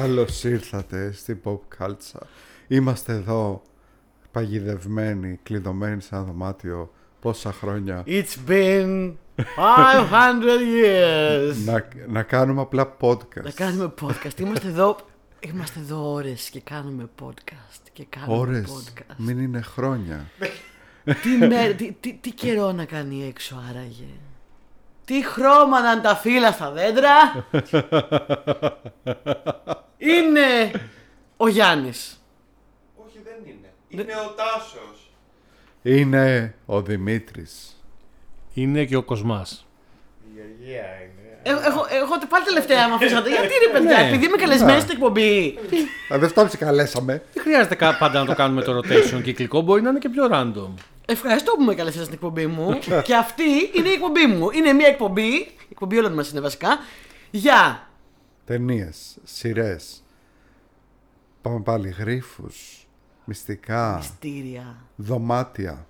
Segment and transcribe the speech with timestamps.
[0.00, 2.26] Καλώς ήρθατε στην Pop Culture.
[2.68, 3.62] Είμαστε εδώ
[4.32, 8.04] παγιδευμένοι, κλειδωμένοι σε ένα δωμάτιο πόσα χρόνια.
[8.06, 9.42] It's been 500
[10.82, 11.54] years.
[11.64, 13.42] να, να κάνουμε απλά podcast.
[13.42, 14.40] Να κάνουμε podcast.
[14.40, 14.96] Είμαστε εδώ,
[15.40, 17.80] είμαστε εδώ ώρες και κάνουμε podcast.
[17.92, 19.14] Και κάνουμε Ώρες, podcast.
[19.16, 20.30] μην είναι χρόνια.
[21.22, 24.08] τι, μέ- τι, τι, τι καιρό να κάνει έξω άραγε;
[25.08, 27.46] Τι χρώμα να είναι τα φύλλα στα δέντρα.
[30.12, 30.70] είναι
[31.36, 32.22] ο Γιάννης.
[33.06, 33.68] Όχι, δεν είναι.
[33.88, 35.10] Είναι ο Τάσος.
[35.82, 37.82] είναι ο Δημήτρης.
[38.54, 39.66] Είναι και ο Κοσμάς.
[40.24, 41.38] Η Γεωργία είναι.
[41.42, 43.28] Ε, Έχω, έχω πάλι τελευταία με αφήσατε.
[43.28, 44.08] Γιατί ρε παιδιά, Ναι.
[44.08, 45.58] επειδή είμαι καλεσμένη στην εκπομπή.
[46.12, 47.22] Α, δεν φτάνει καλέσαμε.
[47.34, 50.28] Δεν χρειάζεται κα- πάντα να το κάνουμε το rotation κυκλικό, μπορεί να είναι και πιο
[50.32, 50.68] random.
[51.10, 52.78] Ευχαριστώ που με καλέσατε στην εκπομπή μου.
[53.06, 53.42] και αυτή
[53.74, 54.50] είναι η εκπομπή μου.
[54.50, 56.68] Είναι μια εκπομπή, η εκπομπή όλων μας είναι βασικά,
[57.30, 57.88] για
[58.44, 60.02] Ταινίες, σειρές.
[61.42, 62.86] Πάμε πάλι γρίφους,
[63.24, 65.86] μυστικά, μυστήρια, δωμάτια,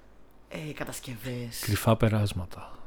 [0.48, 1.58] ε, κατασκευές.
[1.60, 2.78] Κρυφά περάσματα.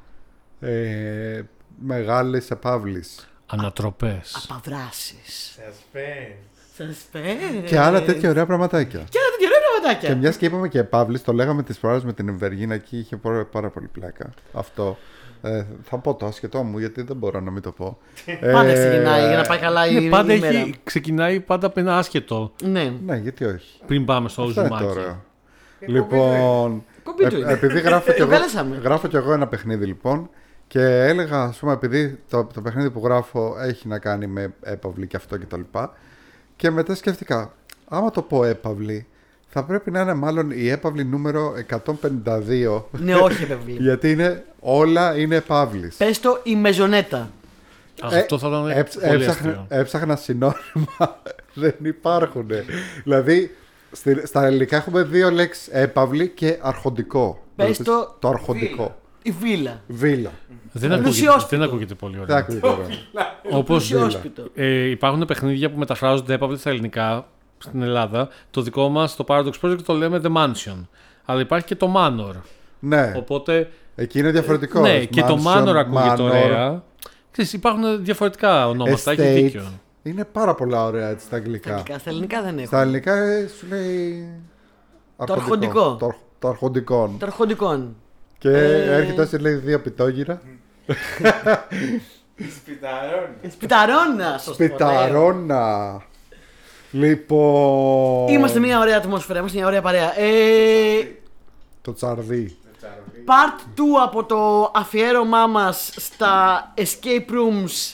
[0.59, 1.41] ε,
[1.79, 4.47] μεγάλες επαύλεις Ανατροπές.
[4.49, 5.15] Απαδράσει.
[5.57, 6.81] Suspense.
[6.81, 7.63] Suspense.
[7.65, 8.99] και άλλα τέτοια ωραία πραγματάκια.
[9.09, 10.09] Και άλλα τέτοια ωραία πραγματάκια.
[10.09, 13.17] Και μιας και είπαμε και επαύλεις, το λέγαμε τις φορές με την Ευεργίνα εκεί είχε
[13.17, 14.29] πάρα, πάρα πολύ πλάκα.
[14.53, 14.97] Αυτό.
[15.43, 17.97] Ε, θα πω το άσχετό μου γιατί δεν μπορώ να μην το πω.
[18.53, 20.57] Πάντα Ε, ξεκινάει για να πάει καλά η, Ναι, πάντα η μέρα.
[20.59, 22.93] έχει, ξεκινάει πάντα από ένα άσχετο Ναι.
[23.05, 23.79] Ναι, γιατί όχι.
[23.85, 24.97] πριν πάμε στο Αυτό είναι το ζουμάκι.
[24.99, 25.21] ωραίο.
[25.85, 27.51] Λοιπόν, Κομπή του ε- είναι.
[27.51, 28.77] επειδή γράφω κι, εγώ, Βγάλεσαμε.
[28.83, 30.29] γράφω κι εγώ ένα παιχνίδι λοιπόν
[30.67, 35.07] και έλεγα, ας πούμε, επειδή το, το παιχνίδι που γράφω έχει να κάνει με έπαυλη
[35.07, 35.93] και αυτό και τα λοιπά
[36.55, 37.53] και μετά σκέφτηκα,
[37.87, 39.07] άμα το πω έπαυλη,
[39.53, 41.53] θα πρέπει να είναι μάλλον η έπαυλη νούμερο
[42.25, 43.75] 152 ναι, όχι, βέβαια.
[43.87, 45.95] γιατί είναι, όλα είναι επαύλης.
[45.95, 47.17] Πες το η μεζονέτα.
[48.01, 49.65] Α, Αυτό θα ήταν Έψ- πολύ έψαχνα, αστείο.
[49.69, 51.21] έψαχνα συνώνυμα.
[51.53, 52.47] δεν υπάρχουν.
[53.03, 53.55] δηλαδή,
[53.91, 57.43] στη- στα ελληνικά έχουμε δύο λέξεις έπαυλη και αρχοντικό.
[57.55, 58.95] Πες Δηλαδή, το το αρχοντικό.
[59.23, 59.81] Η βίλα.
[59.87, 60.31] Βίλα.
[60.71, 61.57] Δεν ακούγεται, Πλουσιόσπιτο.
[61.57, 62.37] δεν ακούγεται πολύ Δεν ωραία.
[62.37, 62.85] ακούγεται τώρα.
[63.51, 64.43] Όπως Πλουσιόσπιτο.
[64.55, 67.27] ε, υπάρχουν παιχνίδια που μεταφράζονται έπαυλοι στα ελληνικά
[67.61, 68.29] στην Ελλάδα.
[68.51, 70.85] Το δικό μας, το Paradox Project, το λέμε The Mansion.
[71.25, 72.35] Αλλά υπάρχει και το Manor.
[72.79, 74.79] ναι, Οπότε εκεί είναι διαφορετικό.
[74.81, 76.83] Ναι, και το Mansion, Manor ακούγεται Manor, ωραία.
[77.31, 79.33] Ξέρεις, υπάρχουν διαφορετικά ονόματα, έχει Estate.
[79.43, 79.63] δίκιο.
[80.03, 81.69] Είναι πάρα πολλά ωραία έτσι στα Στα αγγλικά.
[81.71, 82.65] ελληνικά, στα ελληνικά δεν έχω.
[82.67, 84.27] Στα ελληνικά ε, σου λέει.
[85.17, 85.95] αρχοντικό.
[85.99, 87.15] Το, αρχ- το αρχοντικό.
[87.19, 87.95] Τα αρχοντικών.
[88.37, 88.95] Και Ε.
[88.95, 90.41] έρχεται έτσι λέει δύο πιτόγυρα.
[92.55, 93.49] Σπιταρώνει.
[93.51, 94.63] Σπιταρόνα, σωστό.
[96.91, 97.07] Πιταρώνα.
[97.07, 98.27] Λοιπόν.
[98.33, 100.19] Είμαστε μια ωραία ατμόσφαιρα, είμαστε μια ωραία παρέα.
[100.19, 101.07] Ε,
[101.81, 102.57] Το τσαρδί.
[103.25, 107.93] part 2 από το αφιέρωμά μας στα escape rooms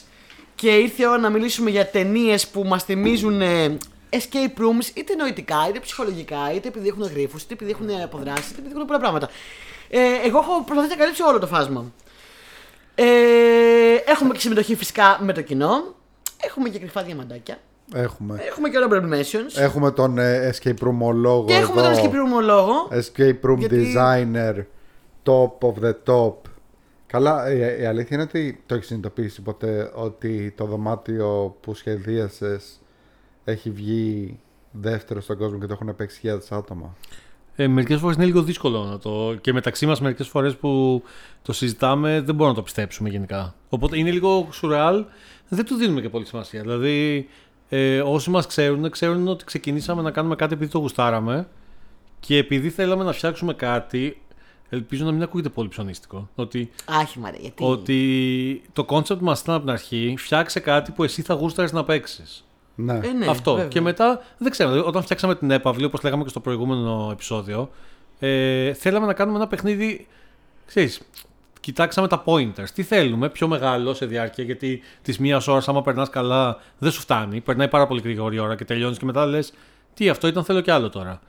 [0.54, 3.76] και ήρθε η ώρα να μιλήσουμε για ταινίες που μας θυμίζουν ε,
[4.10, 8.58] escape rooms είτε νοητικά, είτε ψυχολογικά, είτε επειδή έχουν γρίφους, είτε επειδή έχουν αποδράσεις, είτε
[8.60, 9.28] επειδή έχουν πολλά πράγματα.
[9.90, 11.92] Ε, εγώ έχω προσπαθήσει να καλύψω όλο το φάσμα.
[12.94, 13.04] Ε,
[14.06, 15.94] έχουμε και συμμετοχή φυσικά με το κοινό.
[16.42, 17.58] Έχουμε και κρυφά διαμαντάκια.
[17.94, 18.38] Έχουμε.
[18.48, 19.60] Έχουμε και honorable mentions.
[19.62, 22.72] Έχουμε τον ε, escape room και έχουμε τον escape room λόγο.
[22.90, 24.54] Escape room Γιατί- designer.
[25.24, 26.34] Top of the top.
[27.06, 32.80] Καλά, η, η αλήθεια είναι ότι το έχεις συνειδητοποιήσει ποτέ ότι το δωμάτιο που σχεδίασες
[33.44, 34.38] έχει βγει
[34.70, 36.96] δεύτερο στον κόσμο και το έχουν παίξει χιλιάδες άτομα;
[37.56, 39.34] Ε, Μερικές φορές είναι λίγο δύσκολο να το.
[39.40, 41.02] και μεταξύ μας, μερικές φορές που
[41.42, 43.54] το συζητάμε, δεν μπορούμε να το πιστέψουμε γενικά.
[43.68, 45.04] Οπότε είναι λίγο σουρεάλ,
[45.48, 46.60] δεν του δίνουμε και πολύ σημασία.
[46.60, 47.28] Δηλαδή,
[47.68, 51.48] ε, όσοι μας ξέρουν, ξέρουν ότι ξεκινήσαμε να κάνουμε κάτι επειδή το γουστάραμε
[52.20, 54.20] και επειδή θέλαμε να φτιάξουμε κάτι.
[54.70, 56.28] Ελπίζω να μην ακούγεται πολύ ψωνίστικο.
[56.34, 61.04] Ότι, Όχι μωρέ, γιατί; ότι το concept μας ήταν από την αρχή, φτιάξε κάτι που
[61.04, 62.44] εσύ θα γούσταρες να παίξεις.
[62.74, 63.00] Ναι.
[63.02, 63.52] Ε, ναι, Αυτό.
[63.52, 63.68] βέβαια.
[63.68, 67.70] Και μετά, δεν ξέρω, δηλαδή, όταν φτιάξαμε την έπαυλη, όπως λέγαμε και στο προηγούμενο επεισόδιο,
[68.18, 70.06] ε, θέλαμε να κάνουμε ένα παιχνίδι.
[70.66, 71.00] Ξέρεις,
[71.60, 72.68] κοιτάξαμε τα pointers.
[72.74, 77.00] Τι θέλουμε, πιο μεγάλο σε διάρκεια, γιατί τη μίας ώρα, άμα περνάς καλά, δεν σου
[77.00, 77.40] φτάνει.
[77.40, 79.52] Περνάει πάρα πολύ γρήγορη η ώρα και τελειώνεις και μετά λες,
[79.94, 81.20] Τι, αυτό ήταν, θέλω κι άλλο τώρα.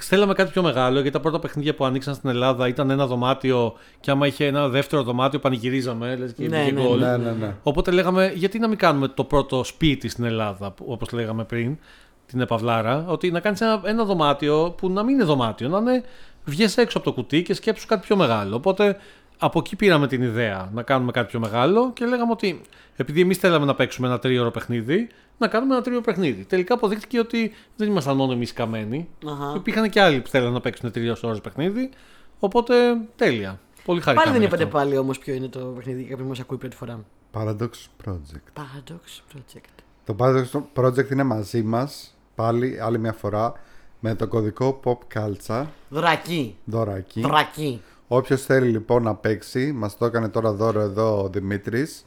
[0.00, 3.74] Θέλαμε κάτι πιο μεγάλο, γιατί τα πρώτα παιχνίδια που ανοίξαν στην Ελλάδα ήταν ένα δωμάτιο
[4.00, 6.16] και άμα είχε ένα δεύτερο δωμάτιο πανηγυρίζαμε.
[6.16, 6.98] Λες, και Ναι, βγήκε ναι, γκολ.
[6.98, 7.54] Ναι, ναι, ναι.
[7.62, 11.78] Οπότε λέγαμε, γιατί να μην κάνουμε το πρώτο σπίτι στην Ελλάδα, όπως λέγαμε πριν,
[12.26, 16.04] την Επαυλάρα, ότι να κάνεις ένα, ένα δωμάτιο που να μην είναι δωμάτιο, να είναι
[16.44, 18.56] βγες έξω από το κουτί και σκέψου κάτι πιο μεγάλο.
[18.56, 18.96] Οπότε
[19.38, 22.60] από εκεί πήραμε την ιδέα να κάνουμε κάτι πιο μεγάλο και λέγαμε ότι
[22.96, 25.08] επειδή εμείς θέλαμε να παίξουμε ένα τρίωρο παιχνίδι,
[25.38, 26.44] να κάνουμε ένα τρίωρο παιχνίδι.
[26.44, 29.08] Τελικά αποδείχτηκε ότι δεν ήμασταν μόνο εμεί καμένοι.
[29.26, 29.52] Αχα.
[29.56, 31.90] Υπήρχαν και άλλοι που θέλανε να παίξουν τρία ώρες παιχνίδι.
[32.38, 32.74] Οπότε
[33.16, 33.60] τέλεια.
[33.84, 34.22] Πολύ χαρικά.
[34.22, 36.76] Πάλι δεν είπατε πάλι όμως ποιο είναι το παιχνίδι για κάποιον που μας ακούει πρώτη
[36.76, 37.04] φορά.
[37.32, 37.70] Paradox
[38.04, 38.60] Project.
[38.60, 39.82] Paradox Project.
[40.04, 43.52] Το Paradox Project είναι μαζί μας, πάλι άλλη μια φορά,
[44.00, 46.56] με το κωδικό Pop Culture, Δωρακή.
[46.64, 47.20] δωράκι.
[47.20, 47.82] Δωρακή.
[48.08, 52.04] Όποιος θέλει λοιπόν να παίξει, μας το έκανε τώρα δώρο εδώ ο Δημήτρης.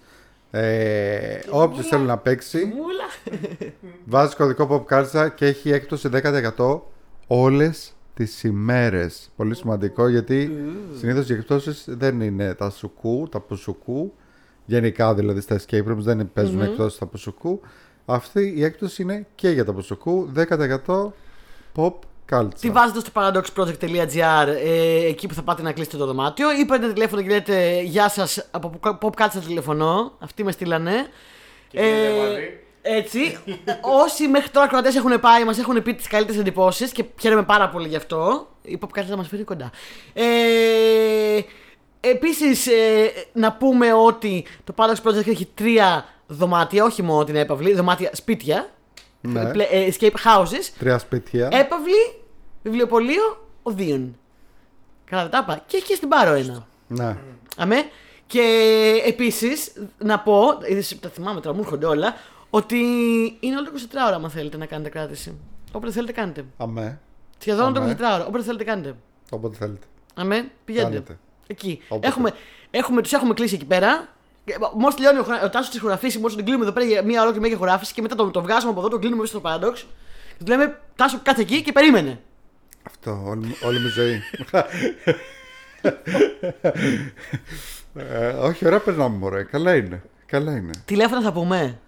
[0.52, 3.38] Ε, Όποιος θέλει να παίξει, Μούλα.
[4.06, 6.10] βάζει κωδικό Pop Culture και έχει έκπτωση
[6.58, 6.80] 10%
[7.28, 9.32] όλες τις ημέρες.
[9.36, 10.52] Πολύ σημαντικό γιατί
[10.98, 14.14] συνήθως οι εκπτώσεις δεν είναι τα σουκού, τα πουσουκού.
[14.66, 17.62] Γενικά δηλαδή στα escape rooms δεν παίζουν mm εκπτώσεις στα πουσουκού.
[18.06, 21.12] Αυτή η έκπτωση είναι και για τα πουσουκού, 10%
[21.76, 21.94] Pop
[22.32, 22.48] Culture.
[22.60, 26.94] Τι βάζετε στο paradoxproject.gr ε, εκεί που θα πάτε να κλείσετε το δωμάτιο ή παίρνετε
[26.94, 30.12] τηλέφωνο και λέτε Γεια σας, από Pop Culture τηλεφωνώ.
[30.20, 30.94] Αυτοί με στείλανε.
[31.68, 32.60] Και γίνεται μαζί.
[32.82, 33.38] έτσι.
[34.04, 37.70] Όσοι μέχρι τώρα κρατέ έχουν πάει, μας έχουν πει τις καλύτερες εντυπώσεις και χαίρομαι πάρα
[37.70, 38.48] πολύ γι' αυτό.
[38.62, 39.72] Η Pop Culture θα μας φέρει κοντά.
[40.14, 40.24] Ε,
[42.04, 42.68] Επίσης,
[43.34, 48.70] να πούμε ότι το Paradox Project έχει τρία δωμάτια, όχι μόνο την έπαυλη, δωμάτια σπίτια.
[49.22, 49.46] Ναι.
[49.52, 50.70] πλε- ε, escape houses.
[50.80, 51.48] Τρία σπίτια.
[51.52, 52.21] Έπαυλη,
[52.64, 54.18] βιβλιοπωλείο, οδείων.
[55.06, 55.64] Καλά, δεν τα είπα.
[55.68, 56.68] Και έχει και στην Πάρο ένα.
[56.88, 57.18] Ναι.
[57.58, 57.76] Αμέ.
[58.28, 58.42] Και
[59.06, 62.16] επίσης να πω, είδες, τα θυμάμαι τώρα, μου έρχονται όλα,
[62.50, 62.78] ότι
[63.40, 65.38] είναι όλο το 24 ώρα, αν θέλετε να κάνετε κράτηση.
[65.72, 66.46] Όποτε θέλετε, κάνετε.
[66.58, 67.00] Αμέ.
[67.38, 67.96] Σχεδόν το Αμέ.
[68.00, 68.26] 24 ώρα.
[68.26, 68.96] Όποτε θέλετε, κάνετε.
[69.30, 69.86] Όποτε θέλετε.
[70.16, 70.90] Αμέ, πηγαίνετε.
[70.92, 71.18] Κάνετε.
[71.48, 71.82] Εκεί.
[71.90, 72.08] Όποτε.
[72.08, 72.32] Έχουμε,
[72.72, 74.08] έχουμε, τους έχουμε κλείσει εκεί πέρα.
[74.78, 77.20] Μόλις τελειώνει ο, χρα- ο Τάσος της χωραφής, μόλις τον κλείνουμε εδώ πέρα για μία
[77.20, 79.74] ολόκληρη μέγια χωράφηση και μετά τον, τον βγάζουμε από εδώ, τον κλείνουμε μέσα στο Paradox.
[80.38, 82.20] Και τους λέμε Τάσο, κάτσε εκεί και περίμενε.
[82.88, 84.22] Αυτό, όλη, μου- όλη μου ζωή.
[87.96, 89.44] ε, όχι, ωραία περνάμε, μωρέ.
[89.44, 90.02] Καλά είναι.
[90.26, 90.72] Καλά είναι.
[90.86, 91.80] Τηλέφωνα θα πούμε.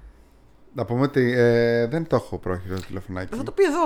[0.75, 3.35] Να πούμε ότι ε, δεν το έχω πρόχειρο το τηλεφωνάκι.
[3.35, 3.79] Θα το πει εδώ.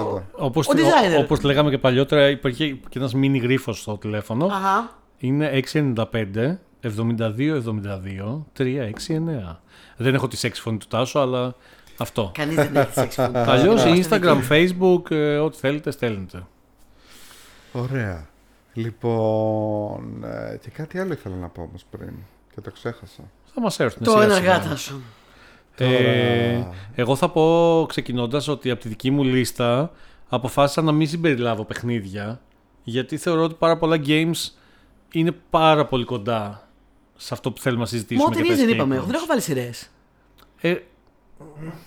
[0.00, 0.22] Εδώ.
[0.32, 1.20] Όπως, Ο designer.
[1.22, 4.46] όπως λέγαμε και παλιότερα, υπήρχε και ένας μίνι γρίφος στο τηλέφωνο.
[4.46, 4.98] Αχα.
[5.18, 9.60] Είναι 695 72 72 369.
[9.96, 11.54] Δεν έχω τη σεξ φωνή του Τάσου, αλλά
[11.96, 12.30] αυτό.
[12.34, 13.38] Κανείς δεν έχει σεξ φωνή.
[13.52, 14.74] Αλλιώς Είμαστε Instagram, δικοί.
[14.80, 16.46] Facebook, ε, ό,τι θέλετε, στέλνετε.
[17.72, 18.26] Ωραία.
[18.72, 22.12] Λοιπόν, ε, και κάτι άλλο ήθελα να πω όμως πριν
[22.54, 23.22] και το ξέχασα.
[23.54, 24.52] Θα μας έρθουν Το σιγά ένα σιγά.
[24.56, 25.02] γάτα σου.
[25.76, 26.62] Ε,
[26.94, 29.90] εγώ θα πω ξεκινώντας ότι από τη δική μου λίστα
[30.28, 32.40] αποφάσισα να μην συμπεριλάβω παιχνίδια
[32.84, 34.50] γιατί θεωρώ ότι πάρα πολλά games
[35.12, 36.68] είναι πάρα πολύ κοντά
[37.16, 38.22] σε αυτό που θέλουμε να συζητήσουμε.
[38.24, 38.94] Μόνο για τα ταινίε δεν escape είπαμε.
[38.94, 38.98] rooms.
[38.98, 39.90] Εγώ δεν έχω βάλει σειρές.
[40.60, 40.74] Ε,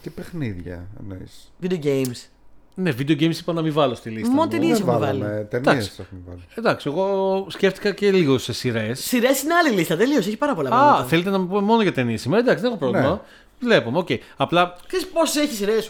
[0.02, 1.52] Τι παιχνίδια εννοείς.
[1.64, 2.28] Video games.
[2.76, 4.30] ναι, video games είπα να μην βάλω στη λίστα.
[4.30, 4.48] Μόνο μου.
[4.50, 5.92] ταινίες Δεν έχουμε βάλαμε, ταινίες Εντάξει.
[6.00, 6.42] έχουμε βάλει.
[6.56, 9.00] Εντάξει, εγώ σκέφτηκα και λίγο σε σειρές.
[9.04, 9.96] Σειρές είναι άλλη λίστα.
[9.98, 10.28] Τελείως.
[10.28, 11.04] Έχει πάρα πολλά Α, πράγματα.
[11.06, 12.42] θέλετε να μου πούμε μόνο για ταινίες σήμερα.
[12.42, 13.10] Εντάξει, δεν έχω πρόβλημα.
[13.10, 13.20] Ναι.
[13.60, 14.08] Βλέπουμε, οκέι.
[14.38, 15.90] Απλά Ξέρεις πόσες έχει σειρές.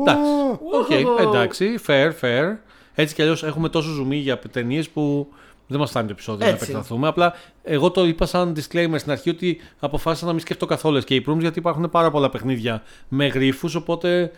[0.00, 0.30] Εντάξει.
[0.30, 0.90] Ω, Οκέι,
[1.20, 2.56] εντάξει, fair, fair.
[2.94, 5.28] Έτσι κι αλλιώς έχουμε τόσο ζουμί για ταινίες που
[5.68, 6.64] δεν μας φτάνει το επεισόδιο να Έτσι.
[6.64, 7.08] επεκταθούμε.
[7.08, 7.32] Απλά
[7.62, 11.38] εγώ το είπα σαν disclaimer στην αρχή ότι αποφάσισα να μην σκεφτώ καθόλου escape rooms
[11.38, 13.70] γιατί υπάρχουν πάρα πολλά παιχνίδια με γρίφους.
[13.76, 14.30] Οπότε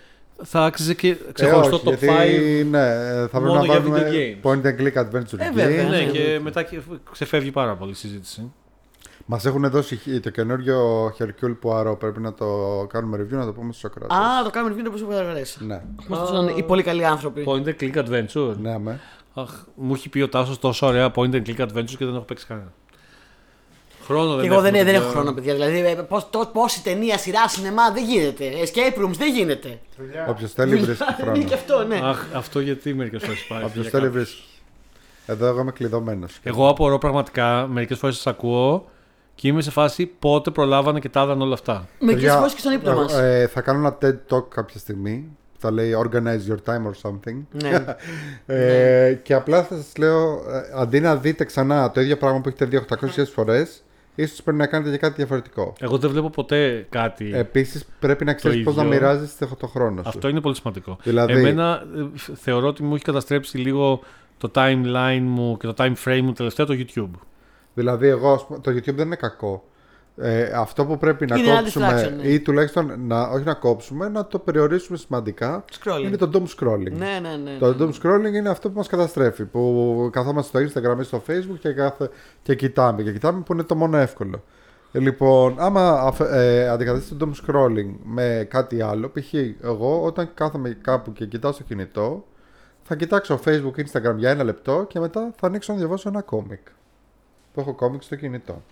[0.43, 2.71] θα άξιζε και ξεχωριστό ε, όχι, το γιατί, 5.
[2.71, 2.89] Ναι,
[3.21, 4.51] θα πρέπει μόνο να για βάλουμε video games.
[4.51, 5.55] point and click adventure Ε, games.
[5.55, 5.89] βέβαια.
[5.89, 6.05] Ναι, ναι.
[6.05, 6.81] και μετά και
[7.13, 8.53] ξεφεύγει πάρα πολύ η συζήτηση.
[9.27, 11.99] Μας έχουν δώσει το καινούριο Hercule Poirot.
[11.99, 12.47] Πρέπει να το
[12.93, 14.17] κάνουμε review, να το πούμε στους Σοκράτες.
[14.17, 15.65] Α, το κάνουμε review όπω αρέσει.
[15.67, 17.45] Ναι, Μα το δώσαν οι πολύ καλοί άνθρωποι.
[17.47, 18.57] Point and click adventure.
[18.61, 19.01] ναι, αμέ.
[19.41, 22.25] Αχ, μου έχει πει ο Τάσος τόσο ωραία point and click adventures και δεν έχω
[22.25, 22.73] παίξει κανένα.
[24.05, 25.01] Χρόνο δεν Και εγώ δεν, έχουμε, δεν παιδιά.
[25.01, 25.55] έχω χρόνο, παιδιά.
[25.55, 28.45] Δηλαδή, ε, πώς, το, πόση ταινία, σειρά, σινεμά δεν γίνεται.
[28.65, 29.81] Escape rooms δεν γίνεται.
[29.99, 30.27] Δουλειά.
[30.29, 31.43] Όποιος θέλει βρίσκει Είναι χρόνο.
[31.45, 32.01] και αυτό, ναι.
[32.03, 33.63] Αχ, αυτό γιατί μερικές φορές πάει.
[33.63, 34.23] Όποιος για θέλει κάποιους.
[34.25, 34.45] βρίσκει.
[35.27, 36.39] Εδώ εγώ είμαι κλειδωμένος.
[36.43, 38.91] Εγώ απορώ πραγματικά, μερικές φορές σας ακούω
[39.35, 41.89] και είμαι σε φάση πότε προλάβανε και τα είδαν όλα αυτά.
[41.99, 43.13] Μερικές Παιδιά, φορές και στον ύπνο εγώ, μας.
[43.13, 45.37] ε, θα κάνω ένα TED Talk κάποια στιγμή.
[45.61, 47.37] Που Θα λέει Organize your time or something.
[47.63, 47.85] Ναι.
[48.57, 52.49] Ε, και απλά θα σας λέω, ε, αντί να δείτε ξανά το ίδιο πράγμα που
[52.49, 53.83] έχετε δει 800 φορές,
[54.15, 55.73] ίσως πρέπει να κάνετε και κάτι διαφορετικό.
[55.81, 57.31] Εγώ δεν βλέπω ποτέ κάτι.
[57.35, 58.95] Επίσης, πρέπει να ξέρεις πώς να ίδιο.
[58.95, 60.09] μοιράζεσαι το χρόνο σου.
[60.09, 60.99] Αυτό είναι πολύ σημαντικό.
[61.03, 64.01] Δηλαδή- Εμένα ε, φ- θεωρώ ότι μου έχει καταστρέψει λίγο
[64.39, 67.11] το timeline μου και το time frame μου τελευταία το YouTube.
[67.75, 69.65] Δηλαδή, εγώ, ας πούμε, το YouTube δεν είναι κακό.
[70.17, 72.29] Ε, αυτό που πρέπει να Είναι ένα κόψουμε, distraction, ναι.
[72.29, 76.03] ή τουλάχιστον να, όχι να κόψουμε, να το περιορίσουμε σημαντικά, Scrolling.
[76.05, 76.93] είναι το doom scrolling.
[76.93, 77.57] Ναι, ναι, ναι.
[77.59, 77.77] Το ναι.
[77.79, 79.45] doom scrolling είναι αυτό που μας καταστρέφει.
[79.45, 82.11] Που καθόμαστε στο Instagram ή στο Facebook και, κάθε,
[82.43, 83.03] και κοιτάμε.
[83.03, 84.45] Και κοιτάμε που είναι το μόνο εύκολο.
[84.93, 89.35] Ε, λοιπόν, άμα αφ- ε, αντικαταστήσει το doom scrolling με κάτι άλλο, π.χ.
[89.63, 92.25] εγώ όταν κάθομαι κάπου και κοιτάω στο κινητό,
[92.83, 96.61] θα κοιτάξω Facebook, Instagram για ένα λεπτό και μετά θα ανοίξω να διαβάσω ένα κόμικ.
[97.55, 98.63] Που έχω κόμικ στο κινητό.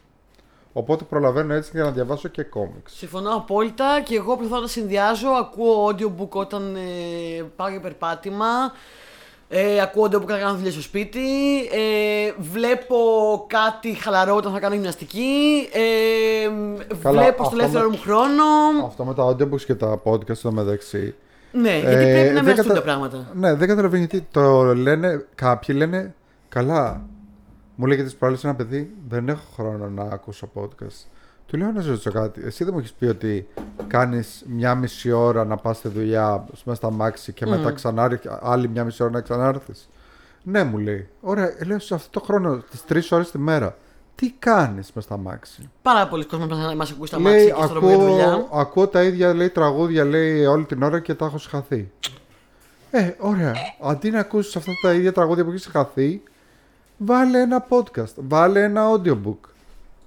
[0.73, 2.89] Οπότε προλαβαίνω έτσι για να διαβάσω και κόμικ.
[2.89, 5.29] Συμφωνώ απόλυτα και εγώ προσπαθώ να τα συνδυάζω.
[5.29, 8.47] Ακούω audiobook όταν ε, πάω για περπάτημα.
[9.49, 11.21] Ε, ακούω audio που να κάνω δουλειά στο σπίτι.
[11.73, 12.97] Ε, βλέπω
[13.47, 15.69] κάτι χαλαρό όταν θα κάνω γυμναστική.
[15.73, 16.49] Ε,
[17.03, 18.45] Καλά, βλέπω στο αυτό ελεύθερο με- μου χρόνο.
[18.87, 21.15] Αυτό με τα audiobooks και τα podcast στο μεταξύ.
[21.53, 23.31] Ναι, γιατί Ε, πρέπει να δεν μοιραστούν κατα- τα πράγματα.
[23.35, 26.15] Ναι, δεν καταλαβαίνω γιατί το λένε, κάποιοι λένε
[26.49, 27.01] καλά.
[27.81, 31.07] Μου λέγεται τις προάλλες ένα παιδί, δεν έχω χρόνο να ακούσω podcast.
[31.47, 32.41] Του λέω να σε ρωτήσω κάτι.
[32.45, 33.49] Εσύ δεν μου έχεις πει ότι
[33.87, 38.69] κάνεις μια μισή ώρα να πας στη δουλειά μέσα στα μάξι και μετά ξανά άλλη
[38.69, 39.89] μια μισή ώρα να ξανάρθεις.
[40.43, 41.09] Ναι, μου λέει.
[41.21, 43.77] Ωραία, Ε, λέω σε αυτό το χρόνο, τις τρεις ώρες τη μέρα,
[44.15, 47.63] τι κάνεις μέσα στα μάξι; Πάρα πολλοί κόσμοι μα μας ακούει στα μάτια Λέει, και
[47.63, 48.33] στο δρόμο για δουλειά.
[48.33, 51.91] ακούω, ακούω τα ίδια λέει, τραγούδια λέει, όλη την ώρα και τα έχω σχαθεί.
[52.91, 53.55] Ε, ωραία.
[53.83, 56.23] Αντί να ακούσεις αυτά τα ίδια τραγούδια που έχεις χαθεί,
[56.99, 59.49] βάλε ένα podcast, βάλε ένα audiobook.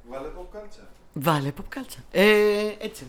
[0.10, 0.88] Βάλε pop culture.
[1.13, 2.03] Βάλε pop culture.
[2.12, 2.25] Ε,
[2.79, 3.03] έτσι.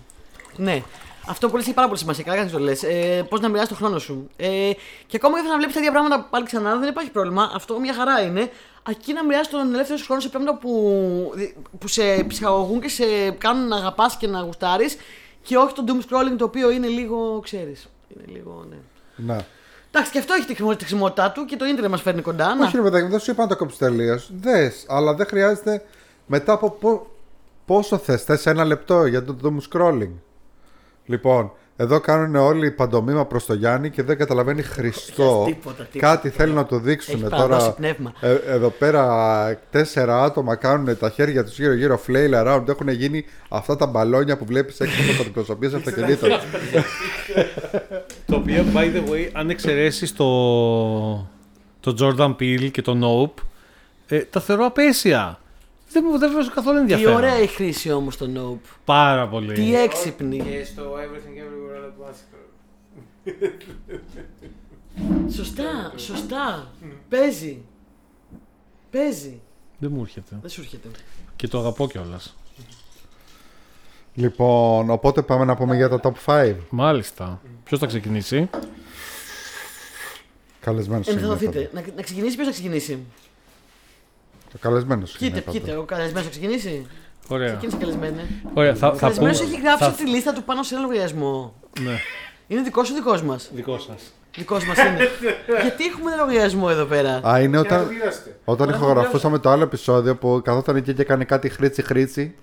[0.57, 0.83] Ναι.
[1.27, 2.25] Αυτό που λες έχει πάρα πολύ σημασία.
[2.25, 2.83] Καλά, το λες.
[2.83, 4.29] Ε, Πώς να μοιράσει το χρόνο σου.
[4.37, 4.71] Ε,
[5.07, 7.51] και ακόμα και να βλέπεις τα ίδια πράγματα πάλι ξανά, δεν υπάρχει πρόβλημα.
[7.55, 8.51] Αυτό μια χαρά είναι.
[8.83, 10.71] Αρκεί να μοιράσει τον ελεύθερο σου χρόνο σε πράγματα που,
[11.79, 14.97] που σε ψυχαγωγούν και σε κάνουν να αγαπάς και να γουστάρεις.
[15.43, 17.89] Και όχι το doom scrolling το οποίο είναι λίγο, ξέρεις.
[18.09, 18.77] Είναι λίγο, ναι.
[19.35, 19.41] Ναι.
[19.95, 22.55] Εντάξει, και αυτό έχει τη χρησιμο- τη χρησιμότητά του και το ίντερνετ μας φέρνει κοντά.
[22.55, 22.65] Να.
[22.67, 24.31] Όχι, ρε παιδάκι, μου, δεν σου είπα να το κόψεις τελείως.
[24.41, 25.85] Δες, αλλά δεν χρειάζεται
[26.27, 27.07] μετά από πο-
[27.67, 28.23] πόσο θες.
[28.25, 30.11] Θες ένα λεπτό για το doom scrolling.
[31.07, 35.45] Λοιπόν, εδώ κάνουν όλοι παντομήμα προς το Γιάννη και δεν καταλαβαίνει Χριστό.
[35.47, 36.15] Τίποτα, τίποτα.
[36.15, 37.37] Κάτι θέλουν να του δείξουν Έχει τώρα.
[37.37, 38.13] παραδώσει πνεύμα.
[38.21, 42.69] Ε, εδώ πέρα τέσσερα άτομα κάνουν τα χέρια τους γύρω-γύρω flail around.
[42.69, 46.31] Έχουν γίνει αυτά τα μπαλόνια που βλέπεις έξω από τα αντιπροσωπεία αυτοκινήτων.
[48.27, 50.27] Το οποίο, by the way, αν εξαιρέσεις το,
[51.81, 53.43] το Jordan Peele και το Nope,
[54.07, 55.39] ε, τα θεωρώ απέσια.
[55.93, 57.15] Δεν μου δεν βρίσκω καθόλου Τι ενδιαφέρον.
[57.15, 58.69] ωραία η χρήση όμως το Nope.
[58.85, 59.53] Πάρα πολύ.
[59.53, 60.37] Τι έξυπνη.
[60.37, 62.21] Και στο Everything Everywhere All at Once.
[65.33, 66.73] Σωστά, σωστά.
[67.09, 67.63] Παίζει.
[68.91, 69.41] Παίζει.
[69.79, 70.39] Δεν μου έρχεται.
[70.41, 70.89] Δεν σου έρχεται.
[71.37, 72.37] Και το αγαπώ κιόλας.
[74.15, 76.57] λοιπόν, οπότε πάμε να πούμε για τα top 5.
[76.71, 77.41] Μάλιστα.
[77.65, 78.51] Ποιος θα ξεκινήσει;
[80.61, 81.71] Καλεσμένος Ε, θα δοθείτε.
[81.73, 82.99] Να, να ξεκινήσει, ποιος θα ξεκινήσει;
[84.53, 86.87] Το καλεσμένος Κοίτα, κοίτα, ο καλεσμένος θα ξεκινήσει.
[87.29, 87.49] Ωραία.
[87.49, 88.17] Ξεκίνησε καλεσμένο.
[88.55, 88.75] Ωραία.
[88.75, 91.55] Θα, Ο θα καλεσμένος πούμε- έχει γράψει θα- τη λίστα του πάνω σε ένα λογαριασμό.
[91.81, 91.97] Ναι.
[92.47, 94.03] Είναι δικός σου δικός μας; Δικός σας.
[94.37, 95.09] Δικός μας είναι.
[95.63, 98.37] Γιατί έχουμε ένα λογαριασμό εδώ πέρα; Α, είναι Και να όταν, το μοιράσετε.
[98.45, 102.35] όταν ηχογραφούσαμε το άλλο επεισόδιο που καθόταν εκεί και έκανε κάτι χρήτσι χρήτσι.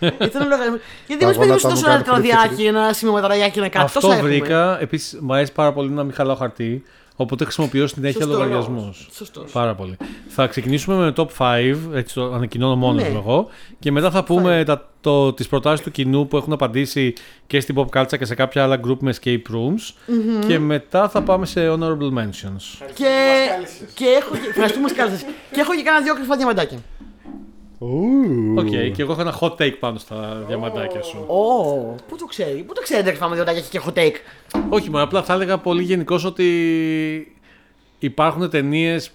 [0.00, 0.78] Ήταν λογαριασμό.
[1.06, 2.64] Γιατί Τα δεν μα γόνατα παιδί μου τόσο κάνουν ένα τραδιάκι, χρήση.
[2.64, 3.84] ένα σημειωματαράκι, ένα κάτι.
[3.84, 4.28] Αυτό Τόσα έχουμε.
[4.28, 4.80] βρήκα.
[4.80, 6.82] Επίσης, μου αρέσει πάρα πολύ να μην χαλάω χαρτί.
[7.16, 8.36] Οπότε χρησιμοποιώ συνέχεια Σωστό.
[8.38, 8.94] λογαριασμού.
[9.14, 9.50] Σωστός.
[9.52, 9.96] Πάρα πολύ.
[10.28, 13.08] Θα ξεκινήσουμε με το top 5, έτσι το ανακοινώνω μόνος Ναι.
[13.08, 13.48] μου εγώ.
[13.78, 17.14] Και μετά θα πούμε τα, το, τις προτάσεις του κοινού που έχουν απαντήσει
[17.46, 19.94] και στην Pop Culture και σε κάποια άλλα group με escape rooms.
[20.46, 22.64] Και μετά θα πάμε σε honorable mentions.
[22.94, 23.88] Και, Μας κάλεσες.
[23.94, 24.34] και έχω.
[24.34, 25.22] και- Ευχαριστούμε, κάλεσες.
[25.52, 26.78] Και έχω και κάνα δύο κρυφά διαμαντάκια.
[28.56, 31.24] Οκέι, και εγώ έχω ένα hot take πάνω στα διαμαντάκια σου.
[31.26, 34.14] Ω, πού το ξέρει, πού το ξέρετε κρυφά με διαμαντάκια και έχω take;
[34.68, 37.36] Όχι, μα απλά θα έλεγα πολύ γενικώς ότι
[37.98, 39.10] υπάρχουν ταινίες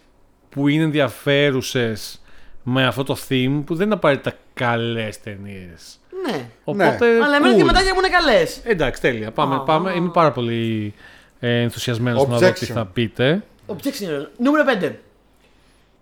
[0.50, 2.22] που είναι ενδιαφέρουσες
[2.64, 6.00] με αυτό το theme που δεν είναι απαραίτητα καλές ταινίες.
[6.28, 6.50] Ναι.
[6.64, 7.06] Οπότε.
[7.24, 7.56] Αλλά εμένα οι cool.
[7.56, 8.62] διαμαντάκια μου είναι καλές.
[8.64, 9.32] Εντάξει, τέλεια.
[9.32, 9.60] Πάμε, Α.
[9.60, 9.94] πάμε.
[9.96, 10.94] Είμαι πάρα πολύ
[11.40, 12.74] ε, ενθουσιασμένος να δω τι Objection.
[12.74, 13.44] θα πείτε.
[13.68, 14.26] Objection.
[14.38, 14.92] Νούμερο 5.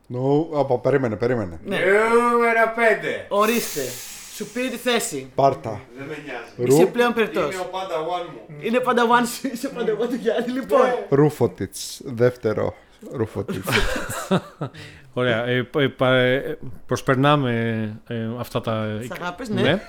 [0.07, 1.59] Νου, από, περίμενε, περίμενε.
[1.63, 1.77] Ναι.
[1.77, 3.25] Νούμερο 5.
[3.27, 3.81] Ορίστε.
[4.35, 5.31] Σου πήρε τη θέση.
[5.35, 5.81] Πάρτα.
[5.97, 6.71] Δεν με νοιάζει.
[6.73, 7.53] Είσαι Ρου, πλέον περτός.
[7.53, 8.55] Είναι ο πάντα one μου.
[8.59, 10.51] Είναι πάντα one σου, είσαι πάντα one του Γιάννη.
[10.51, 10.79] Λοιπόν.
[11.09, 12.01] Ρούφοτιτς.
[12.05, 12.73] Δεύτερο.
[13.11, 13.67] Ρούφοτιτς.
[15.17, 15.45] Ωραία.
[15.47, 17.51] Ε, ε, πα- ε, προσπερνάμε
[18.07, 18.97] ε, αυτά τα.
[18.99, 19.81] Τις αγάπες, ναι.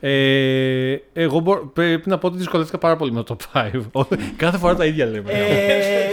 [0.00, 4.06] Ε, εγώ μπορώ- πρέπει να πω ότι δυσκολεύτηκα πάρα πολύ με το top 5.
[4.36, 5.32] Κάθε φορά τα ίδια λέμε.
[5.32, 6.12] Ε,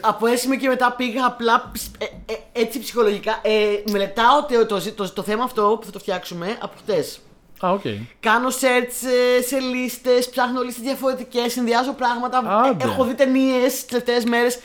[0.00, 3.40] από ένα σημείο και μετά πήγα απλά ψ- ε, ε, έτσι ψυχολογικά.
[3.42, 7.18] Ε, μελετάω το, το, το, το θέμα αυτό που θα το φτιάξουμε από χτες.
[7.64, 7.80] Α, οκέι.
[8.20, 9.06] Κάνω search
[9.38, 12.38] ε, σε λίστες, ψάχνω λίστες διαφορετικές, συνδυάζω πράγματα.
[12.38, 12.84] Άντε.
[12.84, 14.58] Ε, έχω δει ταινίες τις τελευταίες μέρες.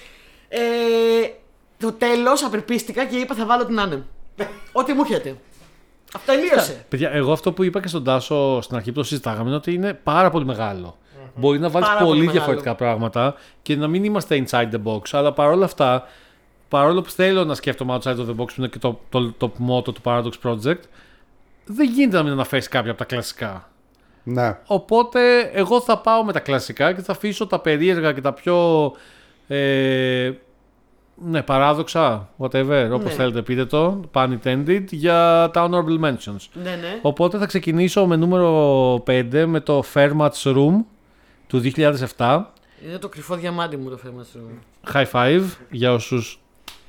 [0.50, 0.60] Ε,
[1.80, 4.04] το τέλος απελπίστηκα και είπα θα βάλω την Άνε.
[4.72, 5.36] Ό,τι μου έρχεται.
[6.14, 6.86] Αυτό τελείωσε.
[6.90, 9.74] Παιδιά, εγώ αυτό που είπα και στον Τάσο στην αρχή που το συζητάγαμε είναι ότι
[9.74, 10.98] είναι πάρα πολύ μεγάλο.
[11.36, 12.38] Μπορεί να βάλεις Πάρα πολύ πολύ μεγάλο.
[12.38, 15.02] διαφορετικά πράγματα και να μην είμαστε inside the box.
[15.12, 16.08] Αλλά παρόλα αυτά,
[16.68, 19.52] παρόλο που θέλω να σκέφτομαι outside of the box, που είναι και το, το, το,
[19.70, 20.82] motto του Paradox Project,
[21.66, 23.70] δεν γίνεται να μην αναφέρεις κάποια από τα κλασικά.
[24.24, 24.58] ναι.
[24.66, 28.92] Οπότε εγώ θα πάω με τα κλασικά και θα αφήσω τα περίεργα και τα πιο
[29.48, 30.32] ε,
[31.26, 33.10] ναι, παράδοξα, whatever, όπως Ναι.
[33.10, 36.46] θέλετε πείτε το, pun intended, για τα honorable mentions.
[36.54, 37.00] Ναι, ναι.
[37.02, 40.74] Οπότε θα ξεκινήσω με νούμερο 5 με το Fairmatch Room
[41.48, 41.62] του
[42.18, 42.42] 2007.
[42.88, 44.40] Είναι το κρυφό διαμάντι μου το θέμα σου.
[44.94, 46.40] High five για όσους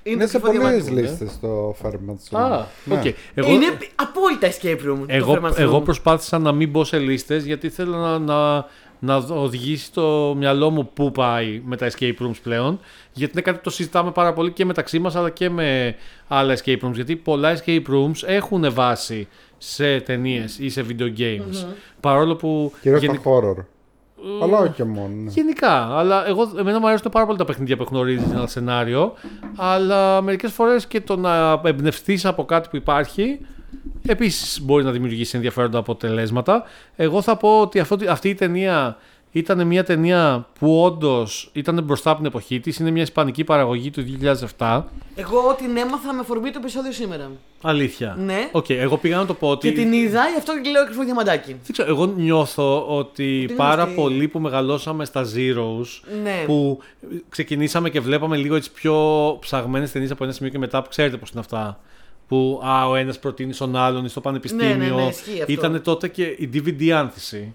[0.02, 1.08] Είναι σε το κρυφό πολλές διαμάντι.
[1.08, 2.38] λίστες το Fermat.
[2.38, 2.94] Α, Ναι.
[2.94, 3.04] οκ.
[3.04, 4.98] Ε, Εγώ, Είναι απόλυτα escape room.
[4.98, 5.84] το εγώ, Fermat's εγώ Room.
[5.84, 8.66] προσπάθησα να μην μπω σε λίστες γιατί θέλω να, να,
[9.02, 12.80] να οδηγήσει το μυαλό μου πού πάει με τα escape rooms πλέον.
[13.12, 15.94] Γιατί είναι κάτι που το συζητάμε πάρα πολύ και μεταξύ μας αλλά και με
[16.28, 16.92] άλλα escape rooms.
[16.94, 19.28] Γιατί πολλά escape rooms έχουν βάση
[19.58, 21.64] σε ταινίες ή σε video games.
[22.00, 22.72] Παρόλο που.
[22.80, 23.64] Κυρίως γενι- στο horror.
[24.42, 25.08] Αλλά όχι μόνο.
[25.14, 25.30] ναι.
[25.30, 29.12] Γενικά, αλλά εγώ, εμένα μου αρέσουν πάρα πολύ τα παιχνίδια που έχουν original σενάριο,
[29.56, 33.40] αλλά μερικές φορές και το να εμπνευστείς από κάτι που υπάρχει,
[34.06, 36.62] επίσης μπορεί να δημιουργήσει ενδιαφέροντα αποτελέσματα.
[36.96, 38.96] Εγώ θα πω ότι αυτό, αυτή η ταινία
[39.32, 42.78] ήταν μια ταινία που όντως ήταν μπροστά από την εποχή της.
[42.78, 44.04] Είναι μια ισπανική παραγωγή του
[44.58, 44.82] 2007.
[45.14, 47.30] Εγώ την έμαθα με αφορμή το επεισόδιο σήμερα.
[47.62, 48.16] Αλήθεια.
[48.18, 48.48] Ναι.
[48.52, 49.68] Οκ, εγώ πήγα να το πω ότι.
[49.68, 51.46] Και την είδα, γι' αυτό και λέω κρυφό διαμαντάκι.
[51.62, 53.94] Δεν ξέρω, εγώ νιώθω ότι είναι πάρα αυτή.
[53.94, 55.86] πολλοί που μεγαλώσαμε στα Zeros,
[56.22, 56.42] Ναι.
[56.46, 56.78] που
[57.28, 61.16] ξεκινήσαμε και βλέπαμε λίγο έτσι πιο ψαγμένες ταινίες από ένα σημείο και μετά που ξέρετε
[61.16, 61.80] πώς είναι αυτά.
[62.30, 64.66] Που α, ο ένας προτείνει στον άλλον ή στο πανεπιστήμιο.
[64.66, 65.52] Ναι, ναι, ναι, ισχύει αυτό.
[65.52, 67.54] Ήταν τότε και η DVD άνθηση.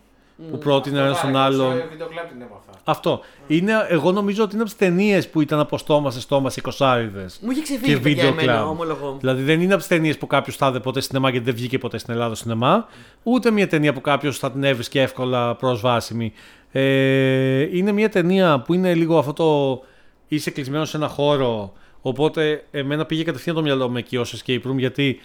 [0.51, 1.77] Που πρότεινε ένας στον άλλον.
[1.77, 2.71] Στο βίντεο κλαμπ την έμαθα.
[2.83, 3.19] Αυτό.
[3.47, 6.61] Είναι, εγώ νομίζω ότι είναι από τις ταινίες που ήταν από στόμα σε στόμα σε
[6.77, 7.05] 20
[7.41, 8.67] Μου είχε και ξεφύγει παιδιά βίντεο εμένα, κλαμπ.
[8.67, 9.17] ομολογώ.
[9.19, 11.77] Δηλαδή δεν είναι από τις ταινίες που κάποιος θα δει ποτέ σινεμά γιατί δεν βγήκε
[11.77, 12.87] ποτέ στην Ελλάδα στο σινεμά.
[13.23, 16.33] Ούτε μια ταινία που κάποιος θα την έβρισκε εύκολα προσβάσιμη.
[16.71, 19.81] Ε, είναι μια ταινία που είναι λίγο αυτό το
[20.27, 21.73] είσαι κλεισμένος σε ένα χώρο.
[22.07, 25.19] Οπότε εμένα πήγε κατευθείαν το μυαλό μου εκεί ω escape room γιατί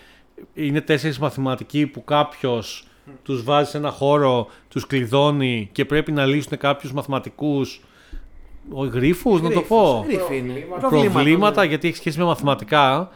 [0.54, 2.86] είναι τέσσερις μαθηματικοί που κάποιος
[3.22, 7.80] τους βάζει σε ένα χώρο, τους κλειδώνει και πρέπει να λύσουν κάποιους μαθηματικούς.
[8.92, 10.52] Γρήφου, να το πω Γρίφη είναι.
[10.52, 11.10] Προβλήματα.
[11.10, 11.68] προβλήματα ναι.
[11.68, 13.10] γιατί έχει σχέση με μαθηματικά.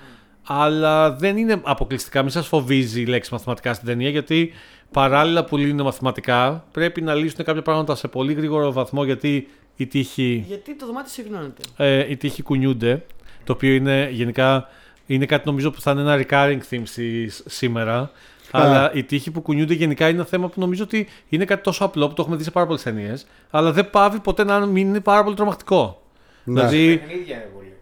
[0.46, 2.22] Αλλά δεν είναι αποκλειστικά.
[2.22, 4.52] Μην σας φοβίζει η λέξη μαθηματικά στην ταινία γιατί
[4.90, 9.86] παράλληλα που λύνουν μαθηματικά πρέπει να λύσουν κάποια πράγματα σε πολύ γρήγορο βαθμό γιατί οι
[9.86, 13.04] τύχοι, Γιατί το δωμάτιο συγγνώνεται; ε, οι τύχοι κουνιούνται.
[13.44, 14.68] Το οποίο είναι γενικά
[15.06, 18.10] είναι κάτι νομίζω που θα είναι ένα recurring theme στις- σήμερα.
[18.50, 21.84] Αλλά οι τύχοι που κουνιούνται γενικά είναι ένα θέμα που νομίζω ότι είναι κάτι τόσο
[21.84, 23.26] απλό που το έχουμε δει σε πάρα πολλές ταινίες.
[23.50, 26.02] Αλλά δεν πάβει ποτέ να μην είναι πάρα πολύ τρομακτικό.
[26.44, 26.54] Ναι.
[26.54, 27.72] Δηλαδή, Παιχνίδια είναι πολύ.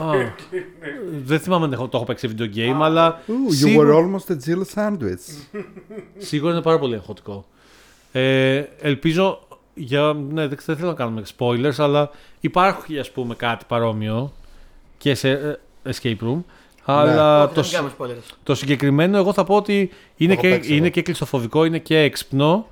[0.00, 0.32] Α,
[1.24, 3.94] δεν θυμάμαι αν έχω- το έχω παίξει σε video game, αλλά Ooh, you were σίγουρα,
[3.96, 5.60] almost a Jill sandwich.
[6.18, 7.46] σίγουρα είναι πάρα πολύ εγχωτικό.
[8.12, 9.43] Ε, ελπίζω
[9.74, 10.12] για.
[10.12, 12.10] Ναι, δεν δεν θέλω να κάνουμε spoilers, αλλά
[12.40, 14.32] υπάρχει ας πούμε κάτι παρόμοιο
[14.98, 15.58] και σε ε,
[15.92, 16.42] escape room.
[16.84, 18.34] Αλλά Όχι, το, δεν κάνουμε spoilers.
[18.42, 20.78] το συγκεκριμένο εγώ θα πω ότι είναι, έχω και, παίξει εγώ.
[20.78, 22.66] είναι και κλειστοφοβικό, είναι και έξυπνο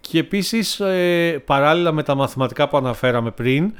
[0.00, 3.72] και επίσης ε, παράλληλα με τα μαθηματικά που αναφέραμε πριν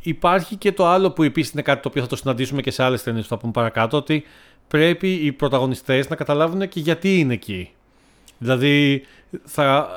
[0.00, 2.82] υπάρχει και το άλλο που επίσης είναι κάτι το οποίο θα το συναντήσουμε και σε
[2.82, 4.24] άλλες ταινίες που θα πούμε παρακάτω ότι
[4.68, 7.70] πρέπει οι πρωταγωνιστές να καταλάβουν και γιατί είναι εκεί.
[8.38, 9.06] Δηλαδή
[9.44, 9.88] θα,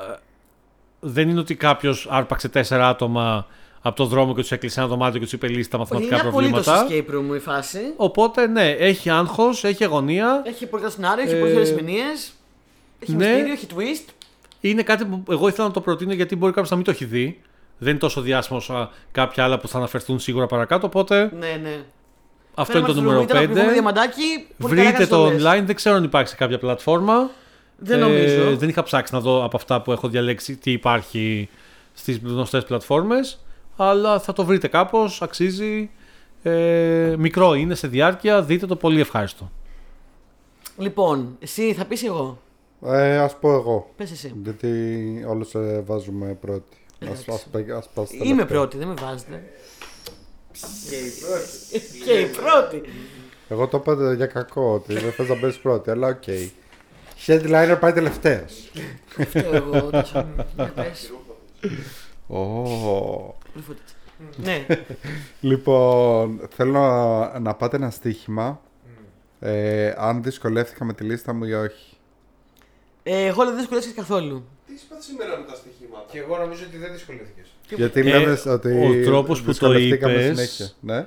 [1.00, 3.46] δεν είναι ότι κάποιος άρπαξε τέσσερα άτομα
[3.82, 6.20] από το δρόμο και τους έκλεισε ένα δωμάτιο και τους είπε λύσει τα Όχι, μαθηματικά
[6.20, 6.86] είναι απολύτω προβλήματα.
[6.88, 7.78] escape room η φάση.
[7.96, 10.42] Οπότε ναι, έχει άγχος, έχει αγωνία.
[10.46, 12.02] Έχει πολύ καλό σενάριο, έχει Ε, πολύ ωραίες ερμηνείε.
[12.98, 13.26] Έχει ναι.
[13.26, 14.12] μυστήριο, έχει twist.
[14.60, 17.04] Είναι κάτι που εγώ ήθελα να το προτείνω γιατί μπορεί κάποιος να μην το έχει
[17.04, 17.40] δει.
[17.78, 20.86] Δεν είναι τόσο διάσημος όσο κάποια άλλα που θα αναφερθούν σίγουρα παρακάτω.
[20.86, 21.76] Οπότε Ναι, ναι.
[22.54, 23.56] αυτό είναι το Fairmont νούμερο Room ήταν από 5.
[23.64, 24.46] το διαμαντάκι.
[24.58, 25.42] πολύ καλά Βρείτε κάνεις το λες.
[25.42, 27.30] online, δεν ξέρω αν υπάρχει σε κάποια πλατφόρμα.
[27.78, 28.42] Δεν νομίζω.
[28.42, 31.48] Ε, δεν είχα ψάξει να δω από αυτά που έχω διαλέξει τι υπάρχει
[31.92, 33.38] στις γνωστές πλατφόρμες.
[33.76, 35.90] Αλλά θα το βρείτε κάπως, αξίζει.
[36.42, 39.50] Ε, μικρό είναι σε διάρκεια, δείτε το πολύ ευχάριστο.
[40.78, 42.38] Λοιπόν, εσύ θα πεις εγώ;
[42.84, 43.90] Ε, ας πω εγώ.
[43.96, 44.34] Πες εσύ.
[44.42, 46.76] Γιατί όλους ε, βάζουμε πρώτη.
[47.02, 47.30] Ας, Εντάξει.
[47.32, 48.46] ας, πα- ας πάω στα Είμαι τελευταία.
[48.46, 49.42] πρώτη, δεν με βάζετε.
[50.90, 52.04] Και η πρώτη.
[52.04, 52.82] και η πρώτη.
[53.48, 56.22] Εγώ το είπα για κακό ότι δεν θες να μπεις πρώτη, αλλά οκ.
[57.26, 58.70] Headliner πάει τελευταίος.
[59.08, 60.26] Φταίω εγώ τόσο.
[60.56, 61.12] Για πες.
[62.26, 62.36] Ω.
[63.52, 63.94] Πολύ φωτίτσα.
[64.36, 64.66] Ναι,
[65.40, 68.60] Λοιπόν, θέλω να, να πάτε ένα στοίχημα.
[69.40, 71.96] Ε, αν δυσκολεύτηκα με τη λίστα μου ή όχι.
[73.02, 74.44] Ε, εγώ δεν δυσκολεύτηκα καθόλου.
[74.66, 77.46] Τι είπα σήμερα με τα στοιχήματα; Και εγώ νομίζω ότι δεν δυσκολεύτηκες.
[77.68, 78.68] Γιατί Ε, λέμε ότι.
[79.00, 80.68] ο τρόπος που το δυσκολευτήκαμε είπες- συνέχεια.
[80.80, 81.06] Ναι.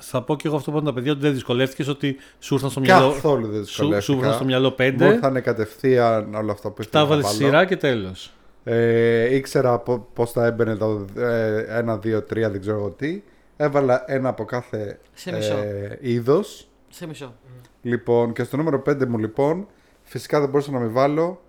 [0.00, 2.70] Θα πω και εγώ αυτό που είπαν τα παιδιά ότι δεν δυσκολεύτηκες, ότι σου ήρθαν
[2.70, 3.08] στο μυαλό.
[3.12, 4.32] Καθόλου δεν Σου, σου ήρθαν δυσκολεύτηκα.
[4.32, 7.46] στο μυαλό Μου πέντε, ήρθανε κατευθείαν όλα αυτά που ήθελα τα να έβαλε στη βάλω.
[7.46, 8.32] σειρά και τέλος.
[8.64, 9.78] Ε, ήξερα
[10.14, 13.22] πώς θα έμπαινε το ε, ένα, δύο, τρία, δεν ξέρω εγώ τι.
[13.56, 15.54] Έβαλα ένα από κάθε Σε μισό.
[15.56, 16.68] ε, είδος.
[16.88, 17.34] Σε μισό.
[17.82, 19.66] Λοιπόν, και στο νούμερο 5 μου λοιπόν,
[20.02, 21.40] φυσικά δεν μπορούσα να μην βάλω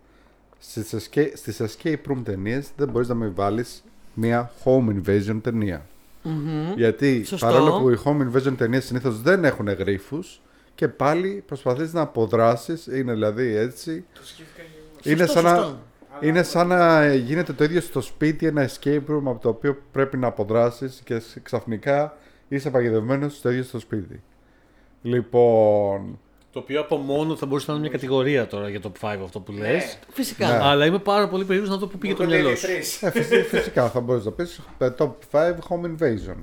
[0.59, 3.83] στις escape, στις escape room ταινίες, δεν μπορείς να μην βάλεις
[4.13, 5.85] μια home invasion ταινία.
[6.23, 6.73] Μμμ.
[6.75, 7.45] Γιατί Σωστό.
[7.45, 10.41] παρόλο που οι home invasion ταινίες συνήθως δεν έχουν γρίφους
[10.75, 14.05] και πάλι προσπαθείς να αποδράσεις, είναι δηλαδή έτσι.
[14.13, 14.61] Το σκέφτηκα
[15.01, 15.15] και εγώ.
[15.15, 15.79] Είναι Σωστό, σαν, να, σωστό.
[16.21, 20.17] είναι σαν να γίνεται το ίδιο στο σπίτι, ένα escape room από το οποίο πρέπει
[20.17, 24.21] να αποδράσεις και ξαφνικά είσαι παγιδευμένος στο ίδιο στο σπίτι.
[25.01, 26.19] Λοιπόν.
[26.59, 29.39] Το οποίο από μόνο θα μπορούσε να είναι μια κατηγορία τώρα για το 5 αυτό
[29.39, 29.99] που λες.
[30.11, 30.47] Φυσικά.
[30.47, 30.59] Ναι.
[30.63, 32.67] Αλλά είμαι πάρα πολύ περίεργος να δω πού πήγε το μυαλό σου.
[33.01, 36.35] Ε, φυσι- φυσικά θα μπορείς να πεις ε, top 5 home invasion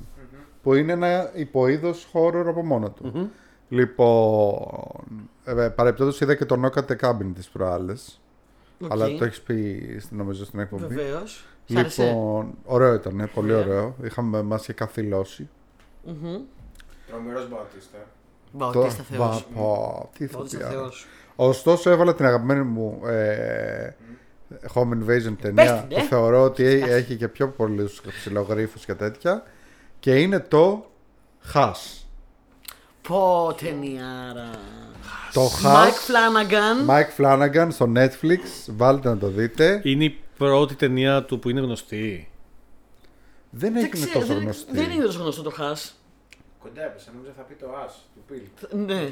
[0.62, 3.30] που είναι ένα υποείδος horror από μόνο του.
[3.68, 8.20] Λοιπόν, ε, παρεπτόντως είδα και το Knock at the Cabin τις προάλλες,
[8.80, 8.92] Οκ.
[8.92, 10.94] αλλά το έχεις πει στην- νομίζω στην εκπομπή.
[10.94, 11.44] Βεβαίως.
[11.66, 12.04] Σ' άρεσε.
[12.06, 13.96] Λοιπόν, ωραίο ήταν, ε, πολύ ωραίο.
[14.04, 15.48] Είχαμε, μας είχε καθυλώσει.
[16.04, 16.36] Μμμ.
[17.06, 17.48] Τρομερός
[18.52, 18.88] Μπαουτίστα.
[18.88, 19.46] Μπαουτίστα Το- Θεός.
[19.54, 20.70] Βα- πω, τι Μπαουτίστα ηθοποιάρα.
[20.82, 21.06] Θεός.
[21.36, 23.94] Ωστόσο έβαλα την αγαπημένη μου ε,
[24.74, 26.00] Home Invasion ταινία την, ε.
[26.00, 26.94] που θεωρώ ότι Σκάσε.
[26.94, 29.42] έχει και πιο πολλούς ψιλογρίφους και τέτοια
[30.00, 30.86] και είναι το
[31.54, 32.02] Hush.
[33.02, 34.50] Πω ταινιάρα.
[35.32, 36.86] Το Μάικ Hush, Φλάναγκαν.
[36.88, 38.38] Mike Flanagan στο Netflix,
[38.76, 39.80] βάλτε να το δείτε.
[39.84, 42.28] Είναι η πρώτη ταινία του που είναι γνωστή.
[43.50, 44.72] Δεν Δεν έγινε ξέρω, τόσο δεν- γνωστή.
[44.76, 46.00] Δεν είναι τόσο γνωστό το Hush.
[46.66, 48.84] Κοντά έπεσα, νόμιζα θα πει το Us του Πιλ.
[48.86, 49.10] Ναι.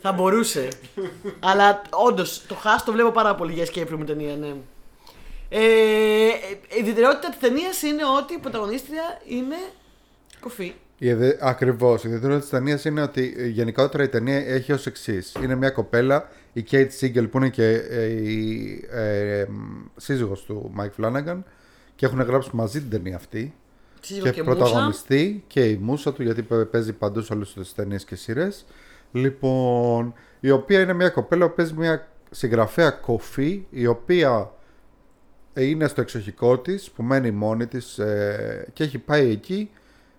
[0.00, 0.68] θα μπορούσε.
[1.40, 4.54] Αλλά όντως το Χάς το βλέπω πάρα πολύ για escape room ταινία, ναι.
[5.48, 5.60] Ε,
[6.76, 9.56] η ιδιαιτερότητα της ταινίας είναι ότι η πρωταγωνίστρια είναι
[10.40, 10.74] κοφή.
[10.98, 12.04] Η ιδε- Ακριβώς.
[12.04, 15.34] Η ιδιαιτερότητα της ταινίας είναι ότι ε, γενικότερα η ταινία έχει ως εξής.
[15.42, 19.46] Είναι μια κοπέλα, η Kate Siegel που είναι και ε, η ε, ε,
[19.96, 21.38] σύζυγος του Mike Flanagan
[21.96, 23.54] και έχουν γράψει μαζί την ταινία αυτή.
[24.06, 24.56] Σύζυγο και, και, μουσα.
[24.56, 28.64] πρωταγωνιστή και η μουσα του γιατί παι- παίζει παντού σε όλες τις ταινίες και σειρές.
[29.12, 34.50] Λοιπόν, η οποία είναι μια κοπέλα που παίζει μια συγγραφέα κοφή η οποία
[35.54, 39.70] είναι στο εξοχικό της που μένει μόνη της ε, και έχει πάει εκεί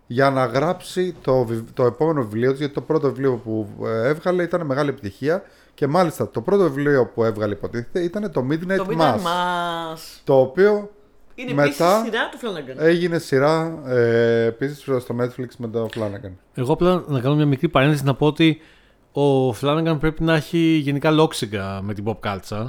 [0.08, 4.08] για να γράψει το, βι- το επόμενο βιβλίο της γιατί το πρώτο βιβλίο που ε,
[4.08, 8.76] έβγαλε ήταν μεγάλη επιτυχία και μάλιστα το πρώτο βιβλίο που έβγαλε υποτίθεται ήταν το Midnight,
[8.78, 10.20] Το Mass Midnight Mass.
[10.24, 10.92] το οποίο
[11.40, 12.76] Είναι Μετά- επίσης σειρά του Φλάναγκαν.
[12.80, 16.32] Έγινε σειρά ε, επίσης στο Netflix με τον Flanagan.
[16.54, 18.62] Εγώ απλά να κάνω μια μικρή παρένθεση να πω ότι
[19.12, 22.68] ο Φλάνεγκαν πρέπει να έχει γενικά λόξιγκα με την pop culture.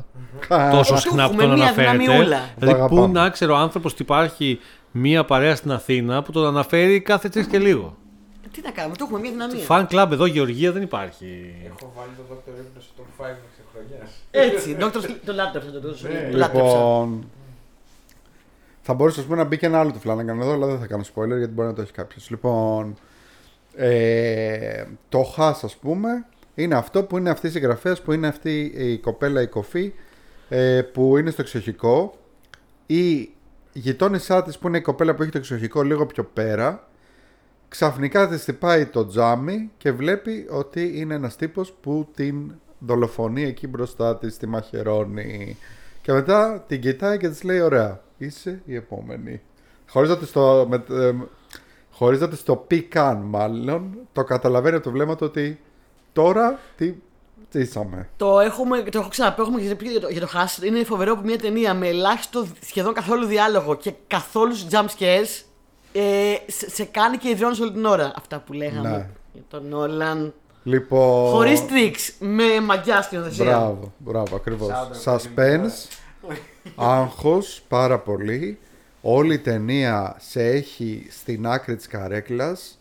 [0.70, 1.96] Τόσο Του συχνά που έχουμε τον μια αναφέρεται.
[1.98, 2.37] δυναμιούλα.
[2.38, 3.20] Το Δηλαδή, πού αγαπάμε.
[3.20, 4.59] να ξέρω άνθρωπος ότι υπάρχει
[4.90, 7.96] μία παρέα στην Αθήνα που τον αναφέρει κάθε τρεις και λίγο.
[8.52, 9.64] Τι να κάνουμε, του έχουμε μια δυναμία.
[9.64, 11.54] Φαν κλαμπ εδώ, Γεωργία δεν υπάρχει.
[11.66, 12.50] Έχω βάλει τον Dr.
[12.50, 14.11] Hypno στο top 5 μέχρι χρονιάς.
[14.31, 15.16] Έτσι, Dr.
[15.24, 15.88] το λάτρεψα το το-
[16.33, 16.68] το λάτρεψα.
[16.68, 17.24] Λοιπόν.
[18.90, 20.87] Θα μπορούσε ας πούμε, να μπει και ένα άλλο του Flanagan εδώ, αλλά δεν θα
[20.87, 22.31] κάνω spoiler γιατί μπορεί να το έχει κάποιος.
[22.31, 22.94] Λοιπόν.
[23.74, 28.72] Ε, το Haas, ας πούμε, είναι αυτό που είναι αυτή η συγγραφέα που είναι αυτή
[28.77, 29.92] η κοπέλα η κοφή
[30.48, 32.18] ε, που είναι στο εξοχικό.
[32.87, 33.31] Η
[33.72, 36.88] γειτόνισά της που είναι η κοπέλα που έχει το εξοχικό λίγο πιο πέρα.
[37.68, 43.66] Ξαφνικά της χτυπάει το τζάμι και βλέπει ότι είναι ένας τύπος που την δολοφονεί εκεί
[43.66, 45.57] μπροστά της, τη μαχαιρώνει.
[46.03, 49.40] Και μετά την κοιτάει και της λέει ωραία, είσαι η επόμενη.
[49.88, 51.14] Χωρίς να της το, με, ε,
[51.92, 55.61] χωρίς να της το πει καν μάλλον, το καταλαβαίνει από το βλέμμα του ότι
[56.12, 56.94] τώρα τι
[57.50, 58.09] τσίσαμε.
[58.16, 60.62] Το, έχουμε, το έχω ξαναπεί, έχουμε πει για το, για το Hush.
[60.64, 65.42] Είναι φοβερό που μια ταινία με ελάχιστο σχεδόν καθόλου διάλογο και καθόλους jump scares
[65.92, 68.12] ε, σε, σε κάνει και ιδρώνει όλη την ώρα.
[68.16, 69.09] Αυτά που λέγαμε Ναι.
[69.33, 70.35] για τον Νόλαν.
[70.62, 71.31] Λοιπόν...
[71.31, 73.44] Χωρίς τρίξ, με μαγιά σκηνοθεσία.
[73.44, 74.68] Μπράβο, μπράβο, ακριβώς.
[75.04, 75.88] Soundtrack Suspense,
[76.76, 78.59] άγχος, πάρα πολύ.
[79.00, 82.78] Όλη η ταινία σε έχει στην άκρη της καρέκλας.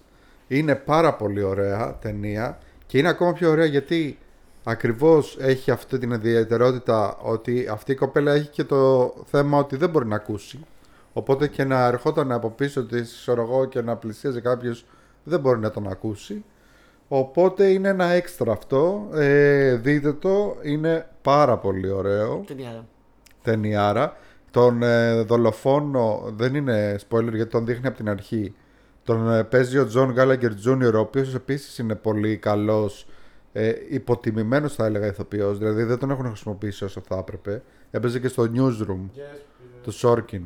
[0.48, 4.18] Είναι πάρα πολύ ωραία ταινία και είναι ακόμα πιο ωραία γιατί
[4.64, 9.90] ακριβώς έχει αυτή την ιδιαιτερότητα ότι αυτή η κοπέλα έχει και το θέμα ότι δεν
[9.90, 10.60] μπορεί να ακούσει.
[11.14, 14.86] Οπότε και να ερχόταν από πίσω της, ξέρω εγώ, και να πλησίαζε κάποιος
[15.24, 16.44] δεν μπορεί να τον ακούσει.
[17.08, 19.10] Οπότε είναι ένα έξτρα αυτό.
[19.14, 20.58] Ε, δείτε το.
[20.62, 22.44] Είναι πάρα πολύ ωραίο.
[22.48, 22.86] Ταινιάρα.
[23.52, 24.16] Ταινιάρα.
[24.52, 28.54] Τον ε, δολοφόνο δεν είναι spoiler γιατί τον δείχνει από την αρχή.
[29.04, 30.92] Τον ε, παίζει ο Τζον Γκάλαγκερ Jr.
[30.96, 33.08] ο οποίος επίσης είναι πολύ καλός
[33.54, 38.28] ε, υποτιμημένος θα έλεγα ηθοποιός δηλαδή δεν τον έχουν χρησιμοποιήσει όσο θα έπρεπε έπαιζε και
[38.28, 39.40] στο Newsroom Yes,
[39.84, 40.44] του Σόρκιν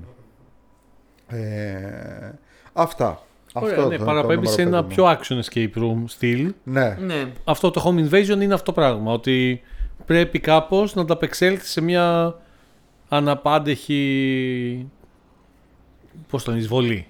[1.27, 2.31] ε,
[2.73, 3.21] αυτά
[3.53, 5.17] Ωραία, Αυτό ναι, το- το παραπέμπει σε νούμερο ένα πέντε πιο μου.
[5.17, 6.53] action escape room στυλ.
[6.63, 7.31] ναι, Ναι.
[7.43, 9.11] Αυτό το home invasion είναι αυτό το πράγμα.
[9.13, 9.61] Ότι
[10.05, 12.35] πρέπει κάπως να ανταπεξέλθει σε μια
[13.13, 14.87] αναπάντεχη.
[16.29, 17.07] Πώς τον εισβολή.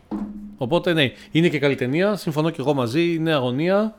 [0.57, 2.15] Οπότε ναι, είναι και καλή ταινία.
[2.15, 3.13] Συμφωνώ και εγώ μαζί.
[3.13, 3.95] Είναι αγωνία.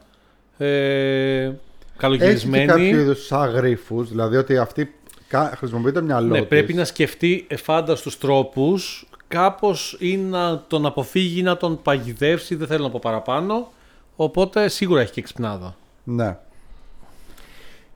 [0.59, 2.67] Ε, Έχει και καλογυρισμένη.
[2.67, 4.95] κάποιο είδου αγρήφου, δηλαδή ότι αυτή
[5.29, 6.49] κα- χρησιμοποιεί το μυαλό Ναι, της.
[6.49, 12.83] πρέπει να σκεφτεί εφάνταστους τρόπους κάπως ή να τον αποφύγει, να τον παγιδεύσει, δεν θέλω
[12.85, 13.73] να πω παραπάνω.
[14.17, 15.77] Οπότε σίγουρα έχει και εξυπνάδα.
[16.05, 16.37] Ναι.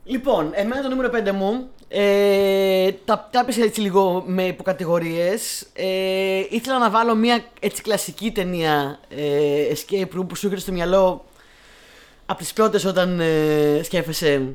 [0.05, 5.66] Λοιπόν, εμένα το νούμερο 5 μου Ε, τα τα έπεσε έτσι λίγο με υποκατηγορίες.
[5.72, 10.72] Ε, ήθελα να βάλω μια έτσι κλασική ταινία ε, escape room που σου έρχεται στο
[10.72, 11.25] μυαλό
[12.27, 14.55] από τις πρώτες όταν ε, σκέφεσαι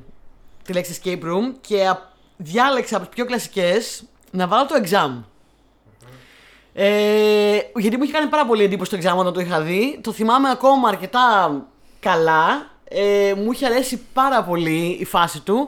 [0.64, 5.24] τη λέξη escape room και α- διάλεξα από τις πιο κλασικές να βάλω το exam.
[6.74, 10.00] Ε, γιατί μου είχε κάνει πάρα πολύ εντύπωση το exam όταν το είχα δει.
[10.04, 11.56] Το θυμάμαι ακόμα αρκετά
[12.00, 12.70] καλά.
[12.84, 15.68] Ε, μου είχε αρέσει πάρα πολύ η φάση του.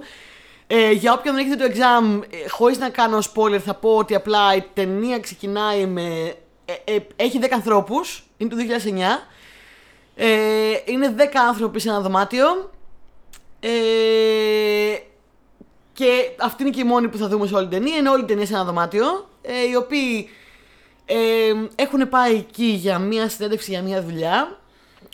[0.76, 4.16] Ε, για όποιον δεν έχετε το exam, ε, χωρίς να κάνω spoiler, θα πω ότι
[4.16, 6.36] απλά η ταινία ξεκινάει με.
[6.66, 9.28] ε, ε, έχει 10 ανθρώπους, είναι το 2009.
[10.16, 10.28] Ε,
[10.86, 12.72] είναι 10 άνθρωποι σε ένα δωμάτιο.
[13.60, 13.70] Ε,
[15.94, 17.98] και αυτή είναι και η μόνη που θα δούμε σε όλη την ταινία.
[17.98, 19.30] Είναι όλη η ταινία σε ένα δωμάτιο.
[19.42, 20.30] Ε, οι οποίοι
[21.06, 24.60] ε, έχουν πάει εκεί για μία συνέντευξη, για μία δουλειά.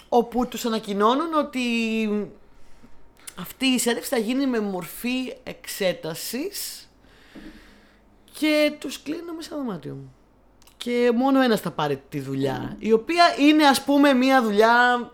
[0.09, 1.59] Όπου τους ανακοινώνουν ότι
[3.39, 6.89] αυτή η συνέντευξη θα γίνει με μορφή εξέτασης
[8.39, 9.97] και τους κλείνουν μέσα στο δωμάτιο.
[10.77, 12.75] Και μόνο ένας θα πάρει τη δουλειά.
[12.79, 15.11] Η οποία είναι ας πούμε μία δουλειά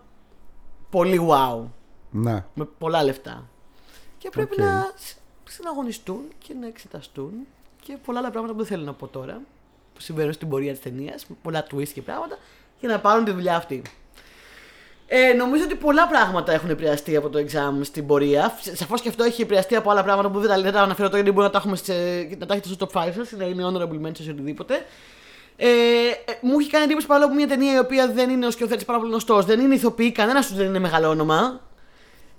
[0.89, 1.63] πολύ wow.
[2.11, 2.43] Ναι.
[2.53, 3.49] Με πολλά λεφτά.
[4.17, 4.67] Και πρέπει Οκ.
[4.67, 5.17] να σ-
[5.49, 7.31] συναγωνιστούν και να εξεταστούν
[7.81, 9.41] και πολλά άλλα πράγματα που δεν θέλω να πω τώρα.
[9.93, 12.37] Που συμβαίνουν στην πορεία της ταινίας, με πολλά twist και πράγματα,
[12.79, 13.81] για να πάρουν τη δουλειά αυτή.
[15.07, 18.57] Ε, νομίζω ότι πολλά πράγματα έχουν επηρεαστεί από το Exam στην πορεία.
[18.73, 21.21] Σαφώς και αυτό έχει επηρεαστεί από άλλα πράγματα που δεν τα, δεν τα αναφέρω τώρα
[21.21, 21.93] γιατί μπορεί να τα, έχουμε σε,
[22.39, 24.85] να τα έχετε στο top 5 σας, να είναι honorable mentions ή οτιδήποτε.
[25.57, 28.51] Ε, ε, μου έχει κάνει εντύπωση παρόλο που μια ταινία η οποία δεν είναι ο
[28.51, 31.61] σκηνοθέτης πάρα πολύ γνωστός, δεν είναι ηθοποιή, κανένας τους δεν είναι μεγάλο όνομα.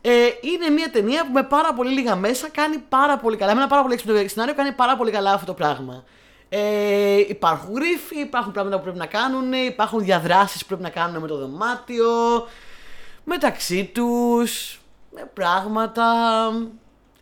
[0.01, 3.55] Ε, είναι μια ταινία που με πάρα πολύ λίγα μέσα κάνει πάρα πολύ καλά.
[3.55, 6.05] Με ένα πάρα πολύ έξυπνο σενάριο κάνει πάρα πολύ καλά αυτό το πράγμα.
[6.49, 11.21] Ε, υπάρχουν γρίφοι, υπάρχουν πράγματα που πρέπει να κάνουν, υπάρχουν διαδράσεις που πρέπει να κάνουν
[11.21, 12.09] με το δωμάτιο,
[13.25, 14.81] μεταξύ τους,
[15.15, 16.05] με πράγματα.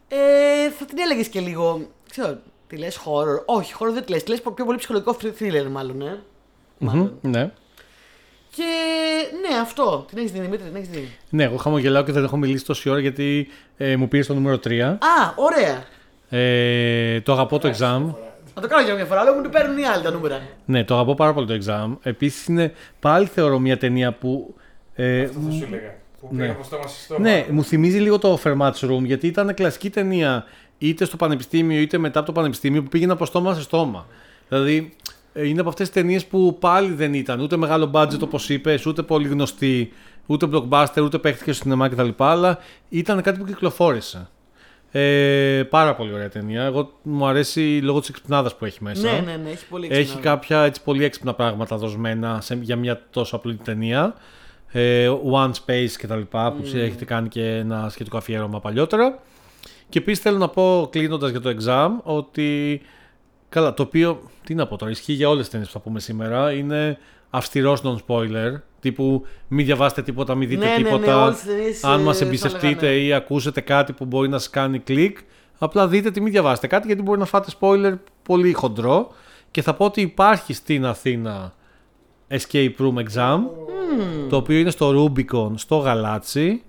[0.08, 3.44] Ε, θα την έλεγες και λίγο, ξέρω, τι λες, horror.
[3.44, 6.22] Όχι, horror δεν τη λες, τη λες πιο πολύ ψυχολογικό thriller μάλλον, ε.
[6.78, 7.18] Μάλλον.
[7.22, 7.52] Μμμ, ναι.
[8.56, 8.64] Και
[9.48, 10.04] ναι, αυτό.
[10.08, 11.16] Την έχεις δει, Δημήτρη, την έχεις δει.
[11.30, 14.58] Ναι, εγώ χαμογελάω και δεν έχω μιλήσει τόση ώρα γιατί ε, μου πήρε το νούμερο
[14.64, 14.80] 3.
[14.80, 14.96] Α,
[15.34, 15.84] ωραία.
[16.28, 18.14] Ε, το αγαπώ το exam.
[18.54, 20.40] Θα το κάνω για μια φορά, αλλά μου την παίρνουν οι άλλοι τα νούμερα.
[20.64, 21.96] Ναι, το αγαπώ πάρα πολύ το exam.
[22.02, 24.54] Επίσης είναι πάλι θεωρώ μια ταινία που.
[24.94, 25.94] Ε, Αυτό θα σου έλεγα.
[26.20, 26.40] Που Ναι.
[26.40, 27.20] πήγα από στόμα σε στόμα.
[27.20, 30.44] ναι, μου θυμίζει λίγο το Fermat's Room γιατί ήταν κλασική ταινία
[30.78, 34.06] είτε στο πανεπιστήμιο είτε μετά από το πανεπιστήμιο που πήγαινε από στόμα σε στόμα.
[34.48, 34.94] Δηλαδή
[35.32, 38.86] ε, είναι από αυτές τις ταινίες που πάλι δεν ήταν ούτε μεγάλο budget όπως είπες,
[38.86, 39.92] ούτε πολύ γνωστή,
[40.26, 42.08] ούτε blockbuster, ούτε παίχτηκε στο σινεμά κτλ.
[42.16, 44.28] Αλλά ήταν κάτι που κυκλοφόρησε.
[44.96, 46.62] Ε, πάρα πολύ ωραία ταινία.
[46.62, 49.12] Εγώ μου αρέσει λόγω της εξυπνάδας που έχει μέσα.
[49.12, 50.20] Ναι, ναι, ναι, έχει πολύ Έχει έξυπνα.
[50.20, 54.14] κάποια έτσι, πολύ έξυπνα πράγματα δοσμένα σε, για μια τόσο απλή ταινία.
[54.72, 59.18] Ε, One Space και τα λοιπά, που έχετε κάνει και ένα σχετικό αφιέρωμα παλιότερα.
[59.88, 62.80] Και επίσης θέλω να πω, κλείνοντας για το exam, ότι.
[63.48, 64.20] Καλά, το οποίο.
[64.44, 66.52] Τι να πω τώρα, ισχύει για όλες τις ταινίες που θα πούμε σήμερα.
[66.52, 66.98] Είναι
[67.30, 68.52] αυστηρός non-spoiler.
[68.84, 71.22] Τύπου μην διαβάσετε τίποτα, μην δείτε Ναι, ναι, ναι, τίποτα.
[71.22, 73.06] όλες τις ταινίες, αν ε, μας θα εμπιστευτείτε έλεγα, ναι.
[73.06, 75.18] ή ακούσετε κάτι που μπορεί να σας κάνει κλικ,
[75.58, 79.12] απλά δείτε τι, μην διαβάσετε κάτι γιατί μπορεί να φάτε spoiler πολύ χοντρό.
[79.50, 81.54] Και θα πω ότι υπάρχει στην Αθήνα
[82.28, 83.38] Escape Room Exam,
[84.28, 86.62] το οποίο είναι στο Rubicon, στο Γαλάτσι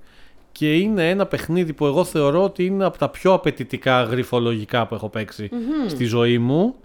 [0.51, 4.95] και είναι ένα παιχνίδι που εγώ θεωρώ ότι είναι από τα πιο απαιτητικά γρυφολογικά που
[4.95, 5.49] έχω παίξει
[5.87, 6.75] στη ζωή μου.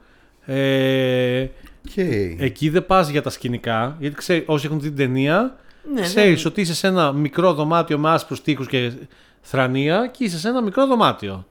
[0.44, 1.46] Ε,
[1.88, 2.34] Okay.
[2.38, 5.56] εκεί δεν πας για τα σκηνικά, γιατί ξέρει, όσοι έχουν δει την ταινία,
[5.94, 6.50] Ναι, ξέρεις ναι.
[6.50, 8.92] ότι είσαι σε ένα μικρό δωμάτιο με άσπρους τοίχους και
[9.40, 11.46] θρανία και είσαι σε ένα μικρό δωμάτιο.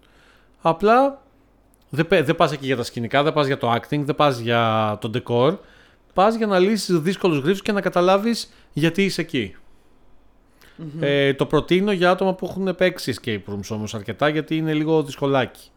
[0.62, 1.22] Απλά
[1.90, 4.40] δεν, πε- δεν πας εκεί για τα σκηνικά, δεν πας για το acting, δεν πας
[4.40, 5.58] για το decor.
[6.14, 9.56] Πας για να λύσεις δύσκολους γρίφους και να καταλάβεις γιατί είσαι εκεί.
[11.00, 15.04] Ε, το προτείνω για άτομα που έχουν παίξει escape rooms όμως αρκετά γιατί είναι λίγο
[15.04, 15.70] δυσκολάκι.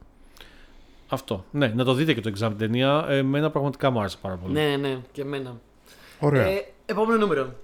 [1.12, 1.44] Αυτό.
[1.50, 3.06] Ναι, να το δείτε και το exam την ταινία.
[3.08, 4.52] Ε, εμένα πραγματικά μου άρεσε πάρα πολύ.
[4.52, 5.60] Ναι, ναι, ναι, και εμένα.
[6.18, 6.46] Ωραία.
[6.46, 7.54] Ε, επόμενο νούμερο.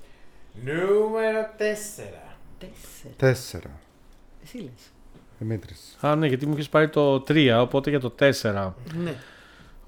[0.64, 1.58] Νούμερο 4.
[1.58, 2.22] Τέσσερα.
[3.16, 3.70] Τέσσερα.
[4.44, 4.92] Εσύ λες.
[5.38, 5.96] Δημήτρης.
[6.00, 8.72] Α, ναι, γιατί μου έχει πάρει το 3, οπότε για το 4.
[9.02, 9.14] Ναι.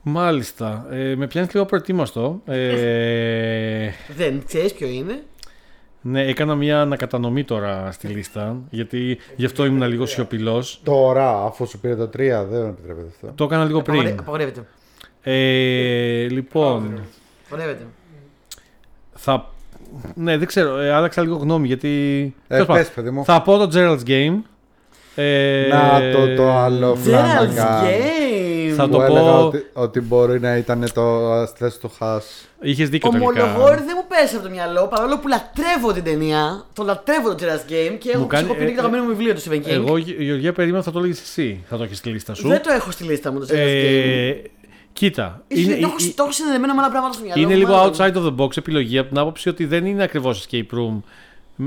[0.02, 0.86] Μάλιστα.
[0.90, 2.40] Ε, με πιάνεις λίγο προετοίμαστο.
[2.44, 5.22] Ε, Δεν ξέρεις ποιο είναι.
[6.02, 10.80] Ναι, έκανα μια ανακατανομή τώρα στη λίστα, γιατί γι' αυτό ήμουν λίγο σιωπηλός.
[10.84, 12.08] Τώρα, αφού σου πήρε το 3,
[12.50, 13.32] δεν επιτρέπεται αυτό.
[13.34, 14.18] Το έκανα λίγο Απαγορε- πριν.
[14.20, 14.64] Απαγορεύεται.
[15.22, 17.00] Ε, λοιπόν,
[17.46, 17.86] Απαγορεύεται.
[19.14, 19.50] θα.
[20.14, 21.88] Ναι, δεν ξέρω, ε, άλλαξα λίγο γνώμη γιατί.
[22.48, 23.24] Ε, Τέλος πάντων, πες, παιδί μου.
[23.24, 24.34] Θα πω το Gerald's Game.
[25.14, 27.82] Ε, Να το το άλλο Gerald's φλάμακα.
[27.84, 28.59] Game.
[28.80, 29.46] Θα Μου το έλεγα πω.
[29.46, 32.48] ότι, ότι μπορεί να ήταν το στη θέση του Χάς.
[32.60, 33.58] Είχες δίκιο Ομολογώ τελικά.
[33.64, 36.64] ότι δεν μου πέσει από το μυαλό παρόλο που λατρεύω την ταινία.
[36.74, 39.40] Το λατρεύω το Terrace Game και έχω κάνει- ψυχοποιήσει ε, το αγαπημένο μου βιβλίο του
[39.40, 39.68] Stephen King.
[39.68, 41.64] Εγώ, Γε- Γεωργία, περίμενα θα το έλεγες εσύ.
[41.68, 42.48] Θα το έχεις στη λίστα σου.
[42.48, 43.56] Δεν το έχω στη λίστα μου το Terrace Game.
[43.56, 44.34] Ε,
[44.92, 45.42] κοίτα.
[45.48, 47.58] Είναι, Είναι, το, έχω, ε- το έχω συνδεδεμένα με άλλα πράγματα στο μυαλό είναι μου,
[47.58, 47.92] λίγο μάλλον.
[47.94, 51.00] outside of the box επιλογή από την άποψη ότι δεν είναι ακριβώς escape room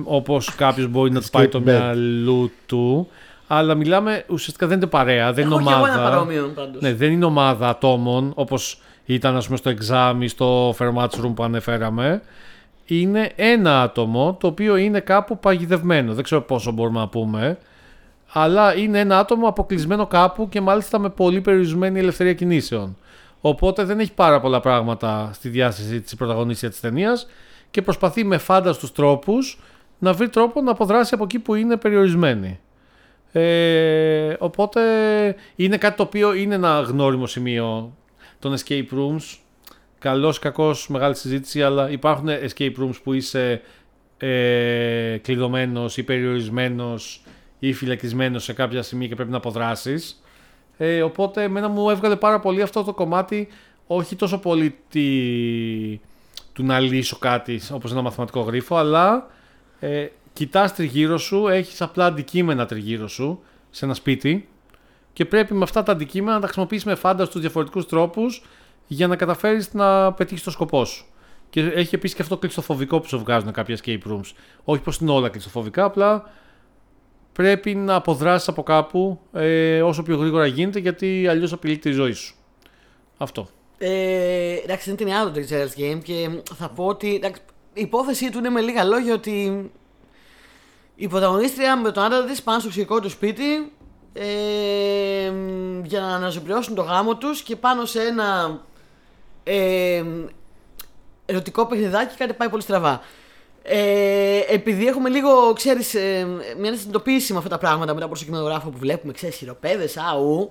[0.04, 1.74] όπως κάποιος μπορεί να του πάει το Escape bed.
[1.74, 3.08] μυαλού του.
[3.56, 6.10] Αλλά μιλάμε ουσιαστικά δεν είναι παρέα, δεν Έχω είναι και εγώ ένα ομάδα.
[6.10, 6.82] παρόμοιο πάντως.
[6.82, 11.32] Ναι, δεν είναι ομάδα ατόμων όπως ήταν ας πούμε, στο exam ή στο Fairmatch Room
[11.36, 12.22] που ανεφέραμε.
[12.86, 16.14] Είναι ένα άτομο το οποίο είναι κάπου παγιδευμένο.
[16.14, 17.58] Δεν ξέρω πόσο μπορούμε να πούμε.
[18.34, 22.98] Αλλά είναι ένα άτομο αποκλεισμένο κάπου και μάλιστα με πολύ περιορισμένη ελευθερία κινήσεων.
[23.42, 27.28] Οπότε δεν έχει πάρα πολλά πράγματα στη διάσταση της πρωταγωνίστρια της ταινίας
[27.72, 29.60] και προσπαθεί με φάνταστους τρόπους
[30.00, 32.60] να βρει τρόπο να αποδράσει από εκεί που είναι περιορισμένη.
[33.36, 34.82] Ε, οπότε
[35.56, 37.94] είναι κάτι το οποίο είναι ένα γνώριμο σημείο
[38.40, 39.38] των escape rooms.
[40.00, 43.62] Καλός, κακός, μεγάλη συζήτηση, αλλά υπάρχουν escape rooms που είσαι
[44.18, 47.24] ε, κλειδωμένος ή περιορισμένος
[47.60, 50.24] ή φυλακισμένος σε κάποια σημεία και πρέπει να αποδράσεις.
[50.78, 53.48] Ε, οπότε εμένα μου έβγαλε πάρα πολύ αυτό το κομμάτι,
[53.88, 55.02] όχι τόσο πολύ τη,
[56.54, 59.28] του να λύσω κάτι όπως ένα μαθηματικό γρίφο, αλλά
[59.80, 64.48] ε, κοιτάς τριγύρω σου, έχεις απλά αντικείμενα τριγύρω σου σε ένα σπίτι
[65.14, 68.44] και πρέπει με αυτά τα αντικείμενα να τα χρησιμοποιήσεις με φάνταστους διαφορετικούς τρόπους
[68.88, 71.06] για να καταφέρεις να πετύχεις το σκοπό σου.
[71.50, 74.32] Και έχει επίσης και αυτό το κλειστοφοβικό που σου βγάζουν κάποια escape rooms.
[74.64, 76.32] Όχι πως είναι όλα κλειστοφοβικά, απλά
[77.34, 82.12] πρέπει να αποδράσεις από κάπου ε, όσο πιο γρήγορα γίνεται γιατί αλλιώς απειλείται η ζωή
[82.12, 82.36] σου.
[83.18, 83.48] Αυτό.
[83.78, 87.42] Ε, εντάξει, είναι ταινιά το Terrace Game και θα πω ότι εντάξει,
[87.74, 89.72] η υπόθεσή του είναι με λίγα λόγια ότι
[90.96, 93.72] η πρωταγωνίστρια με τον άντρα της πάνε στο ξυλικό του σπίτι
[94.14, 95.32] ε,
[95.84, 98.60] για να αναζωπληρώσουν το γάμο τους και πάνω σε ένα
[99.44, 100.04] ε,
[101.26, 103.02] ερωτικό παιχνιδάκι κάτι πάει πολύ στραβά.
[103.64, 106.28] Ε, επειδή έχουμε λίγο, ξέρεις, ε,
[106.60, 110.50] μια συνειδητοποίηση με αυτά τα πράγματα μετά από το κινηματογράφο που βλέπουμε, ξέρεις, χειροπέδες, αου,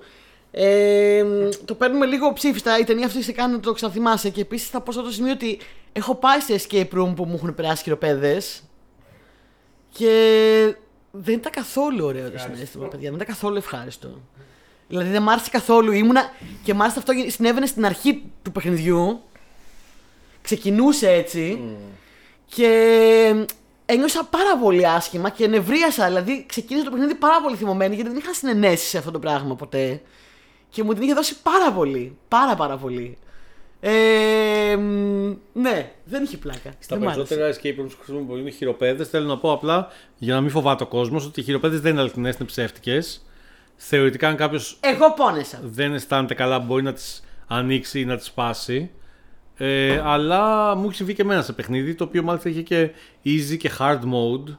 [0.51, 1.25] ε,
[1.65, 2.79] το παίρνουμε λίγο ψήφιστα.
[2.79, 4.31] Η ταινία αυτή σε κάνει να το ξαναθυμάσαι.
[4.31, 5.59] Και επίσης θα πω σε αυτό το σημείο ότι
[5.93, 8.63] έχω πάει σε escape room που μου έχουν περάσει χειροπέδες.
[9.93, 10.75] Και
[11.11, 13.09] δεν ήταν καθόλου ωραίο το συνέστημα, παιδιά.
[13.09, 14.21] Δεν ήταν καθόλου ευχάριστο.
[14.89, 15.93] Δηλαδή δεν μ' άρεσε καθόλου.
[15.93, 16.31] Ήμουνα.
[16.63, 19.23] Και μάλιστα αυτό συνέβαινε στην αρχή του παιχνιδιού.
[20.43, 21.61] Ξεκινούσε έτσι.
[22.47, 23.47] Και
[23.87, 26.07] ένιωσα πάρα πολύ άσχημα και νευρίασα.
[26.07, 29.55] Δηλαδή ξεκίνησε το παιχνίδι πάρα πολύ θυμωμένη γιατί δεν είχα συνενέσει σε αυτό το πράγμα
[29.55, 30.03] ποτέ.
[30.69, 32.17] Και μου την είχε δώσει πάρα πολύ.
[32.29, 33.19] Πάρα πάρα πολύ.
[33.85, 36.73] Ε, μ, ναι, δεν είχε πλάκα.
[36.79, 37.35] Στα δεν μ' άρεσε.
[37.35, 40.87] περισσότερα escape rooms που χρησιμοποιούν χειροπέδες, θέλω να πω απλά για να μην φοβάται ο
[40.87, 43.27] κόσμος ότι οι χειροπέδες δεν είναι αληθινέ, είναι ψεύτικες.
[43.77, 45.61] Θεωρητικά, αν κάποιος Εγώ πόνεσα.
[45.63, 48.91] δεν αισθάνεται καλά, μπορεί να τις ανοίξει ή να τις σπάσει.
[49.57, 52.91] Ε, αλλά μου έχει συμβεί και εμένα σε παιχνίδι, το οποίο μάλιστα είχε και
[53.25, 54.57] easy και hard mode.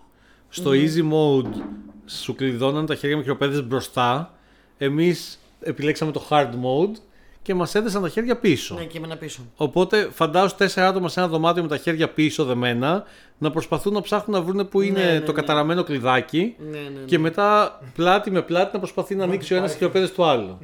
[0.50, 1.62] Στο easy mode
[2.06, 4.34] σου κλειδώναν τα χέρια με χειροπέδες μπροστά.
[4.78, 6.96] Εμείς επιλέξαμε το hard mode
[7.44, 8.76] και μας έδεσαν τα χέρια πίσω.
[8.76, 9.42] Ναι, και εμένα πίσω.
[9.56, 13.04] Οπότε φαντάζομαι τέσσερα άτομα σε ένα δωμάτιο με τα χέρια πίσω δεμένα
[13.38, 15.40] να προσπαθούν να ψάχνουν να βρουν που είναι ναι, το ναι.
[15.40, 17.06] καταραμένο κλειδάκι Ναι, ναι, ναι.
[17.06, 20.58] και μετά πλάτη με πλάτη να προσπαθεί να ανοίξει ο ένας χειροπέδε του άλλου.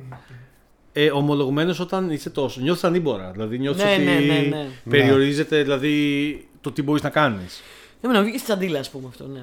[0.93, 2.61] Ε, Ομολογουμένως όταν είσαι τόσο.
[2.61, 3.31] Νιώθεις ανήμπορα.
[3.31, 4.67] Δηλαδή νιώθεις Ναι, ότι ναι, ναι, ναι.
[4.89, 7.61] περιορίζεται δηλαδή, το τι μπορείς να κάνεις.
[8.01, 9.39] Δεν με βγήκες στη τσαντίλα, ας πούμε αυτό, ναι.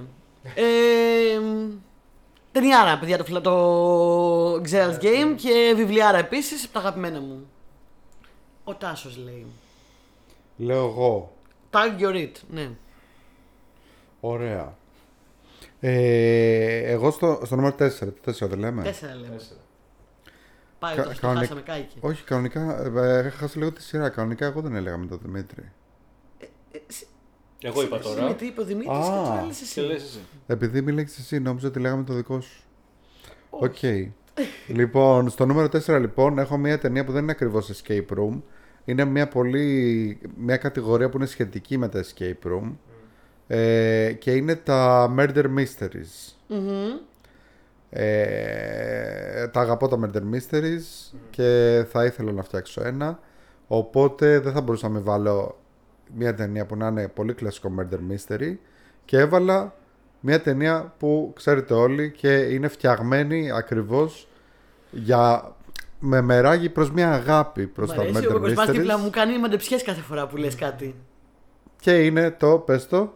[0.55, 1.71] Ε, μ,
[2.53, 3.51] ταινιάρα, παιδιά, το, φλα- το
[4.71, 7.51] Xerox Game και βιβλιάρα επίσης από τα αγαπημένα μου.
[8.65, 9.47] Ο Τάσος λέει.
[10.57, 11.33] Λέω εγώ.
[11.71, 12.71] Tag your it, ναι.
[14.21, 14.77] Ωραία.
[15.81, 17.91] Ε, εγώ στο, στο νούμερο 4.
[17.99, 19.37] Το 4 δεν λέμε; Τέσσερα λέμε.
[20.79, 21.97] Πάει Κα- τώρα, το κανονικ- χάσαμε κάηκε.
[22.01, 22.83] Όχι, κανονικά.
[22.83, 24.09] Ε, ε, έχασα λίγο τη σειρά.
[24.09, 25.73] Κανονικά εγώ δεν έλεγα με τον Δημήτρη.
[27.61, 28.27] Εγώ είπα τώρα.
[28.27, 29.01] Γιατί είπε ο Δημήτρης Α.
[29.01, 29.81] και τώρα λες Και εσύ.
[29.81, 30.19] λες εσύ.
[30.47, 32.61] Επειδή μιλέξεις εσύ, νόμιζα ότι λέγαμε το δικό σου.
[33.51, 33.77] Οκ.
[34.67, 38.41] Λοιπόν, στο νούμερο 4 λοιπόν έχω μια ταινία που δεν είναι ακριβώς escape room.
[38.85, 40.19] Είναι μια πολύ...
[40.37, 42.73] μια κατηγορία που είναι σχετική με τα escape room.
[43.47, 46.35] Ε, και είναι τα murder mysteries.
[46.49, 46.99] Μμμ.
[47.91, 53.19] Ε, τα αγαπώ τα murder mysteries και θα ήθελα να φτιάξω ένα.
[53.67, 55.59] Οπότε δεν θα μπορούσα να μην βάλω
[56.15, 58.57] μια ταινία που να είναι πολύ κλασικό murder mystery
[59.05, 59.75] και έβαλα
[60.27, 64.29] μια ταινία που ξέρετε όλοι και είναι φτιαγμένη ακριβώς
[64.91, 65.55] για
[66.01, 69.11] με μεράγει προς μια αγάπη προς Μ' τα αρέσει, ο murder Κοσμάς δίπλα mysteries μου
[69.11, 70.95] κάνει μαντεψιές κάθε φορά που λες κάτι.
[71.81, 73.13] και είναι το, πες το,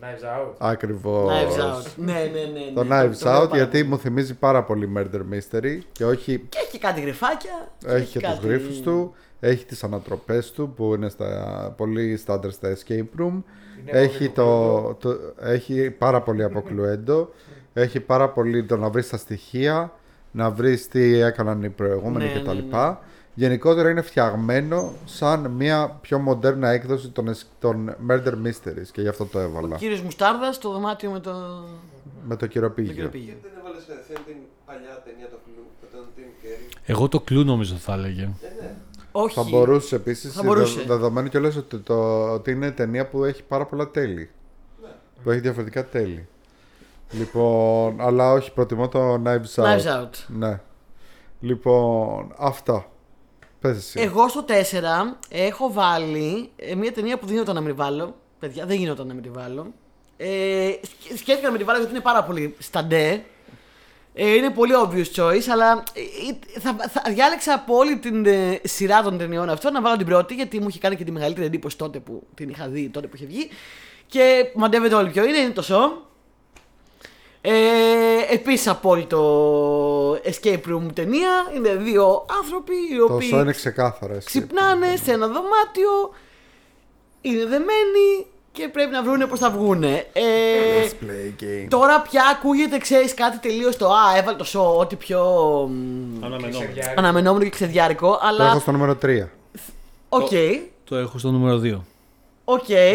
[0.00, 0.52] Knives Out.
[0.58, 1.32] Ακριβώς.
[1.32, 1.92] Knives Out.
[1.96, 2.72] Ναι, ναι, ναι.
[2.74, 3.84] Το ναι, Knives το βλέπω Out πάρα γιατί πολύ.
[3.84, 7.72] μου θυμίζει πάρα πολύ Murder Mystery και όχι Και έχει και κάτι γρυφάκια.
[7.86, 12.50] έχει και τους κάτι- γρίφους του, έχει τις ανατροπές του που είναι στα, πολύ στάνταρ
[12.52, 13.42] στα escape room, Είναι
[13.84, 17.30] έχει, πολύ το, το, έχει πάρα πολύ αποκλουέντο,
[17.72, 19.92] έχει πάρα πολύ το να βρεις τα στοιχεία,
[20.30, 22.56] να βρεις τι έκαναν οι προηγούμενοι Ναι, κτλ.
[22.56, 22.96] ναι, ναι.
[23.34, 29.08] Γενικότερα είναι φτιαγμένο σαν μια πιο μοντέρνα έκδοση των, εσ- των Murder Mysteries και γι'
[29.08, 29.76] αυτό το Ο έβαλα.
[29.76, 31.30] κύριος Μουστάρδας στο δωμάτιο με το.
[32.24, 32.92] Με το το κυροπήγιο.
[32.92, 33.34] κυροπήγιο.
[33.42, 36.76] Δεν έβαλες κατευθείαν την παλιά ταινία το κλου με τον Tim Carrey.
[36.86, 38.22] Εγώ το κλου νομίζω θα έλεγε.
[38.22, 38.74] Ε, ναι.
[39.12, 39.34] Όχι.
[39.34, 40.82] Θα μπορούσε επίσης, Θα μπορούσε.
[40.86, 44.30] δεδομένου και ότι, το, ότι είναι ταινία που έχει πάρα πολλά τέλη.
[44.82, 44.88] Ναι.
[45.22, 46.26] Που έχει διαφορετικά τέλη.
[47.10, 49.64] Λοιπόν, αλλά όχι, προτιμώ το Knives Out.
[49.64, 50.10] Knives Out.
[50.26, 50.60] Ναι.
[51.40, 52.86] Λοιπόν, αυτά.
[53.60, 54.00] Πες εσύ.
[54.00, 54.52] Εγώ στο 4
[55.28, 58.14] έχω βάλει ε, μια ταινία που δεν γινόταν να μην τη βάλω.
[58.38, 59.66] Παιδιά, δεν γινόταν να μην τη βάλω.
[60.16, 63.24] Ε, σκ- σκέφτηκα να μην τη βάλω γιατί είναι πάρα πολύ σταντέ.
[64.14, 66.00] Ε, είναι πολύ obvious choice, αλλά ε,
[66.56, 70.06] ε, θα, θα διάλεξα από όλη την ε, σειρά των ταινιών αυτών να βάλω την
[70.06, 73.06] πρώτη, γιατί μου είχε κάνει και τη μεγαλύτερη εντύπωση τότε που την είχα δει, τότε
[73.06, 73.48] που είχε βγει.
[74.06, 76.02] Και μαντεύετε όλοι ποιο είναι, είναι το Saw.
[77.40, 77.52] Ε,
[78.30, 81.30] Επίσης απόλυτο escape room ταινία.
[81.56, 84.14] Είναι δύο άνθρωποι οι Το οποίοι σώ είναι ξεκάθαρα.
[84.14, 84.26] εσύ.
[84.26, 86.14] ξυπνάνε σε ένα δωμάτιο,
[87.20, 90.06] είναι δεμένοι και πρέπει να βρούνε πώς θα βγούνε.
[90.12, 90.22] Ε,
[90.84, 91.66] Let's play game.
[91.68, 95.20] τώρα πια ακούγεται, ξέρεις, κάτι τελείως το «Α, έβαλε το show, ό,τι πιο
[95.70, 96.58] μ, Αναμενόμενο.
[96.58, 96.94] Ξεδιάρκεια.
[96.96, 99.28] αναμενόμενο και ξεδιάρικο», Το έχω αλλά στο νούμερο 3.
[100.08, 100.30] οκ,
[100.84, 101.80] Το έχω στο νούμερο 2.
[102.44, 102.94] Οκ, ε,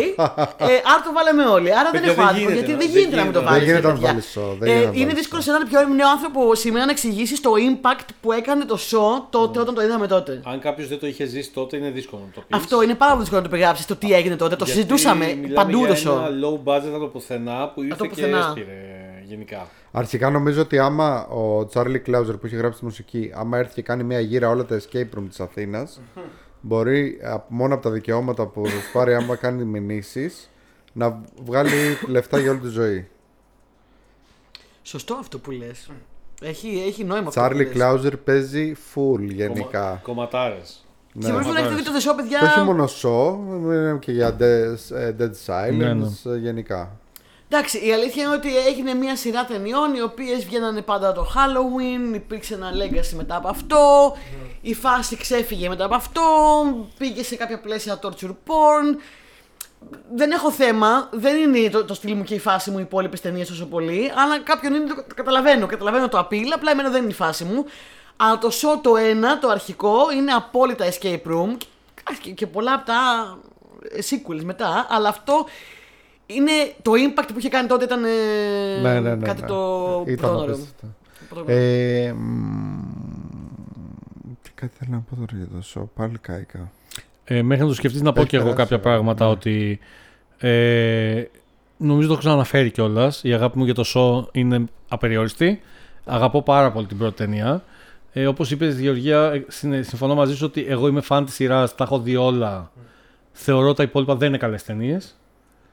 [0.92, 3.00] άρα το βάλαμε όλοι, άρα δεν Παιδιά, έχω δεν άδικο, γίνεται γιατί να- δεν δεν
[3.02, 3.54] γίνεται να μην το γίνεται.
[3.54, 3.66] βάλεις.
[3.66, 4.08] Δεν γίνεται ρε να παιδιά.
[4.08, 5.46] βάλεις show, δεν Ε, γίνεται να είναι βάλεις δύσκολο show.
[5.46, 9.60] σε έναν πιο νέο άνθρωπο σήμερα να εξηγήσει το impact που έκανε το show τότε
[9.60, 10.32] όταν το είδαμε τότε.
[10.46, 12.58] Αν κάποιος δεν το είχε ζήσει τότε, είναι δύσκολο να το πεις.
[12.60, 14.56] Αυτό είναι πάρα πολύ δύσκολο να το περιγράψεις το τι έγινε τότε.
[14.56, 16.16] Το συζητούσαμε παντού το show.
[16.28, 18.38] Ένα low budget από το πουθενά που ήρθε το και πουθενά.
[18.48, 18.74] έσπηρε
[19.26, 19.68] γενικά.
[19.92, 23.82] Αρχικά νομίζω ότι άμα ο Τσάρλι Κλάουζερ που έχει γράψει τη μουσική, άμα έρθει και
[23.82, 26.00] κάνει μια γύρα όλα τα escape room της Αθήνας,
[26.62, 30.50] μπορεί α, μόνο από τα δικαιώματα που θα τους πάρει άμα κάνει μηνύσεις
[30.94, 33.08] να βγάλει λεφτά για όλη τη ζωή.
[34.82, 35.90] Σωστό αυτό που λες.
[36.42, 37.40] Έχει, έχει νόημα αυτό.
[37.40, 37.78] Τσάρλι που λες.
[37.78, 40.00] Κλάουζερ παίζει full γενικά.
[40.04, 40.86] Κομματάρες.
[41.14, 41.26] Ναι.
[41.26, 42.40] Σίγουρα δεν έχετε δει το The Show, παιδιά.
[42.40, 46.08] Και όχι μόνο show, είναι και για Dead, ε, Dead Silence Ναι, ναι.
[46.34, 47.00] ε, γενικά.
[47.50, 52.16] Εντάξει, η αλήθεια είναι ότι έγινε μια σειρά ταινιών οι οποίες βγαίνανε πάντα το Halloween.
[52.16, 54.16] Υπήρξε ένα legacy μετά από αυτό.
[54.62, 56.22] Η φάση ξέφυγε μετά από αυτό.
[56.98, 58.98] Πήγε σε κάποια πλαίσια torture porn.
[60.16, 61.10] Δεν έχω θέμα.
[61.12, 64.12] Δεν είναι το, το στυλ μου και η φάση μου οι υπόλοιπες ταινίες τόσο πολύ.
[64.16, 64.88] Αλλά κάποιον είναι.
[64.88, 65.66] Το, το καταλαβαίνω.
[65.66, 66.48] Καταλαβαίνω το appeal.
[66.54, 67.66] Απλά εμένα δεν είναι η φάση μου.
[68.18, 71.58] Αλλά το show το ένα, το αρχικό, είναι απόλυτα escape room.
[72.22, 73.00] Και, και πολλά από τα
[73.90, 74.88] ε, sequels μετά.
[74.90, 75.46] Αλλά αυτό
[76.28, 76.52] είναι
[76.82, 78.04] το impact που είχε κάνει τότε ήταν.
[78.04, 78.08] ε,
[78.82, 79.48] Ναι, ναι, ναι, κάτι ναι.
[79.48, 80.52] το Ήταν πρωτόγνωρο.
[80.54, 80.88] απίστευτο.
[81.30, 81.60] Πρωτόγνωρο.
[81.60, 82.82] Ε, μ,
[84.42, 86.72] τι κάτι θέλω να πω τώρα για το show, πάλι κάηκα.
[87.24, 88.84] Ε, μέχρι να το σκεφτείς, να πω Έχει και εγώ περάσει, κάποια ναι.
[88.84, 89.80] πράγματα ότι.
[90.38, 91.24] Ε,
[91.78, 93.24] νομίζω το έχω ξαναναφέρει κιόλας.
[93.24, 95.62] Η αγάπη μου για το show είναι απεριόριστη.
[96.06, 97.64] Αγαπώ πάρα πολύ την πρώτη ταινία.
[98.14, 101.76] Ε, Όπως είπες, Γεωργία, ε, συν- συμφωνώ μαζί σου ότι εγώ είμαι φαν της σειράς,
[101.76, 102.72] τα έχω δει όλα.
[103.32, 105.16] Θεωρώ τα υπόλοιπα δεν είναι καλές ταινίες.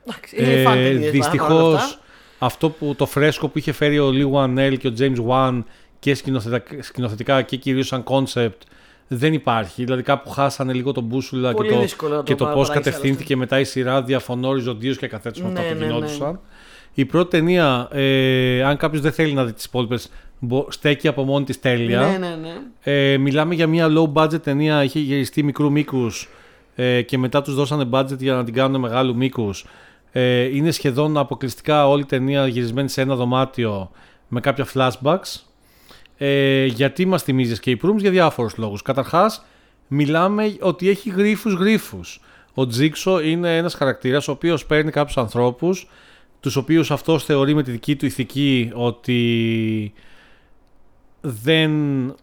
[0.07, 1.99] Εντάξει, είναι φαν ταινίες, Δυστυχώς παρόλα αυτά.
[2.39, 5.63] αυτό που το φρέσκο που είχε φέρει ο Lee Wanell και ο James Wan
[5.99, 8.59] και σκηνοθετικά, σκηνοθετικά και κυρίως σαν concept
[9.09, 9.85] δεν υπάρχει.
[9.85, 12.57] Δηλαδή κάπου χάσανε λίγο τον μπούσουλα Πολύ και το, δύσκολο να το και το παρα-
[12.57, 15.85] πώς παράγεις κατευθύνθηκε μετά η σειρά διαφωνώ οριζοντίως και καθέτως με Ναι, αυτά που ναι,
[15.85, 15.93] ναι.
[15.93, 16.41] γινόντουσαν.
[16.95, 20.11] Η πρώτη ταινία, ε, αν κάποιος δεν θέλει να δει τις υπόλοιπες,
[20.69, 22.01] στέκει από μόνη της τέλεια.
[22.01, 22.53] Ναι, ναι, ναι.
[22.81, 26.29] Ε, μιλάμε για μια low budget ταινία, είχε γυριστεί μικρού μήκους
[26.75, 29.65] ε, και μετά τους δώσανε budget για να την κάνουν μεγάλου μήκους.
[30.17, 33.91] Ε, είναι σχεδόν αποκλειστικά όλη η ταινία γυρισμένη σε ένα δωμάτιο
[34.29, 35.41] με κάποια flashbacks.
[36.17, 38.83] Ε, γιατί μας θυμίζεις escape rooms για διάφορους λόγους.
[38.83, 39.45] Καταρχάς,
[39.89, 42.21] μιλάμε ότι έχει γρίφους γρίφους.
[42.55, 45.89] Ο Τζίξο είναι ένας χαρακτήρας ο οποίος παίρνει κάποιους ανθρώπους
[46.41, 49.93] τους οποίους αυτός θεωρεί με τη δική του ηθική ότι
[51.21, 51.71] δεν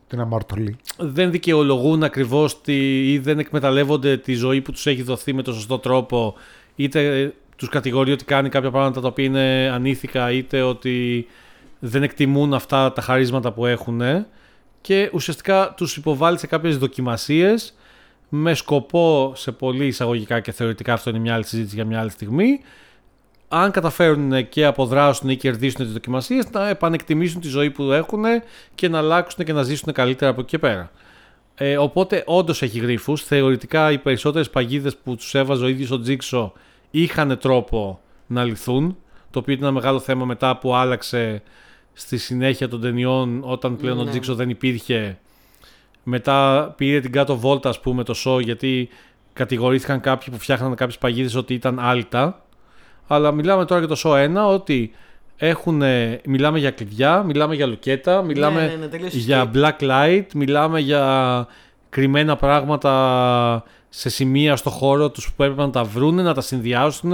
[0.07, 0.77] Την αμαρτωλή.
[0.97, 5.53] δεν δικαιολογούν ακριβώς τη, ή δεν εκμεταλλεύονται τη ζωή που τους έχει δοθεί με τον
[5.53, 6.35] σωστό τρόπο
[6.75, 11.27] είτε ε, τους κατηγορεί ότι κάνει κάποια πράγματα τα οποία είναι ανήθικα είτε ότι
[11.79, 14.01] δεν εκτιμούν αυτά τα χαρίσματα που έχουν
[14.81, 17.73] και ουσιαστικά τους υποβάλλει σε κάποιες δοκιμασίες
[18.29, 22.09] με σκοπό σε πολύ εισαγωγικά και θεωρητικά αυτό είναι μια άλλη συζήτηση για μια άλλη
[22.09, 22.61] στιγμή
[23.47, 28.23] αν καταφέρουν και αποδράσουν ή κερδίσουν τις δοκιμασίες να επανεκτιμήσουν τη ζωή που έχουν
[28.75, 30.91] και να αλλάξουν και να ζήσουν καλύτερα από εκεί και πέρα.
[31.55, 33.23] Ε, οπότε όντως έχει γρίφους.
[33.23, 36.53] Θεωρητικά οι περισσότερες παγίδες που τους έβαζε ο ίδιος ο Τζίξο
[36.91, 38.97] είχαν τρόπο να λυθούν.
[39.31, 41.41] Το οποίο ήταν ένα μεγάλο θέμα μετά που άλλαξε
[41.93, 44.09] στη συνέχεια των ταινιών όταν πλέον ο Ναι.
[44.09, 45.19] Τζίξο δεν υπήρχε.
[46.03, 48.89] Μετά πήρε την κάτω βόλτα, ας πούμε, το show γιατί
[49.33, 52.45] κατηγορήθηκαν κάποιοι που φτιάχναν κάποιες παγίδες ότι ήταν άλτα.
[53.07, 54.91] Αλλά μιλάμε τώρα για το show 1 ότι
[55.37, 55.81] έχουν,
[56.25, 61.47] μιλάμε για κλειδιά, μιλάμε για λουκέτα, μιλάμε ναι, ναι, τελείως για black light, μιλάμε για
[61.89, 63.63] κρυμμένα πράγματα
[63.93, 67.13] σε σημεία στο χώρο τους που πρέπει να τα βρούνε, να τα συνδυάσουν,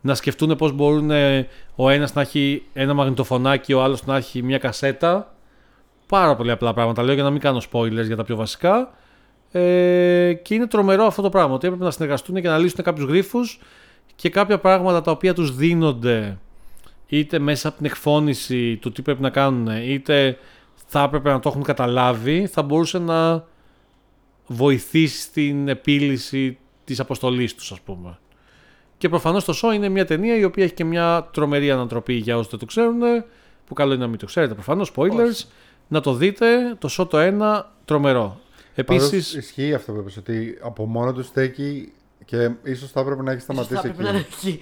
[0.00, 4.42] να σκεφτούν πώς μπορούν ε, ο ένας να έχει ένα μαγνητοφωνάκι, ο άλλος να έχει
[4.42, 5.34] μια κασέτα.
[6.06, 8.94] Πάρα πολύ απλά πράγματα λέω για να μην κάνω spoilers για τα πιο βασικά.
[9.50, 13.06] Ε, και είναι τρομερό αυτό το πράγμα, ότι έπρεπε να συνεργαστούν και να λύσουν κάποιους
[13.06, 13.60] γρίφους
[14.14, 16.38] και κάποια πράγματα τα οποία τους δίνονται
[17.06, 20.38] είτε μέσα από την εκφώνηση του τι πρέπει να κάνουν, είτε
[20.86, 23.44] θα έπρεπε να το έχουν καταλάβει, θα μπορούσε να
[24.46, 28.18] βοηθήσει στην επίλυση της αποστολής τους, ας πούμε.
[28.98, 32.36] Και προφανώς το show είναι μια ταινία η οποία έχει και μια τρομερή ανατροπή για
[32.36, 33.00] όσους δεν το ξέρουν,
[33.66, 35.44] που καλό είναι να μην το ξέρετε προφανώς, spoilers.
[35.88, 38.40] Να το δείτε, το show το ένα, τρομερό.
[38.74, 39.08] Επίσης...
[39.12, 41.92] Επίσης, ισχύει αυτό που είπες, ότι από μόνο του στέκει
[42.24, 44.48] και ίσως θα έπρεπε να έχει Ίσως θα σταματήσει έπρεπε να είναι εκεί.
[44.48, 44.58] εκεί.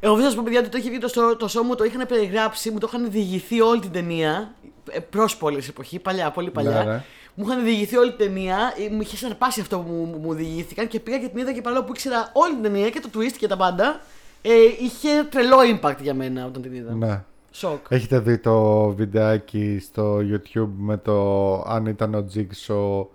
[0.00, 1.84] Εγώ θα σας πω, παιδιά, ότι το έχει βγει το, στο- το show μου, το
[1.84, 4.54] είχαν περιγράψει, μου το είχαν διηγηθεί όλη την ταινία.
[4.90, 6.84] Ε, Πρόσπολη εποχή, παλιά, πολύ παλιά.
[6.84, 7.04] Ναι, ναι.
[7.40, 10.34] Μου είχαν διηγηθεί όλη την ταινία, ε, μου είχε σαρπάσει αυτό που μου, μου, μου
[10.34, 13.08] διηγήθηκαν και πήγα και την είδα και παρόλο που ήξερα όλη την ταινία και το
[13.14, 14.00] twist και τα πάντα,
[14.42, 16.92] ε, είχε τρελό impact για μένα όταν την είδα.
[16.94, 17.22] Ναι.
[17.50, 17.86] Σοκ.
[17.88, 23.10] Έχετε δει το βιντεάκι στο YouTube με το αν ήταν ο Τζίξο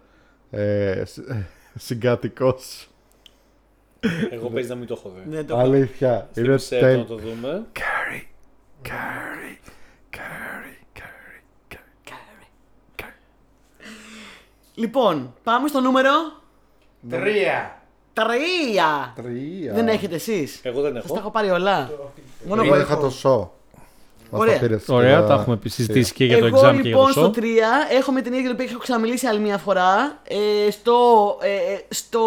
[0.50, 1.20] ε, σ-
[1.88, 2.88] συγκάτοικός.
[4.32, 5.36] εγώ παίζει να μην το έχω δει.
[5.36, 6.28] Ναι, το Αλήθεια.
[6.32, 7.00] Στην Είναι ψεύδο τέλειο.
[7.00, 7.66] να το δούμε.
[7.72, 8.28] Κάρι,
[8.82, 9.60] κάρι,
[10.10, 10.73] κάρι, κάρι,
[14.74, 16.12] Λοιπόν, πάμε στο νούμερο
[17.10, 17.82] Τρία.
[18.14, 18.20] 3.
[19.16, 19.74] Τρία.
[19.74, 20.60] Δεν έχετε εσείς.
[20.64, 21.18] Εγώ δεν Σας τα έχω.
[21.20, 21.92] έχω πάρει όλα.
[22.48, 23.02] Μόνο Εγώ εγώ είχα έχω.
[23.02, 23.52] το σο.
[24.30, 24.54] Μας Ωραία.
[24.54, 27.06] τα πήρες Ωραία, και τα έχουμε συζητήσει και για το Εγώ exam και για λοιπόν
[27.06, 27.40] το στο show.
[27.40, 27.42] 3
[27.92, 30.22] έχω με την ίδια για την οποία έχω ξαναμιλήσει άλλη μια φορά.
[30.28, 30.98] Ε, στο,
[31.42, 32.20] ε, στο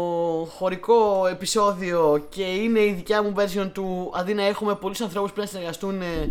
[0.00, 5.34] μονοχωρικό επεισόδιο και είναι η δικιά μου version του αντί να έχουμε πολλούς ανθρώπους που
[5.34, 6.30] πρέπει να συνεργαστούν ε,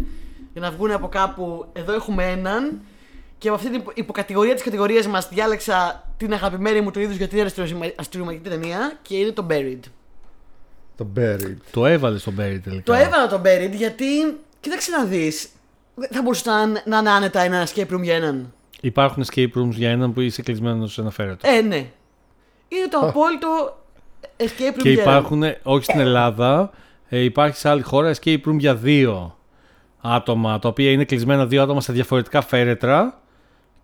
[0.54, 2.82] για να βγουν από κάπου, εδώ έχουμε έναν.
[3.40, 7.14] Και από αυτή την υπο- υποκατηγορία της κατηγορίας μας διάλεξα την αγαπημένη μου του είδου
[7.14, 7.52] γιατί είναι
[7.96, 9.80] αστυνομική ταινία και είναι το Buried.
[10.96, 11.56] Το Buried.
[11.72, 12.84] Το έβαλες στον Μπέρι τελικά.
[12.84, 14.06] Το έβαλα το Buried γιατί,
[14.60, 15.50] κοίταξε να δεις,
[16.12, 18.54] θα μπορούσε να, να είναι άνετα ένα escape room για έναν.
[18.82, 21.48] Υπάρχουν escape rooms για έναν που είσαι κλεισμένος σε ένα φέρετο.
[21.48, 21.76] Ε, ναι.
[22.68, 23.84] Είναι το απόλυτο
[24.38, 25.16] escape room και για έναν.
[25.16, 26.72] υπάρχουν, όχι στην Ελλάδα,
[27.10, 29.38] ε, υπάρχει σε άλλη χώρα escape room για δύο
[30.02, 33.18] άτομα, τα οποία είναι κλεισμένα δύο άτομα σε διαφορετικά φέρετρα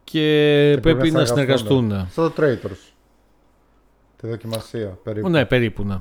[0.06, 2.08] και, Και πρέπει να συνεργαστούν.
[2.12, 2.91] Στο το Traitors.
[4.22, 5.30] Τη δοκιμασία περίπου.
[5.30, 5.99] Ναι, περίπου, ναι.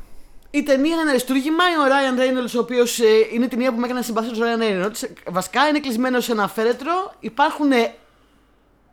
[0.51, 1.65] Η ταινία είναι ένα αριστούργημα.
[1.69, 2.99] Είναι ο Ryan Reynolds, ο οποίος
[3.33, 5.11] είναι η ταινία που με έκανε να συμπαθήσω τον Ryan Reynolds.
[5.31, 7.13] Βασικά είναι κλεισμένο σε ένα φέρετρο.
[7.21, 7.71] Υπάρχουν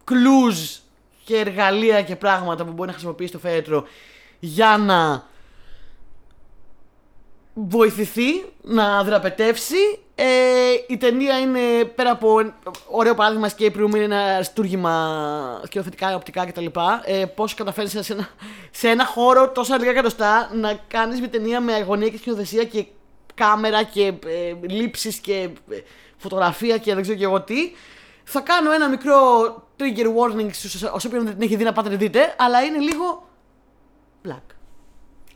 [0.05, 0.79] clues
[1.23, 3.83] και εργαλεία και πράγματα που μπορεί να χρησιμοποιήσει το φέρετρο
[4.39, 5.27] για να
[7.53, 9.99] βοηθηθεί να δραπετεύσει.
[10.15, 10.25] Ε,
[10.87, 12.53] η ταινία είναι πέρα από
[12.89, 16.65] ωραίο παράδειγμα escape room, είναι ένα αριστούργημα σκηνοθετικά, οπτικά κτλ.
[17.05, 18.29] Ε, Πώς καταφέρεις σε ένα,
[18.71, 22.85] σε ένα χώρο τόσα λίγα εκατοστά να κάνεις μια ταινία με αγωνία και σκηνοθεσία και
[23.33, 25.77] κάμερα και ε, λήψεις και ε,
[26.17, 27.71] φωτογραφία και δεν ξέρω και εγώ τι.
[28.23, 29.17] Θα κάνω ένα μικρό
[29.79, 32.61] trigger warning στους όσοι όποιον δεν την έχει δει να πάτε να τη δείτε, αλλά
[32.61, 33.27] είναι λίγο
[34.27, 34.55] black.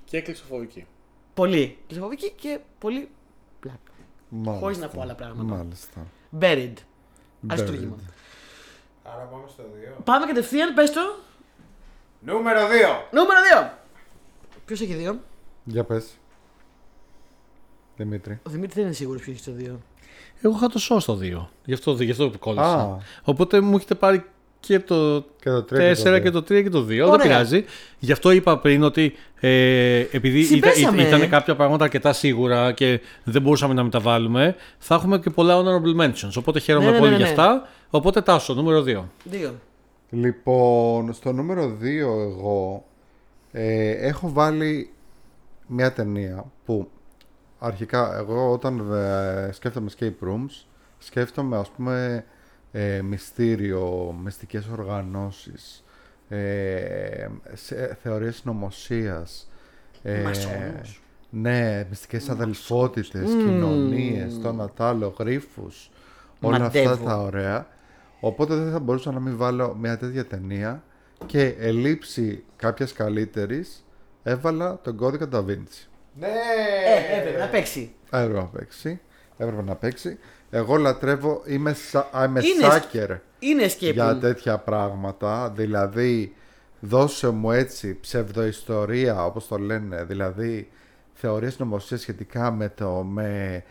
[0.06, 0.86] Και κλεισοφοβική.
[1.34, 3.25] Πολύ κλεισοφοβική και πολύ black.
[4.30, 4.60] Μάλιστα.
[4.60, 5.56] Χωρίς να πω άλλα πράγματα.
[5.56, 6.08] Μάλιστα.
[6.40, 6.74] Buried.
[7.48, 7.96] Αριστούργημα.
[9.04, 9.96] Άρα πάμε στο δύο.
[10.04, 11.02] Πάμε κατευθείαν, πες το.
[12.20, 13.08] Νούμερο 2.
[13.12, 13.72] Νούμερο 2.
[14.66, 15.20] Ποιος έχει δύο;
[15.64, 16.18] Για πες.
[17.98, 18.40] Δημήτρη.
[18.48, 19.80] Ο Δημήτρης δεν είναι σίγουρος ποιος έχει το δύο.
[20.42, 21.48] Εγώ είχα το σώ στο 2.
[21.66, 22.80] Γι' αυτό, γι αυτό που κόλλησα.
[22.80, 24.26] Α, Οπότε μου έχετε πάρει
[24.68, 26.88] και το και το 4 3 και το 3 και το 2.
[26.88, 27.18] Δεν Ωραία.
[27.18, 27.66] πειράζει.
[28.00, 31.02] Γι' αυτό είπα πριν ότι ε, επειδή ήταν, Συμπέσαμε.
[31.02, 36.02] ήταν κάποια πράγματα αρκετά σίγουρα και δεν μπορούσαμε να μεταβάλουμε, θα έχουμε και πολλά honorable
[36.02, 36.32] mentions.
[36.38, 37.30] Οπότε χαίρομαι Ναι, ναι, πολύ ναι, γι' ναι.
[37.30, 37.68] αυτά.
[37.90, 39.04] Οπότε τάσο, νούμερο 2.
[39.24, 39.54] Δύο.
[40.10, 41.84] Λοιπόν, στο νούμερο 2
[42.30, 42.86] εγώ
[43.52, 44.90] ε, έχω βάλει
[45.68, 46.90] μια ταινία που
[47.60, 50.66] αρχικά εγώ όταν ε, σκέφτομαι escape rooms
[50.98, 52.26] σκέφτομαι ας πούμε
[52.78, 55.84] ε, μυστήριο, μυστικές οργανώσεις,
[56.30, 59.52] ε, σε, θεωρίες συνωμοσίας,
[60.04, 61.02] ε, Μασόνους.
[61.30, 63.40] ναι, μυστικές αδελφότητες, Μμμ.
[63.40, 65.90] κοινωνίες, το Νατάλο, γρίφους,
[66.42, 66.90] όλα Μαντεύω.
[66.92, 67.68] αυτά τα ωραία.
[68.20, 70.84] Οπότε δεν θα μπορούσα να μην βάλω μια τέτοια ταινία
[71.26, 73.86] και ελείψη κάποιας καλύτερης
[74.24, 75.88] έβαλα τον κώδικα Da Vinci.
[76.14, 76.28] Ναι!
[76.28, 77.94] Ε, έπρεπε να παίξει.
[78.12, 79.00] Έπρεπε να παίξει.
[79.38, 80.18] Έπρεπε να παίξει.
[80.50, 84.20] Εγώ λατρεύω, είμαι, σα, είμαι Είναι σάκερ Είναι escape για room.
[84.20, 85.50] τέτοια πράγματα.
[85.56, 86.36] Δηλαδή,
[86.80, 90.04] δώσε μου έτσι ψευδοϊστορία, όπως το λένε.
[90.04, 90.70] Δηλαδή,
[91.14, 93.64] θεωρίες νομοσίας σχετικά με το με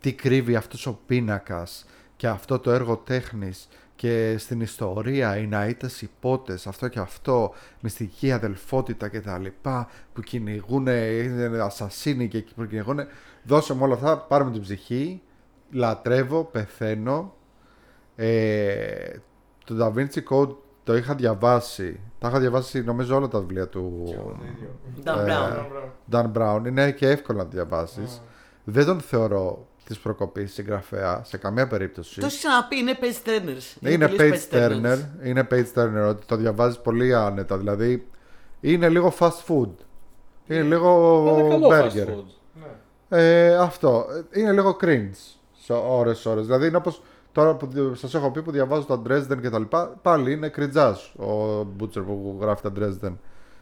[0.00, 6.00] τι κρύβει αυτός ο πίνακας και αυτό το έργο τέχνης και στην ιστορία οι ναΐτες
[6.02, 12.66] υπότες, αυτό και αυτό, μυστική αδελφότητα και τα λοιπά που κυνηγούν, είναι ασασίνοι και που
[12.66, 12.98] κυνηγούν.
[13.42, 15.20] Δώσε μου όλα αυτά, πάρε μου την ψυχή,
[15.70, 17.34] λατρεύω, πεθαίνω.
[18.16, 19.10] Ε,
[19.64, 20.54] το Da Vinci Code
[20.84, 22.00] το είχα διαβάσει.
[22.18, 24.04] Τα είχα διαβάσει νομίζω όλα τα βιβλία του
[25.04, 25.64] Dan Ε, Brown.
[26.10, 26.66] Dan Brown.
[26.66, 28.22] Είναι και εύκολο να το διαβάσεις.
[28.64, 32.20] Δεν τον θεωρώ της προκοπής συγγραφέα σε καμία περίπτωση.
[32.20, 33.88] Το έχεις ξαναπεί, είναι page turners.
[33.90, 34.98] Είναι τελείως page turner.
[35.24, 37.58] Είναι page turner ότι το διαβάζεις πολύ άνετα.
[37.58, 38.06] Δηλαδή
[38.60, 39.70] είναι λίγο fast food.
[40.46, 42.06] Είναι λίγο Ένα καλό fast burger.
[42.08, 42.24] food.
[43.08, 44.06] Ε, αυτό.
[44.34, 45.34] Είναι λίγο cringe
[45.66, 46.44] σε ώρες ώρες.
[46.46, 47.02] Δηλαδή είναι όπως
[47.32, 49.98] τώρα που σας έχω πει που διαβάζω τα Dresden και τα λοιπά.
[50.02, 53.12] Πάλι είναι κριτζάς ο Butcher που γράφει τα Dresden.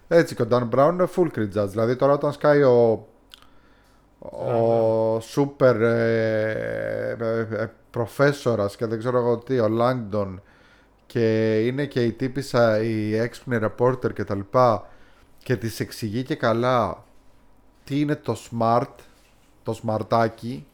[0.08, 1.70] Έτσι και ο Dan Brown είναι full κριτζάς.
[1.70, 3.06] Δηλαδή τώρα όταν σκάει ο
[4.18, 10.34] ο σούπερ ε, ε, ε, προφέσορας και δεν ξέρω εγώ τι, ο Langdon
[11.06, 14.88] και είναι και η τύπησα η έξυπνη reporter και τα λοιπά
[15.38, 17.04] και της εξηγεί και καλά
[17.84, 18.94] τι είναι το smart,
[19.62, 20.66] το σμαρτάκι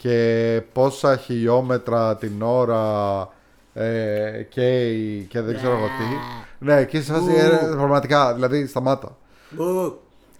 [0.00, 3.28] και πόσα χιλιόμετρα την ώρα
[3.74, 4.92] ε, και,
[5.28, 6.04] και δεν ξέρω εγώ τι.
[6.64, 9.16] Ναι, και σε φάση, ε, πραγματικά, δηλαδή σταμάτα.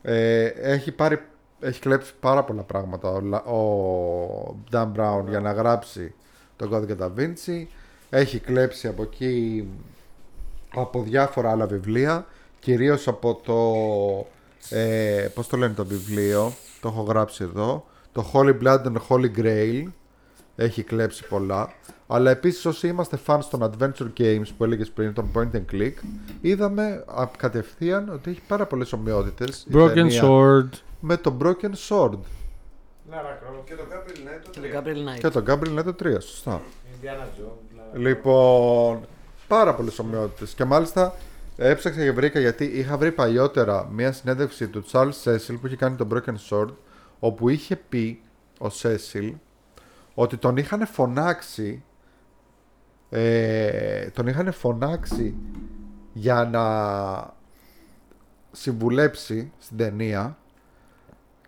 [0.02, 1.20] Ε, έχει πάρει
[1.60, 6.14] έχει κλέψει πάρα πολλά πράγματα ο, Λα- ο Dan Brown για να γράψει
[6.56, 7.66] τον κώδικα Da Vinci.
[8.10, 9.68] Έχει κλέψει από εκεί
[10.74, 12.26] από διάφορα άλλα βιβλία,
[12.60, 13.56] κυρίως από το,
[14.76, 19.30] ε, πώς το λένε το βιβλίο, το έχω γράψει εδώ, το Holy Blood and Holy
[19.38, 19.82] Grail,
[20.56, 21.72] έχει κλέψει πολλά.
[22.06, 25.92] Αλλά επίσης όσοι είμαστε fans των Adventure Games που έλεγες πριν, τον Point and Click,
[26.40, 29.66] είδαμε α, κατευθείαν ότι έχει πάρα πολλές ομοιότητες.
[29.68, 30.68] η Broken ταινία Sword.
[31.00, 32.18] Με το Broken Sword
[33.10, 33.64] Λάρα Κροφτ.
[33.64, 34.78] Και το Gabriel Knight το Το 3.
[34.78, 35.18] Gabriel Knight.
[35.18, 36.60] και το Gabriel είναι το 3, σωστά.
[36.96, 38.02] Ιντιάνα Τζόουνς.
[38.02, 39.00] Λοιπόν,
[39.48, 40.52] πάρα πολλές ομοιότητες.
[40.54, 41.14] Και μάλιστα
[41.56, 45.96] έψαξα και βρήκα γιατί είχα βρει παλιότερα μία συνέντευξη του Charles Cecil που είχε κάνει
[45.96, 46.68] τον Broken Sword,
[47.20, 48.22] όπου είχε πει
[48.60, 49.32] ο Cecil
[50.14, 51.84] ότι τον είχαν φωνάξει.
[53.10, 55.34] Ε, τον είχαν φωνάξει
[56.12, 56.64] για να
[58.52, 60.38] συμβουλέψει στην ταινία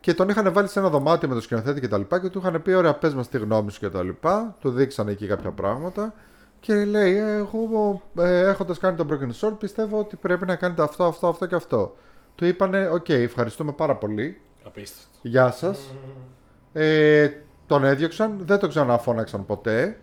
[0.01, 2.39] και τον είχαν βάλει σε ένα δωμάτιο με τον σκηνοθέτη και τα λοιπά και του
[2.39, 4.57] είχαν πει: Ωραία, πες μας τη γνώμη σου και τα λοιπά.
[4.61, 6.15] Του δείξανε εκεί κάποια πράγματα
[6.61, 10.83] και λέει: «Ε, Εγώ ε, έχοντας κάνει τον Broken Sword πιστεύω ότι πρέπει να κάνετε
[10.83, 11.97] αυτό, αυτό, αυτό και αυτό.
[12.35, 14.41] Του είπανε: Οκ, ευχαριστούμε πάρα πολύ.
[14.65, 15.12] Απίστευτο.
[15.23, 15.95] Γεια σας.
[16.73, 17.31] Ε,
[17.67, 19.99] τον έδιωξαν, δεν τον ξαναφώναξαν ποτέ.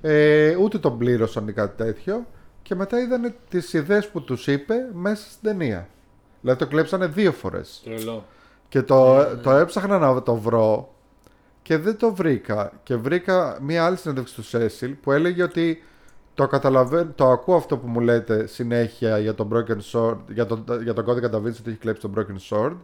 [0.00, 2.26] Ε, ούτε τον πλήρωσαν ή κάτι τέτοιο.
[2.62, 5.88] Και μετά είδανε τις ιδέες που τους είπε μέσα στην ταινία.
[6.40, 7.80] Δηλαδή το κλέψανε δύο φορές.
[7.84, 8.24] Τρελό.
[8.68, 10.94] Και το, το έψαχνα να το βρω
[11.62, 12.72] και δεν το βρήκα.
[12.82, 15.82] Και βρήκα μία άλλη συνέντευξη του Σέσιλ που έλεγε ότι
[16.34, 20.64] το καταλαβαίνω, το ακούω αυτό που μου λέτε συνέχεια για τον Broken Sword, για τον,
[20.82, 22.76] για τον κώδικα Da Vinci ότι έχει κλέψει τον Broken Sword.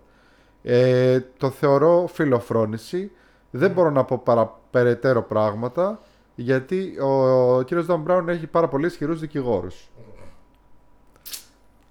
[0.63, 3.11] Ε, το θεωρώ φιλοφρόνηση.
[3.51, 6.01] Δεν μπορώ να πω παρα, περαιτέρω πράγματα
[6.35, 7.07] γιατί ο,
[7.57, 9.89] ο κύριος Don Brown έχει πάρα πολύ ισχυρούς δικηγόρους.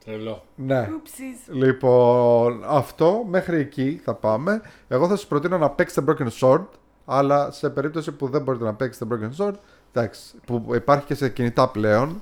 [0.05, 0.43] Τρελό.
[0.55, 0.89] Ναι.
[0.89, 1.53] Oopsies.
[1.53, 4.61] Λοιπόν, αυτό μέχρι εκεί θα πάμε.
[4.87, 6.65] Εγώ θα σας προτείνω να παίξετε Broken Sword,
[7.05, 9.53] αλλά σε περίπτωση που δεν μπορείτε να παίξετε Broken Sword,
[9.93, 12.21] εντάξει, που υπάρχει και σε κινητά πλέον.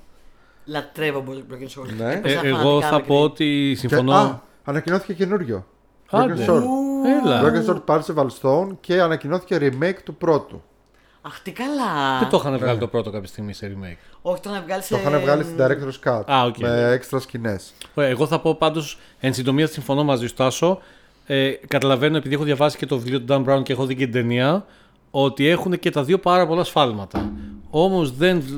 [0.65, 1.93] Λατρεύω Broken Sword.
[1.97, 2.13] Ναι.
[2.13, 3.07] Έπαιζα Ε, εγώ φανατικά θα μικρή.
[3.07, 4.11] πω ότι συμφωνώ.
[4.11, 5.65] Και, α, ανακοινώθηκε καινούριο.
[6.09, 6.45] Άντε.
[6.47, 6.63] Broken Sword.
[7.25, 7.41] Έλα.
[7.43, 10.61] Broken Sword Parzival Stone και ανακοινώθηκε remake του πρώτου.
[11.21, 12.19] Αχ, τι καλά.
[12.19, 14.93] Δεν το είχαν βγάλει το πρώτο κάποια στιγμή σε remake; Όχι, το είχαν βγάλει σε.
[14.93, 16.57] Το είχαν βγάλει στην Director's Cut Α, οκ.
[16.57, 17.73] με έξτρα σκηνές.
[17.93, 20.79] Ωραία, εγώ θα πω πάντως εν συντομία συμφωνώ μαζί σου, Τάσο.
[21.25, 24.03] Ε, καταλαβαίνω επειδή έχω διαβάσει και το βιβλίο του Dan Brown και έχω δει και
[24.03, 24.65] την ταινία
[25.11, 27.31] ότι έχουν και τα δύο πάρα πολλά σφάλματα.
[27.69, 28.53] Όμως δεν π-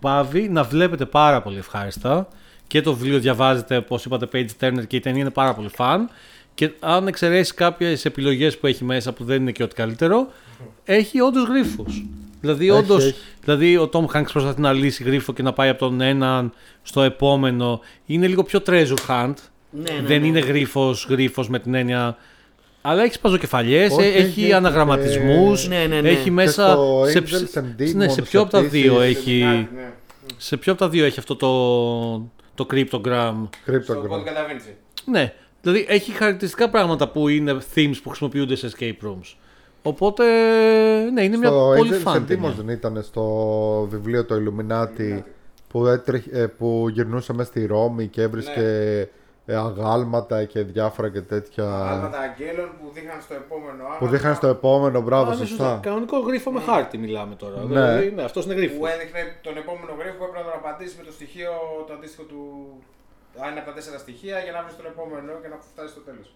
[0.00, 2.28] παύει να βλέπεται πάρα πολύ ευχάριστα.
[2.66, 6.10] Και το βιβλίο διαβάζεται, όπως είπατε, page turner και η ταινία είναι πάρα πολύ fun.
[6.54, 10.28] Και αν εξαιρέσεις κάποιες επιλογές που έχει μέσα που δεν είναι και ό,τι καλύτερο,
[10.84, 11.84] έχει όντως γρήφου.
[12.40, 13.14] Δηλαδή, Έχει, όντως, έχει.
[13.44, 17.02] δηλαδή, ο Tom Hanks προσπαθεί να λύσει γρίφο και να πάει από τον έναν στο
[17.02, 17.80] επόμενο.
[18.06, 19.34] Είναι λίγο πιο treasure hunt.
[19.70, 20.26] Ναι, ναι, δεν ναι.
[20.26, 22.16] είναι γρίφος γρίφος με την έννοια.
[22.82, 25.68] Αλλά έχει παζοκεφαλιέ, Όχι, έχει, έχει και- αναγραμματισμούς.
[25.68, 26.08] Ναι, ναι, ναι.
[26.08, 26.70] Έχει Και μέσα.
[26.70, 28.80] στο σε, Angels and ψ- ναι, σε Demons ποιο από τα επίσης.
[28.82, 29.42] δύο έχει.
[29.74, 29.92] Ναι.
[30.36, 31.54] Σε ποιο από τα δύο έχει αυτό το,
[32.54, 33.34] το cryptogram.
[33.62, 34.08] Στο Cryptogram.
[34.08, 34.74] κώδικα Da Vinci.
[35.04, 35.32] Ναι.
[35.62, 39.34] Δηλαδή έχει χαρακτηριστικά πράγματα που είναι themes που χρησιμοποιούνται σε escape rooms.
[39.82, 40.24] Οπότε,
[41.12, 42.50] ναι, είναι μια Στο πολύ Angels fun and Demons ταινία.
[42.56, 43.24] δεν ήταν στο
[43.90, 45.22] βιβλίο το Illuminati
[45.68, 48.62] που, έτρεχε, ε, που γυρνούσε μέσα στη Ρώμη και έβρισκε
[49.46, 51.64] ε, αγάλματα και διάφορα και τέτοια.
[51.90, 54.10] Άλματα αγγέλων που δείχναν στο επόμενο Που άλμα.
[54.10, 55.78] δείχναν στο επόμενο, μπράβο, Α, ναι, σωστά.
[55.82, 57.58] Κανονικό γρίφο με χάρτη μιλάμε τώρα.
[57.60, 57.66] Ναι.
[57.66, 58.78] Δηλαδή, ναι, αυτός είναι γρίφος.
[58.78, 61.50] Που έδειχνε τον επόμενο γρίφο που έπρεπε να τον απαντήσει με το στοιχείο
[61.86, 62.40] το αντίστοιχο του.
[63.38, 66.00] Αν είναι από τα τέσσερα στοιχεία για να βρεις τον επόμενο και να φτάσεις στο
[66.00, 66.34] τέλος.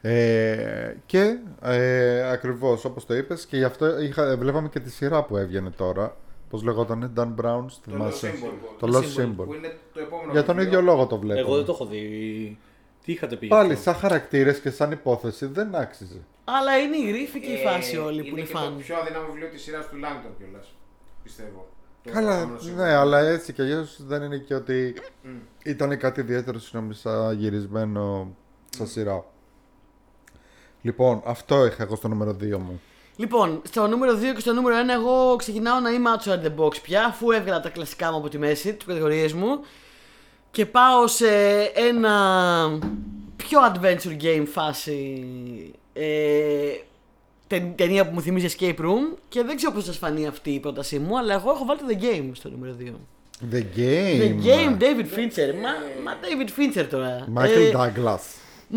[0.00, 5.22] Ε, και ε, ακριβώς όπως το είπες και γι' αυτό είχα, βλέπαμε και τη σειρά
[5.24, 6.16] που έβγαινε τώρα.
[6.50, 8.32] Πώς λεγόταν, Dan Brown, Το Lost θυμάσαι.
[8.34, 8.52] Symbol.
[8.78, 9.24] Το Το Lost Symbol.
[9.24, 9.44] Symbol.
[9.46, 10.78] Που είναι το επόμενο Για τον βιβλίο.
[10.78, 11.40] ίδιο λόγο το βλέπω.
[11.40, 12.58] Εγώ δεν το έχω δει.
[13.04, 13.46] Τι είχατε πει.
[13.46, 16.20] γι' Πάλι αυτό; σαν χαρακτήρες και σαν υπόθεση δεν άξιζε.
[16.44, 18.72] Αλλά είναι η γρίφη και η Ε, φάση όλη που είναι και φαν.
[18.74, 20.74] το πιο αδύναμο βιβλίο της σειράς του Langdon κιόλας.
[21.22, 21.68] Πιστεύω.
[22.08, 22.76] Το Καλά, επόμενο Symbol.
[22.76, 24.94] ναι, αλλά έτσι κι αλλιώς δεν είναι και ότι
[25.64, 28.34] ήταν κάτι ιδιαίτερο συνομισά γυρισμένο
[28.70, 29.24] στα σειρά.
[30.82, 32.80] Λοιπόν, αυτό είχα εγώ στο νούμερο 2 μου.
[33.16, 36.80] Λοιπόν, στο νούμερο 2 και στο νούμερο 1 εγώ ξεκινάω να είμαι outside the box
[36.82, 39.60] πια, αφού έβγαλα τα κλασικά μου από τη μέση, τις κατηγορίες μου
[40.50, 41.28] και πάω σε
[41.74, 42.78] ένα
[43.36, 45.24] πιο adventure game φάση
[45.92, 46.06] ε,
[47.48, 50.60] ται- ταινία που μου θυμίζει escape room και δεν ξέρω πώς σας φανεί αυτή η
[50.60, 52.84] πρότασή μου, αλλά εγώ έχω βάλει το The Game στο νούμερο 2.
[53.52, 54.44] The The Game.
[54.46, 55.54] Game, David Fincher.
[55.62, 55.70] Μα,
[56.04, 56.48] μα David
[56.80, 57.28] Fincher τώρα.
[57.36, 58.18] Michael Ε, Douglas.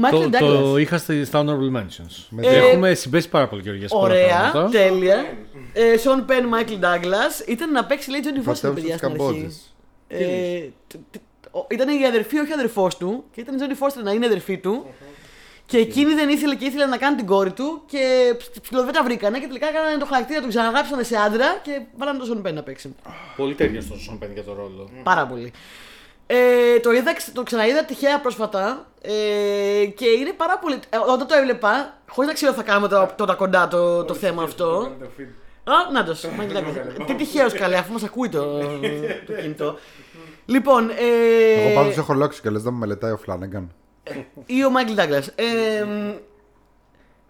[0.04, 0.60] Michael Το, Douglas.
[0.62, 2.26] το είχα στη- στα honorable mentions.
[2.30, 4.70] Με Ε, Έχουμε συμπέσει πάρα πολύ Γεωργία σε πολλά Ωραία, πράγματα.
[4.70, 5.26] τέλεια.
[5.74, 7.48] Ε, Sean Penn, Michael Douglas.
[7.48, 9.18] Ήταν να παίξει λέει Johnny Foster Πρωτεύουσα παιδιά της στην αρχή.
[9.18, 9.76] Καμπότζης.
[10.08, 13.24] Ε, τ- τ- ο- ήταν η αδερφή, όχι ο αδερφός του.
[13.32, 14.86] Και ήταν η Johnny Foster να είναι αδερφή του.
[15.66, 17.82] Και εκείνη δεν ήθελε και ήθελε να κάνει την κόρη του.
[17.86, 19.40] Και ψηλό δεν τα βρήκανε.
[19.40, 22.64] Και τελικά έκαναν το χαρακτήρα του, ξαναγράψανε σε άντρα και βάλανε τον Sean Penn να
[22.64, 22.96] παίξει.
[23.38, 24.90] Πολύ τέριο στο Σον Πεν για το ρόλο.
[25.04, 25.54] Πάρα πολύ.
[26.28, 30.80] Ε, το, είδα, το ξαναείδα τυχαία πρόσφατα ε, και είναι πάρα πολύ.
[30.90, 34.14] Ε, όταν το έβλεπα, χωρίς να ξέρω τι θα κάνουμε τώρα, τώρα κοντά το, το
[34.14, 34.92] θέμα αυτό.
[35.64, 36.16] Α, να το
[37.06, 38.58] Τι τυχαίος καλέ, αφού μας ακούει το,
[39.26, 39.78] το κινητό.
[40.46, 43.72] Λοιπόν, ε, Εγώ πάντως έχω λόξει και λες δεν με μελετάει ο Φλάνεγκαν.
[44.46, 45.24] Ή ο Μάικλ Ντάγκλα.
[45.36, 45.86] Ε,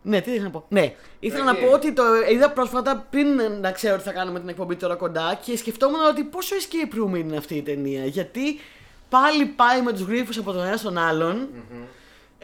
[0.03, 0.65] ναι, τι είχα να πω.
[0.69, 1.59] Ναι, ήθελα να Ναι.
[1.59, 3.27] πω ότι το είδα πρόσφατα πριν
[3.61, 7.17] να ξέρω τι θα κάνουμε την εκπομπή τώρα κοντά και σκεφτόμουν ότι πόσο escape room
[7.17, 8.05] είναι αυτή η ταινία.
[8.05, 8.59] Γιατί
[9.09, 11.49] πάλι πάει με τους γρίφους από τον ένα στον άλλον.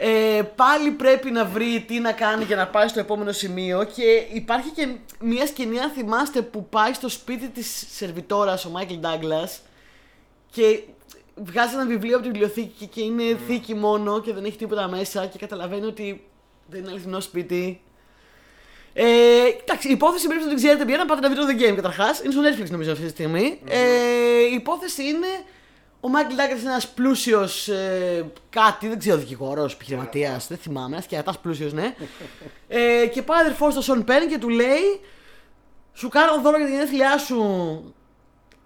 [0.00, 4.02] Ε, πάλι πρέπει να βρει τι να κάνει για να πάει στο επόμενο σημείο και
[4.32, 4.88] υπάρχει και
[5.20, 9.60] μια σκηνή αν θυμάστε που πάει στο σπίτι της σερβιτόρας ο Μάικλ Ντάγκλας
[10.50, 10.80] και
[11.44, 15.26] βγάζει ένα βιβλίο από τη βιβλιοθήκη και είναι θήκη μόνο και δεν έχει τίποτα μέσα
[15.26, 16.24] και καταλαβαίνει ότι
[16.66, 17.80] δεν είναι αληθινό σπίτι.
[18.92, 19.04] Ε,
[19.62, 21.74] εντάξει, η υπόθεση πρέπει να την ξέρετε πια να πάτε να δείτε το The Game
[21.74, 22.20] καταρχάς.
[22.20, 23.60] Είναι στο Netflix νομίζω αυτή τη στιγμή.
[23.68, 23.78] Ε,
[24.50, 25.26] η υπόθεση είναι
[26.00, 31.06] ο Μάικλ Ντάγκερ είναι ένας πλούσιος ε, κάτι, δεν ξέρω, δικηγόρος, επιχειρηματίας, δεν θυμάμαι, ένας
[31.06, 31.94] κερατάς πλούσιος, ναι.
[32.68, 35.00] ε, και πάει αδερφός στο Σον Πεν και του λέει:
[35.92, 37.94] Σου κάνω δώρο για την γενέθλιά σου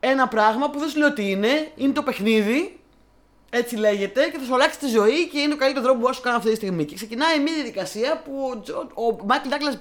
[0.04, 2.76] ένα πράγμα που δεν σου λέω τι είναι, είναι το παιχνίδι.
[3.54, 6.08] Έτσι λέγεται και θα σου αλλάξει τη ζωή και είναι το καλύτερο τρόπο που μπορώ
[6.08, 6.84] να σου κάνω αυτή τη στιγμή.
[6.84, 9.78] Και ξεκινάει μια διαδικασία που ο, Τζο- ο Μάικλ Ντάγκλας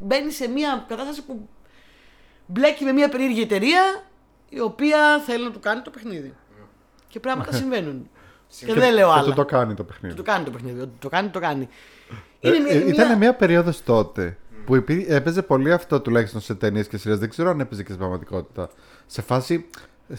[0.00, 1.48] μπαίνει σε μια κατάσταση που
[2.46, 3.82] μπλέκει με μια περίεργη εταιρεία
[4.48, 6.34] η οποία θέλει να του κάνει το παιχνίδι.
[7.08, 8.10] Και πράγματα συμβαίνουν.
[8.66, 9.24] και δεν λέω Και άλλα.
[9.24, 10.14] του το κάνει το παιχνίδι.
[10.14, 10.80] Το κάνει το παιχνίδι.
[10.80, 11.68] Ότι Το κάνει, το κάνει.
[12.40, 16.40] Ε, Είναι μια- ε, μια- Ήταν μια περίοδος τότε που υπή- έπαιζε πολύ αυτό τουλάχιστον
[16.40, 17.18] σε ταινίες και σειρές.
[17.18, 18.70] Δεν ξέρω αν έπαιζε και στην πραγματικότητα.
[19.12, 19.66] Σε φάση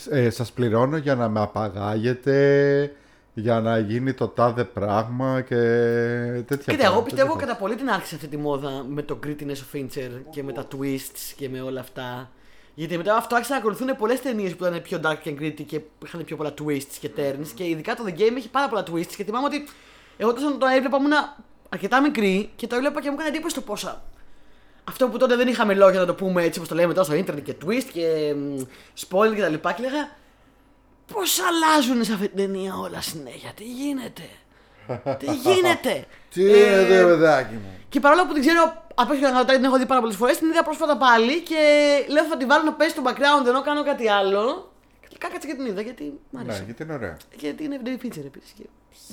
[0.09, 2.95] ε, σας πληρώνω για να με απαγάγετε,
[3.33, 7.03] για να γίνει το τάδε πράγμα και τέτοια Κοίτα, εγώ πράγματα.
[7.03, 10.43] πιστεύω Τέτοια κατά πολύ την άρχισε αυτή τη μόδα με το grittiness of Fincher και
[10.43, 12.29] με τα twists και με όλα αυτά.
[12.73, 15.81] Γιατί μετά αυτό άρχισαν να ακολουθούν πολλές ταινίες που ήταν πιο dark and gritty και
[16.05, 17.47] είχαν πιο πολλά twists και turns.
[17.55, 19.13] Και ειδικά το The Game έχει πάρα πολλά twists.
[19.17, 19.67] Και θυμάμαι ότι
[20.17, 21.13] εγώ τόσο το έβλεπα ήμουν
[21.69, 24.03] αρκετά μικρή και το έβλεπα και μου έκανε εντύπωση το πόσα.
[24.91, 27.15] Αυτό που τότε δεν είχαμε λόγια να το πούμε έτσι όπως το λέμε τώρα στο
[27.15, 28.61] ίντερνετ και twist και μ,
[29.07, 29.73] spoiler και τα λοιπά.
[29.73, 30.09] Και λέγα
[31.13, 34.23] Πώς αλλάζουν σε αυτή την ταινία όλα συνέχεια, τι γίνεται.
[35.17, 39.45] τι γίνεται; Τι Ε, είναι, παιδάκι μου; και παρόλο που την ξέρω απ' έξω να
[39.45, 41.55] την έχω δει πάρα πολλές φορές, την είδα πρόσφατα πάλι και
[42.09, 44.71] λέω θα τη βάλω να πέσει στο background ενώ κάνω κάτι άλλο.
[44.99, 46.59] Και τελικά κάτσα και την είδα γιατί μ' άρεσε.
[46.59, 47.17] Ναι, γιατί είναι ωραία.
[47.39, 48.51] Γιατί είναι David Fincher επίσης.
[48.57, 48.63] Και...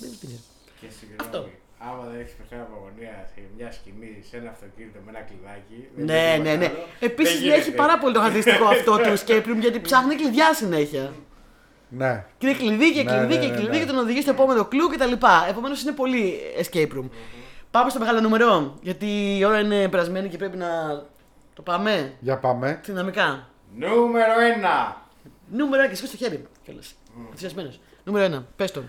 [0.01, 0.41] David Fincher.
[0.81, 0.87] Και
[1.21, 1.49] Αυτό.
[1.79, 5.21] Συγγνώμη, άμα δεν έχεις πεθάνει από αγωνία σε μια σκηνή, σε ένα αυτοκίνητο με ένα
[5.29, 5.79] κλειδάκι.
[5.95, 6.69] δεν Ναι, είναι ναι, ναι.
[6.69, 7.83] τίποτα άλλο, Επίσης δεν έχει γίνεται.
[7.83, 11.07] πάρα πολύ το χαρακτηριστικό αυτό του escape room γιατί ψάχνει κλειδιά συνέχεια.
[12.01, 12.25] Ναι.
[12.39, 13.79] Και είναι κλειδί και Ναι, κλειδί ναι, και ναι, κλειδί ναι.
[13.79, 15.13] και τον οδηγεί στο επόμενο κλου κτλ.
[15.49, 17.09] Επομένως είναι πολύ escape room.
[17.71, 18.79] Πάμε στο μεγάλο νούμερο.
[18.83, 20.69] Γιατί η ώρα είναι περασμένη και πρέπει να
[21.55, 22.81] το πάμε; Για πάμε.
[22.85, 23.49] δυναμικά.
[23.75, 24.33] Νούμερο
[24.91, 24.97] 1.
[25.51, 26.95] Νούμερο 1 και σηκώ στο χέρι κιόλας.
[27.25, 27.81] Ενθουσιασμένος.
[28.05, 28.43] Νούμερο 1.
[28.57, 28.83] Πες το.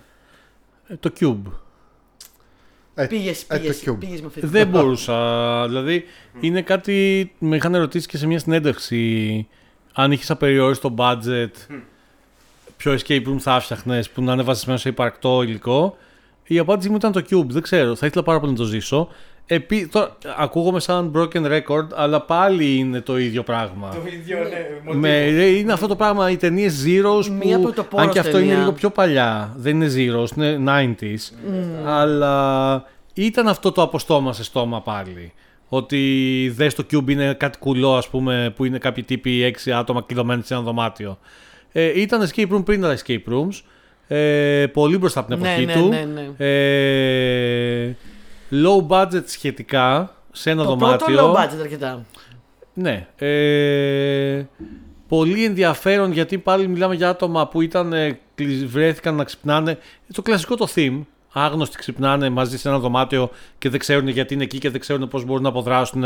[0.87, 1.51] Ε, το Cube.
[2.99, 3.95] Ε, Πήγες, ε, το πήγες, Cube.
[3.99, 5.67] πήγες με αυτή Δεν μπορούσα.
[5.67, 6.03] Δηλαδή,
[6.39, 7.31] είναι κάτι.
[7.39, 9.47] Με είχαν ρωτήσει και σε μια συνέντευξη
[9.93, 11.51] αν είχες απεριόριστο budget,
[12.77, 15.97] ποιο escape room θα φτιαχνε που να είναι βασισμένο σε υπαρκτό υλικό.
[16.43, 17.47] Η απάντηση μου ήταν το Cube.
[17.47, 17.95] Δεν ξέρω.
[17.95, 19.09] Θα ήθελα πάρα πολύ να το ζήσω.
[19.51, 19.87] Επί...
[19.87, 23.89] Τώρα, ακούγομαι σαν broken record, αλλά πάλι είναι το ίδιο πράγμα.
[23.89, 24.93] Το ίδιο, ναι.
[24.93, 25.37] Με, μοτίβο.
[25.37, 28.47] ρε, είναι αυτό το πράγμα, οι ταινίες Zeros Μία που, πρωτοπόρος αν και αυτό ταινία.
[28.51, 30.59] είναι λίγο πιο παλιά, δεν είναι Zeros, είναι
[30.99, 31.35] 90s,
[31.85, 32.83] αλλά
[33.13, 35.33] ήταν αυτό το από στόμα σε στόμα πάλι.
[35.69, 40.01] Ότι δες το Cube είναι κάτι κουλό ας πούμε που είναι κάποιοι τύποι 6 άτομα
[40.01, 41.19] κλειδωμένοι σε ένα δωμάτιο.
[41.71, 43.61] Ε, ήταν escape room πριν τα escape rooms,
[44.07, 45.87] ε, πολύ μπροστά από την Ναι, εποχή ναι, του.
[45.87, 46.45] ναι, ναι.
[46.45, 47.95] Ε,
[48.51, 51.05] low budget σχετικά, σε ένα Το δωμάτιο.
[51.05, 52.05] πρώτο low budget αρκετά.
[52.73, 53.07] Ναι.
[53.17, 54.45] Ε,
[55.07, 59.77] πολύ ενδιαφέρον γιατί πάλι μιλάμε για άτομα που ήταν, ε, κλει- βρέθηκαν να ξυπνάνε.
[60.13, 61.01] Το κλασικό το theme.
[61.33, 65.07] Άγνωστοι ξυπνάνε μαζί σε ένα δωμάτιο και δεν ξέρουν γιατί είναι εκεί και δεν ξέρουν
[65.07, 66.03] πώς μπορούν να αποδράσουν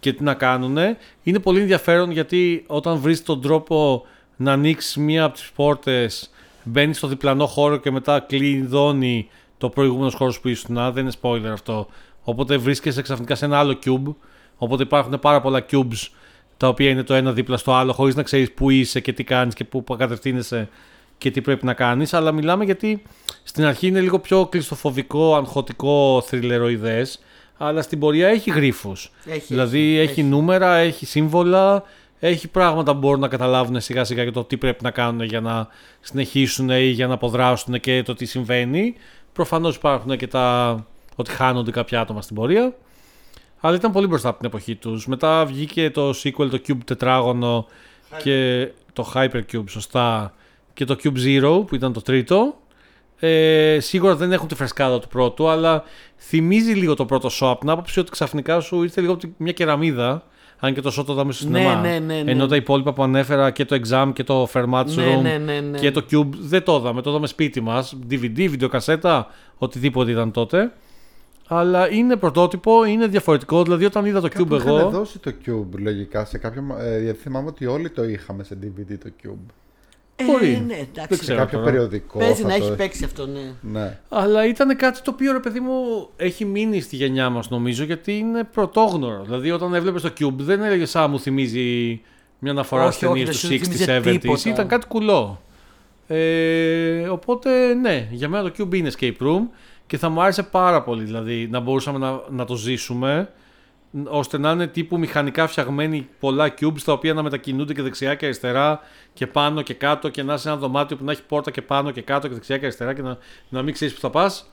[0.00, 0.76] και τι να κάνουν.
[1.22, 6.30] Είναι πολύ ενδιαφέρον γιατί όταν βρεις τον τρόπο να ανοίξεις μία από τις πόρτες,
[6.64, 9.28] μπαίνεις στο διπλανό χώρο και μετά κλειδώνει
[9.62, 10.92] το προηγούμενος χώρος που ήσουν.
[10.92, 11.86] Δεν είναι spoiler αυτό.
[12.22, 14.14] Οπότε βρίσκεσαι ξαφνικά σε ένα άλλο cube.
[14.56, 16.08] Οπότε υπάρχουν πάρα πολλά cubes
[16.56, 19.24] τα οποία είναι το ένα δίπλα στο άλλο, χωρίς να ξέρεις πού είσαι και τι
[19.24, 20.68] κάνεις και πού κατευθύνεσαι
[21.18, 22.14] και τι πρέπει να κάνεις.
[22.14, 23.02] Αλλά μιλάμε γιατί
[23.42, 27.22] στην αρχή είναι λίγο πιο κλειστοφοβικό, αγχωτικό, θρυλεροειδές.
[27.56, 28.92] Αλλά στην πορεία έχει γρήφου.
[29.24, 31.82] Έχει, Δηλαδή έχει, νούμερα, έχει σύμβολα,
[32.18, 35.40] έχει πράγματα που μπορούν να καταλάβουν σιγά σιγά για το τι πρέπει να κάνουν για
[35.40, 35.68] να
[36.00, 38.94] συνεχίσουν ή για να αποδράσουν και το τι συμβαίνει.
[39.32, 42.74] Προφανώς υπάρχουν και τα ότι χάνονται κάποια άτομα στην πορεία.
[43.60, 45.06] Αλλά ήταν πολύ μπροστά από την εποχή τους.
[45.06, 47.66] Μετά βγήκε το sequel, το Cube τετράγωνο
[48.22, 50.34] και το Hypercube, σωστά.
[50.74, 52.56] Και το Cube Zero που ήταν το τρίτο.
[53.18, 55.84] Ε, σίγουρα δεν έχουν τη φρεσκάδα του πρώτου, αλλά
[56.18, 59.32] θυμίζει λίγο το πρώτο show από την άποψη ότι ξαφνικά σου ήρθε λίγο από τη-
[59.36, 60.24] μια κεραμίδα.
[60.64, 61.80] Αν και το show το είδαμε στο Ναι, σινεμά.
[61.80, 62.30] ναι, ναι, ναι.
[62.30, 65.60] Ενώ τα υπόλοιπα που ανέφερα και το Exam και το Fermat's Ναι, Room ναι, ναι,
[65.60, 65.78] ναι.
[65.78, 67.02] και το Cube δεν το είδαμε.
[67.02, 67.96] Το είδαμε σπίτι μας.
[68.10, 69.26] DVD, βιντεοκασέτα,
[69.58, 70.72] οτιδήποτε ήταν τότε.
[71.46, 73.62] Αλλά είναι πρωτότυπο, είναι διαφορετικό.
[73.62, 74.90] Δηλαδή, όταν είδα το Κάπου Cube είχαν εγώ.
[74.90, 76.62] δώσει το Cube λογικά σε κάποιο.
[76.80, 79.52] Ε, γιατί θυμάμαι ότι όλοι το είχαμε σε DVD το Cube.
[80.22, 80.46] Ε, Μπορεί.
[80.66, 81.18] ναι, Δεν εντάξει.
[81.20, 81.38] ξέρω.
[81.38, 81.70] κάποιο τώρα.
[81.70, 82.18] περιοδικό.
[82.18, 83.40] Παίζει θα να το- έχει παίξει αυτό, ναι.
[83.80, 83.98] Ναι.
[84.08, 88.16] Αλλά ήταν κάτι το οποίο ρε παιδί μου έχει μείνει στη γενιά μας νομίζω γιατί
[88.18, 89.22] είναι πρωτόγνωρο.
[89.24, 92.00] Δηλαδή, όταν έβλεπες το Cube, δεν έλεγες Α, μου θυμίζει
[92.38, 94.20] μια αναφορά Όχι, στις όχι, ταινίε δεν του σου 60s, θύμιζε 70s.
[94.20, 94.48] τίποτα.
[94.50, 95.42] Ήταν κάτι κουλό.
[96.06, 99.40] Ε, οπότε, ναι, για μένα το Cube είναι escape room
[99.86, 101.04] και θα μου άρεσε πάρα πολύ.
[101.04, 103.28] Δηλαδή, να μπορούσαμε να, να το ζήσουμε
[104.08, 108.24] ώστε να είναι τύπου μηχανικά φτιαγμένοι πολλά cubes τα οποία να μετακινούνται και δεξιά και
[108.24, 108.80] αριστερά
[109.12, 111.90] και πάνω και κάτω και να είσαι ένα δωμάτιο που να έχει πόρτα και πάνω
[111.90, 113.18] και κάτω και δεξιά και αριστερά και να,
[113.48, 114.50] να μην ξέρεις που θα πας.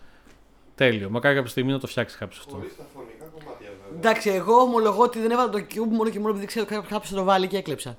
[0.76, 1.10] Τέλειο.
[1.10, 2.56] Μακάρι κάποια στιγμή να το φτιάξεις κάποιος αυτό.
[2.56, 3.98] Χωρίς τα φωνικά κομμάτια βέβαια.
[4.00, 7.16] Εντάξει, εγώ ομολογώ ότι δεν έβαλα το cube μόνο και μόνο επειδή ξέρω κάποιος θα
[7.16, 7.98] το βάλει και έκλεψα.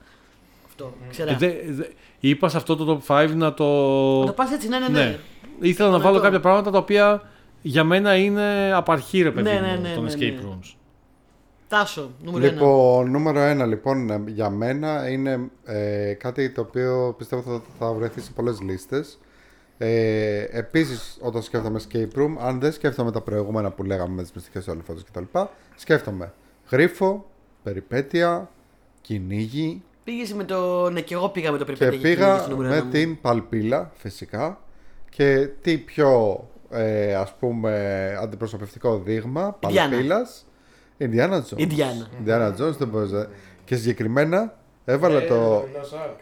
[0.67, 0.93] Αυτό.
[1.11, 1.31] Ξέρα.
[1.31, 1.87] Ε, δε- δε-
[2.21, 3.65] είπας σε αυτό το top 5 να το.
[4.21, 4.99] Να το πας έτσι, ναι, ναι, ναι.
[5.05, 5.19] Ναι.
[5.61, 6.13] Ήθελα να Δυνατό.
[6.13, 7.23] βάλω κάποια πράγματα τα οποία
[7.63, 10.41] για μένα είναι απαρχή, ρε παιδί Ναι, μου, ναι, ναι, των ναι, escape ναι.
[10.49, 10.75] rooms.
[11.71, 12.53] Τάσο, νούμερο ένα.
[12.53, 17.93] Λοιπόν, νούμερο ένα λοιπόν ε, για μένα είναι ε, κάτι το οποίο πιστεύω θα, θα
[17.93, 19.19] βρεθεί σε πολλές λίστες.
[19.79, 24.33] Ε, επίσης, όταν σκέφτομαι escape room, αν δεν σκέφτομαι τα προηγούμενα που λέγαμε με τις
[24.33, 25.39] μυστικές ολεφώτες κτλ.
[25.77, 26.33] Σκέφτομαι
[26.71, 27.31] γρίφο,
[27.63, 28.51] περιπέτεια,
[29.01, 30.91] κυνήγι Πήγες με το.
[30.91, 32.91] Ναι, και εγώ πήγα με το και περιπέτεια πήγα στο νούμερο ένα με μου.
[32.91, 34.61] την παλπίλα φυσικά
[35.11, 36.41] και τι πιο
[36.71, 39.91] ε, ας πούμε αντιπροσωπευτικό δείγμα Ινδιάνα.
[39.91, 40.47] παλπίλας
[41.01, 41.59] Indiana Jones.
[41.59, 42.09] Ινδιάνα.
[42.25, 43.27] Indiana Jones δεν μπορείς να-
[43.65, 45.59] Και συγκεκριμένα έβαλα Raiders το.
[45.59, 46.17] of the Lost Ark.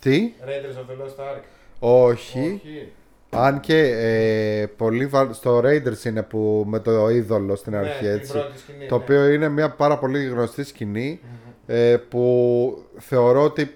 [0.00, 1.40] Τι, Raiders of the Lost Ark.
[1.78, 2.38] όχι.
[2.64, 2.92] Όχι.
[3.30, 7.98] Αν και ε, πολύ βα- στο Raiders είναι που με το είδωλο στην Ναι, αρχή
[7.98, 8.32] την έτσι.
[8.32, 9.02] πρώτη σκηνή, Το ναι.
[9.02, 11.20] οποίο είναι μια πάρα πολύ γνωστή σκηνή
[11.66, 13.74] ε, που θεωρώ ότι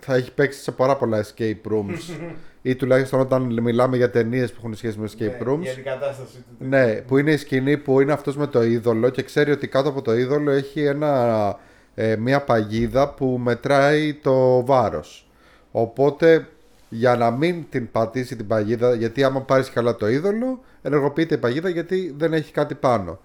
[0.00, 2.14] θα έχει παίξει σε πάρα πολλά escape rooms
[2.62, 5.64] ή τουλάχιστον όταν μιλάμε για ταινίες που έχουν σχέση με escape Ναι, rooms.
[5.64, 6.64] Η αντικατάσταση του.
[6.68, 9.88] Ναι, που είναι η σκηνή που είναι αυτός με το είδωλο και ξέρει ότι κάτω
[9.88, 11.56] από το είδωλο έχει ένα,
[11.94, 15.28] ε, μια παγίδα που μετράει το βάρος.
[15.70, 16.46] Οπότε
[16.88, 21.38] για να μην την πατήσει την παγίδα, γιατί άμα πάρεις καλά το είδωλο, ενεργοποιείται η
[21.38, 23.18] παγίδα γιατί δεν έχει κάτι πάνω.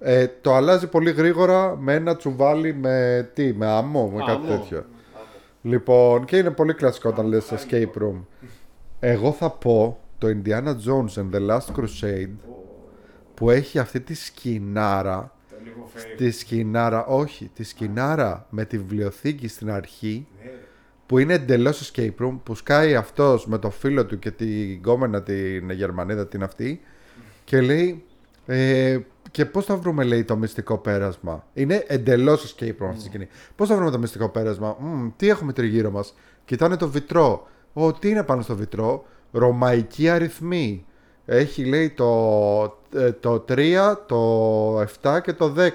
[0.00, 4.46] Ε, το αλλάζει πολύ γρήγορα με ένα τσουβάλι με τι, με άμμο, με κάτι Άμμο.
[4.46, 4.84] τέτοιο.
[5.62, 8.20] Λοιπόν, και είναι πολύ κλασικό όταν λες escape room.
[9.06, 12.34] Εγώ θα πω το Indiana Jones and the Last Crusade
[13.34, 16.14] που έχει αυτή τη σκηνάρα Το λίγο fake.
[16.16, 20.26] τη σκηνάρα, όχι, τη σκηνάρα με τη βιβλιοθήκη στην αρχή
[21.06, 25.22] που είναι εντελώς escape room που σκάει αυτός με το φίλο του και την κόμενα
[25.22, 26.80] την Γερμανίδα την αυτή
[27.44, 28.04] και λέει
[28.46, 28.98] Ε,
[29.30, 31.46] και πώς θα βρούμε, λέει, το μυστικό πέρασμα.
[31.54, 33.28] Είναι εντελώς escape room αυτή η σκηνή.
[33.56, 37.48] Πώς θα βρούμε το μυστικό πέρασμα; Μμ, τι έχουμε τριγύρω μας; Κοιτάνε το βιτρό.
[37.74, 39.04] Ω, τι είναι πάνω στο βιτρό.
[39.32, 40.86] Ρωμαϊκοί αριθμοί.
[41.26, 45.70] Έχει, λέει, το, ε, το 3, το 7 και το 10.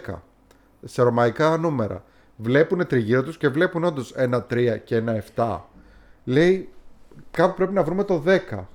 [0.83, 2.03] Σε ρωμαϊκά νούμερα.
[2.35, 5.59] Βλέπουν τριγύρω τους και βλέπουν όντως ένα 3 και ένα 7.
[6.23, 6.69] Λέει,
[7.31, 8.67] κάπου πρέπει να βρούμε το 10.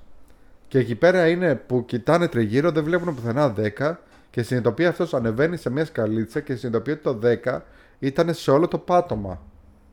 [0.67, 3.95] Και εκεί πέρα είναι που κοιτάνε τριγύρω, δεν βλέπουν πουθενά 10
[4.29, 7.61] και συνειδητοποιεί αυτός ανεβαίνει σε μια σκαλίτσα και συνειδητοποιεί ότι το 10
[7.99, 9.41] ήταν σε όλο το πάτωμα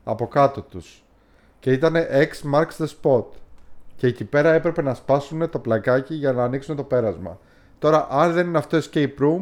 [0.05, 1.05] από κάτω τους.
[1.63, 3.25] Και ήταν X marks the spot.
[3.97, 7.39] Και εκεί πέρα έπρεπε να σπάσουν το πλακάκι για να ανοίξουν το πέρασμα.
[7.79, 9.41] Τώρα, αν δεν είναι αυτό escape room,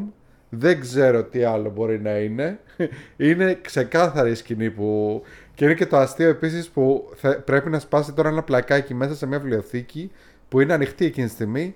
[0.48, 2.58] δεν ξέρω τι άλλο μπορεί να είναι.
[3.16, 5.22] Είναι ξεκάθαρη η σκηνή που.
[5.54, 9.14] Και είναι και το αστείο επίσης που θε- πρέπει να σπάσει τώρα ένα πλακάκι μέσα
[9.14, 10.10] σε μια βιβλιοθήκη
[10.48, 11.74] που είναι ανοιχτή εκείνη τη στιγμή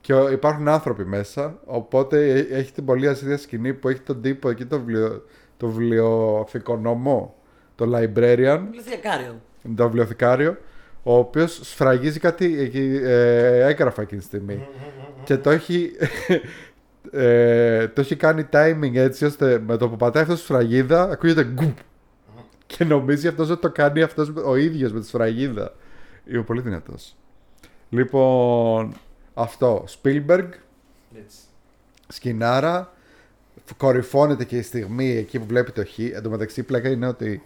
[0.00, 1.58] και ο- υπάρχουν άνθρωποι μέσα.
[1.64, 5.24] Οπότε ε- έχει την πολύ αστεία σκηνή που έχει τον τύπο εκεί το, βιβλιο,
[5.56, 7.34] το βιβλιοθηκονόμο,
[7.74, 9.40] το librarian, Βιβλιοθηκάριο.
[9.74, 10.56] Το βιβλιοθηκάριο,
[11.02, 14.68] ο οποίος σφραγίζει κάτι εκεί, ε, έγγραφα εκείνη τη στιγμή.
[15.24, 15.90] και το έχει,
[17.10, 21.44] ε, το έχει κάνει timing έτσι ώστε με το που πατάει αυτός τη σφραγίδα ακούγεται
[21.44, 21.76] γκουπ.
[22.66, 25.74] και νομίζει αυτός ότι το κάνει αυτός ο ίδιος με τη σφραγίδα.
[26.30, 27.16] Είναι πολύ δυνατός.
[27.88, 28.92] Λοιπόν,
[29.34, 29.84] αυτό.
[30.02, 30.48] Spielberg,
[31.18, 31.38] Έτσι.
[32.08, 32.90] σκηνάρα.
[33.76, 35.98] Κορυφώνεται και η στιγμή εκεί που βλέπει το χ.
[35.98, 37.42] Εν τω μεταξύ, η πλάκα είναι ότι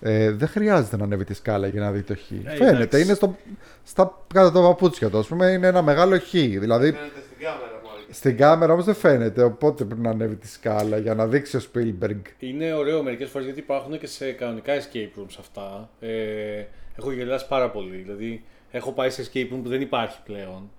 [0.00, 2.18] ε, δεν χρειάζεται να ανέβει τη σκάλα για να δει το χ.
[2.26, 3.00] Φαίνεται, Ε, εντάξει.
[3.02, 3.36] είναι στο,
[3.84, 5.18] στα κάτω τα παπούτσια του.
[5.18, 6.30] Α πούμε, είναι ένα μεγάλο χ.
[6.30, 8.04] Δηλαδή, Φαίνεται στην κάμερα μόλι.
[8.10, 9.42] στην κάμερα όμως δεν φαίνεται.
[9.42, 12.20] Οπότε πρέπει να ανέβει τη σκάλα για να δείξει ο Spielberg.
[12.38, 15.90] Είναι ωραίο μερικές φορές γιατί υπάρχουν και σε κανονικά escape rooms αυτά.
[16.00, 16.64] Ε,
[16.98, 17.96] έχω γελάσει πάρα πολύ.
[17.96, 20.70] Δηλαδή, έχω πάει σε escape room που δεν υπάρχει πλέον.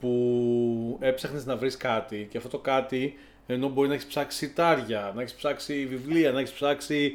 [0.00, 3.14] Που έψαχνες να βρεις κάτι και αυτό το κάτι
[3.46, 7.12] ενώ μπορεί να έχεις ψάξει σιτάρια, να έχεις ψάξει βιβλία, να έχεις ψάξει.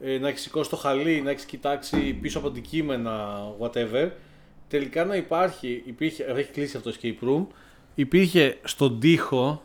[0.00, 4.10] Ε, να έχεις σηκώσει το χαλί, να έχεις κοιτάξει πίσω από αντικείμενα, whatever.
[4.68, 7.46] Τελικά να υπάρχει, υπήρχε, έχει κλείσει αυτό το escape room,
[7.94, 9.62] υπήρχε στον τοίχο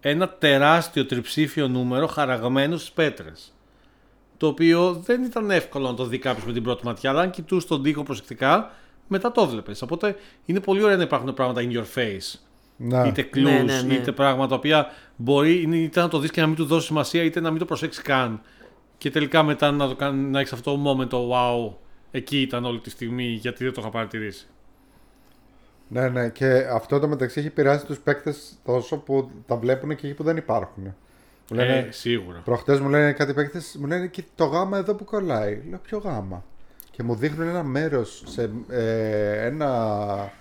[0.00, 3.52] ένα τεράστιο τριψήφιο νούμερο χαραγμένο στις πέτρες.
[4.36, 7.30] Το οποίο δεν ήταν εύκολο να το δει κάποιος με την πρώτη ματιά, αλλά αν
[7.30, 8.70] κοιτούσες τον τοίχο προσεκτικά,
[9.08, 9.82] μετά το βλέπεις.
[9.82, 12.38] Οπότε είναι πολύ ωραία να υπάρχουν πράγματα in your face.
[12.76, 13.06] Να.
[13.06, 13.94] Είτε clues, Ναι, ναι, ναι.
[13.94, 16.86] είτε πράγματα τα οποία μπορεί είναι είτε να το δεις και να μην του δώσεις
[16.86, 18.40] σημασία, είτε να μην το προσέξεις καν.
[19.02, 21.72] Και τελικά μετά να, το κάνει, να έχεις αυτό το moment, το wow,
[22.10, 24.46] εκεί ήταν όλη τη στιγμή, γιατί δεν το είχα παρατηρήσει.
[25.88, 30.06] Ναι, ναι, και αυτό το μεταξύ έχει πειράσει τους παίκτες τόσο που τα βλέπουν και
[30.06, 30.84] εκεί που δεν υπάρχουν.
[31.50, 32.40] Μου λένε, Ε, σίγουρα.
[32.44, 35.62] Προχτές μου λένε κάτι παίκτες, μου λένε και το γάμα εδώ που κολλάει.
[35.68, 36.44] Λέω ποιο γάμα;
[36.90, 40.32] Και μου δείχνουν ένα μέρος σε ε, ένα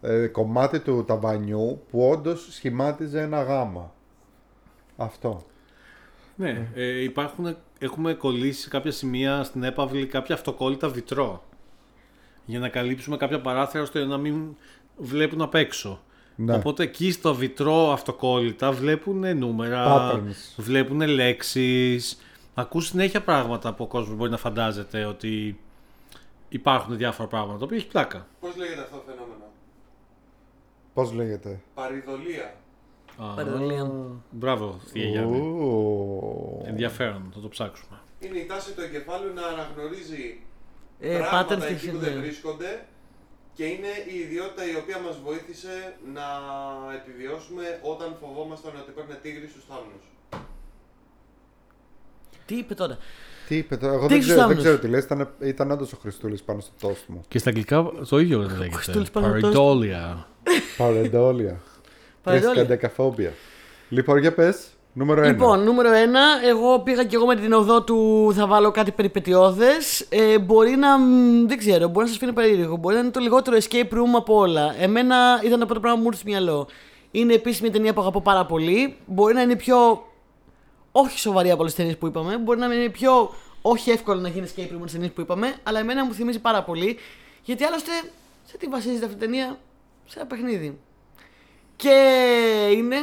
[0.00, 3.94] ε, κομμάτι του ταβανιού που όντως σχημάτιζε ένα γάμα.
[4.96, 5.44] Αυτό.
[6.40, 11.44] Ναι, ε, υπάρχουν, έχουμε κολλήσει σε κάποια σημεία στην έπαυλη κάποια αυτοκόλλητα βιτρό.
[12.44, 14.56] Για να καλύψουμε κάποια παράθυρα ώστε να μην
[14.96, 16.00] βλέπουν απ' έξω.
[16.36, 16.54] Ναι.
[16.54, 20.54] Οπότε εκεί στο βιτρό αυτοκόλλητα βλέπουν νούμερα, Patterns.
[20.56, 22.20] βλέπουν λέξεις,
[22.54, 25.60] ακούς συνέχεια πράγματα που ο κόσμος μπορεί να φαντάζεται ότι
[26.48, 28.26] υπάρχουν διάφορα πράγματα, το οποίο έχει πλάκα.
[28.40, 29.44] Πώς λέγεται αυτό το φαινόμενο;
[30.94, 32.54] Πώς λέγεται; Παριδολία.
[33.18, 33.90] Α, Παρεδολία.
[34.30, 35.38] Μπράβο, θεία Γιάννη.
[35.38, 36.62] Ου.
[36.66, 37.98] Ενδιαφέρον, θα το ψάξουμε.
[38.20, 40.40] Είναι η τάση του εγκεφάλου να αναγνωρίζει
[41.00, 42.20] Ε, πράγματα patterns εκεί και που δεν ναι.
[42.20, 42.86] βρίσκονται
[43.54, 46.26] και είναι η ιδιότητα η οποία μας βοήθησε να
[46.98, 50.04] επιβιώσουμε όταν φοβόμασταν ότι υπάρχουν τίγρη στους θάμνους.
[52.46, 52.98] Τι είπε τώρα;
[53.48, 55.70] Τι είπε τώρα, εγώ Τι δεν έχεις ξέρω, δεν θάμνους; ξέρω τι λες, ήταν, ήταν
[55.70, 57.20] όντως ο Χριστούλης πάνω στο τόστ μου.
[57.28, 58.70] Και στα αγγλικά το ίδιο λέγεται.
[58.70, 60.26] Χριστούλης πάνω στο- Παρεντόλια.
[60.76, 61.60] Παρεντόλια.
[62.22, 62.62] Παρεντόλια.
[62.62, 63.32] Καντακαφόμπια.
[63.88, 65.30] Λοιπόν, για πες, νούμερο ένα.
[65.30, 65.94] Λοιπόν, νούμερο 1.
[66.48, 70.06] Εγώ πήγα και εγώ με την οδό του θα βάλω κάτι περιπετειώδες.
[70.08, 70.98] Ε, μπορεί να.
[70.98, 72.76] μ, Δεν ξέρω, μπορεί να σας φαίνει περίεργο.
[72.76, 74.74] Μπορεί να είναι το λιγότερο escape room από όλα.
[74.78, 76.68] Εμένα ήταν το πρώτο πράγμα που μου ήρθε στο μυαλό.
[77.10, 78.96] Είναι επίση μια ταινία που αγαπώ πάρα πολύ.
[79.06, 80.04] Μπορεί να είναι πιο.
[80.92, 82.38] Όχι σοβαρή από όλες τις ταινίες που είπαμε.
[82.38, 83.34] Μπορεί να είναι πιο.
[83.62, 85.54] Όχι εύκολο να γίνει escape room από τι ταινίες που είπαμε.
[85.62, 86.96] Αλλά εμένα μου θυμίζει πάρα πολύ.
[87.42, 87.90] Γιατί άλλωστε
[88.44, 89.58] σε τι βασίζεται αυτή η ταινία,
[90.06, 90.78] σε ένα παιχνίδι.
[91.80, 91.98] Και
[92.76, 92.96] είναι.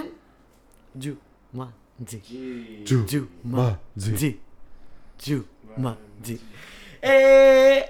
[1.00, 2.22] Τζουμαντζι.
[2.84, 3.04] Τζου.
[3.04, 4.12] Τζουμαντζι.
[4.16, 4.40] Τζι.
[5.18, 6.40] Τζουμαντζι.
[7.00, 7.10] Ε,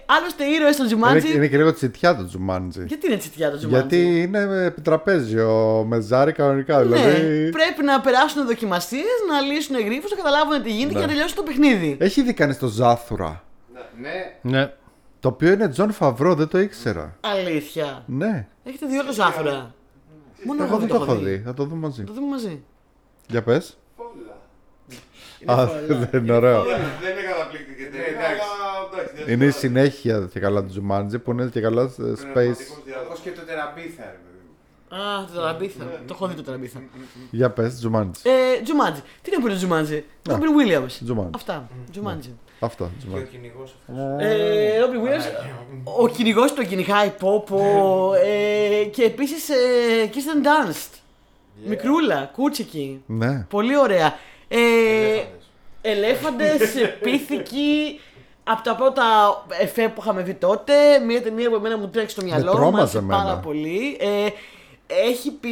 [0.05, 1.35] άλλωστε ήρωες στο Είναι, Τζουμάντζι.
[1.35, 2.83] είναι και λίγο τσιτιά το Τζουμάντζι.
[2.87, 3.95] Γιατί είναι τσιτιά το Τζουμάντζι.
[3.97, 6.83] Γιατί είναι επιτραπέζιο με ζάρι κανονικά.
[6.83, 7.49] Ναι, Δηλαδή.
[7.49, 10.99] πρέπει να περάσουν δοκιμασίες, να λύσουν γρήφου, να καταλάβουν τι γίνεται Ναι.
[10.99, 11.97] και να τελειώσουν το παιχνίδι.
[11.99, 13.43] Έχει δει κανείς το Ζάθουρα;
[14.01, 14.71] Ναι, Ναι.
[15.19, 17.17] Το οποίο είναι Τζον Φαβρό, δεν το ήξερα.
[17.21, 18.03] Αλήθεια.
[18.05, 18.47] Ναι.
[18.63, 19.73] Έχετε δει όλο Ζάφουρα.
[20.45, 21.41] Μόνο Εγώ δεν το έχω δει.
[21.45, 22.01] Θα το δούμε μαζί.
[22.01, 22.63] Θα το δούμε μαζί.
[23.27, 23.77] Για πες.
[23.95, 25.59] Φόλα.
[25.61, 25.65] Α,
[26.11, 26.63] δεν είναι ωραίο.
[26.63, 26.77] Δεν
[27.11, 28.41] είναι καταπληκτική Ναι, ταινία, εντάξει.
[28.53, 29.23] αλλά εντάξει.
[29.23, 32.21] δεν Είναι η θα- συνέχεια και καλά του Jumanji που είναι και καλά ε, πνευματικός
[32.21, 32.81] space.
[32.85, 33.07] διάλογος.
[33.07, 34.95] Όπως και το τεραμπίθα, ρε παιδί μου.
[35.03, 35.83] Α, το τραμπίθα.
[36.07, 36.79] Το έχω δει το τραμπίθα.
[37.31, 38.11] Για πες, Jumanji.
[38.23, 39.01] Ε, Τζουμάντζι.
[39.21, 40.03] Τι να πει το Τζουμάντζι.
[40.29, 41.09] Ρόμπιν Williams.
[41.11, 41.29] Jumanji.
[41.35, 41.69] Αυτά.
[41.91, 42.35] Τζουμάντζι.
[42.59, 42.89] Αυτό.
[42.99, 43.27] Και ο Jumanji.
[43.31, 44.27] κυνηγός αυτός.
[44.27, 45.25] Ε, Ρόμπιν Williams.
[46.01, 47.61] Ο κυνηγός το κυνηγάει πόπο.
[48.25, 49.47] ε, και επίσης
[50.13, 50.89] Kirsten Dunst.
[51.65, 53.03] Μικρούλα, κούτσικη.
[53.05, 53.45] Ναι.
[53.49, 54.15] Πολύ ωραία.
[54.47, 54.57] Ε,
[55.81, 56.49] Ελέφαντες.
[56.51, 57.99] Ελέφαντες, πίθηκοι.
[58.49, 59.03] Από τα πρώτα
[59.61, 60.73] εφέ που είχαμε δει τότε,
[61.05, 63.23] μια ταινία που εμένα μου τρέξει στο μυαλό μου, τρόμαζε άρεσε εμένα.
[63.23, 63.97] πάρα πολύ.
[63.99, 64.27] Ε,
[65.07, 65.49] έχει πει,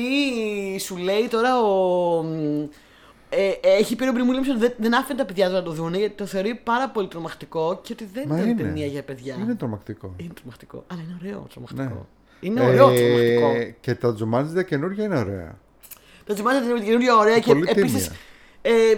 [0.79, 2.25] σου λέει τώρα ο.
[3.37, 5.71] Ε, έχει πει ο Ρόμπιν Williams ότι δεν, δεν άφηνε τα παιδιά του να το
[5.71, 8.61] δουν γιατί το θεωρεί πάρα πολύ τρομακτικό και ότι δεν Μα ήταν είναι.
[8.61, 9.35] ταινία για παιδιά.
[9.41, 10.13] Είναι τρομακτικό.
[10.17, 10.83] Είναι τρομακτικό.
[10.91, 11.83] Αλλά είναι ωραίο τρομακτικό.
[11.83, 11.91] Ναι.
[12.39, 13.73] Είναι ωραίο Ε, τρομακτικό.
[13.81, 15.57] Και τα Jumanji τα καινούργια είναι ωραία.
[16.25, 18.03] Το Τζιμάντα είναι καινούργια ωραία και Πολύ επίσης.
[18.03, 18.19] τίμια.
[18.61, 18.95] Ε,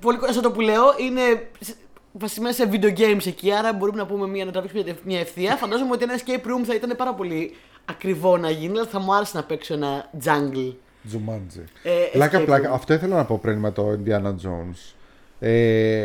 [0.00, 1.20] πολύ κοντά σε αυτό που λέω είναι
[1.60, 1.74] σε-
[2.12, 5.56] βασισμένα σε video games εκεί, άρα μπορούμε να πούμε μια, να τραβήξουμε μια- μια ευθεία.
[5.62, 7.54] Φαντάζομαι ότι ένα escape room θα ήταν πάρα πολύ
[7.84, 10.74] ακριβό να γίνει, αλλά θα μου άρεσε να παίξω ένα jungle.
[11.12, 11.64] Jumanji.
[11.82, 12.70] Ε, Πλάκα, escape πλάκα.
[12.70, 12.74] room.
[12.74, 14.94] Αυτό ήθελα να πω πριν με το Indiana Jones.
[15.42, 16.02] Ε,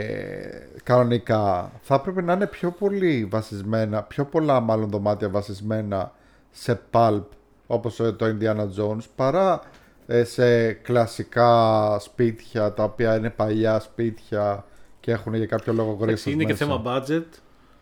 [0.83, 6.11] κανονικά θα έπρεπε να είναι πιο πολύ βασισμένα, πιο πολλά μάλλον δωμάτια βασισμένα
[6.51, 7.23] σε pulp
[7.67, 9.61] όπως ε, το Indiana Jones παρά
[10.07, 14.65] ε, σε κλασικά σπίτια τα οποία είναι παλιά σπίτια
[14.99, 16.65] και έχουν για κάποιο λόγο Εντάξει, γρίφους είναι και μέσα.
[16.65, 17.39] θέμα budget,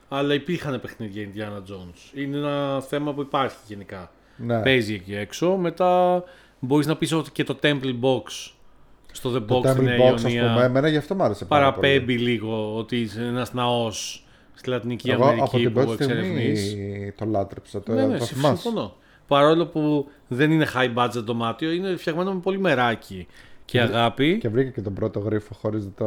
[0.09, 2.17] αλλά υπήρχαν παιχνίδια Indiana Jones.
[2.17, 4.11] Είναι ένα θέμα που υπάρχει γενικά.
[4.37, 4.61] Ναι.
[4.61, 5.55] Παίζει εκεί έξω.
[5.55, 6.23] Μετά
[6.65, 8.51] μπορείς να πεις ότι και το Temple Box
[9.11, 11.23] στο The Το Box στην Temple Νέα Box, ας Ιωνία πούμε, εμένα γι' αυτό μου
[11.23, 11.87] άρεσε πάρα πολύ.
[11.87, 16.59] παραπέμπει λίγο ότι είναι ένας ναός στη Λατινική Εγώ από Αμερική την που πρώτη εξερευνείς.
[16.69, 17.81] στιγμή το λάτρεψα.
[17.81, 18.61] Το, Ναι, ναι, το συμ- θυμάσαι.
[18.61, 18.95] συμφωνώ.
[19.27, 23.27] Παρόλο που δεν είναι high budget δωμάτιο, είναι φτιαγμένο με πολύ μεράκι
[23.65, 24.37] και αγάπη.
[24.37, 26.05] Και βρήκα και τον πρώτο γρίφο χωρίς, το,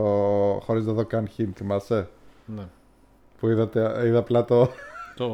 [0.64, 2.08] χωρίς να δω καν hint, θυμάσαι;
[2.56, 2.62] Ναι,
[3.40, 4.68] Που είδατε, είδα απλά το,
[5.16, 5.28] το,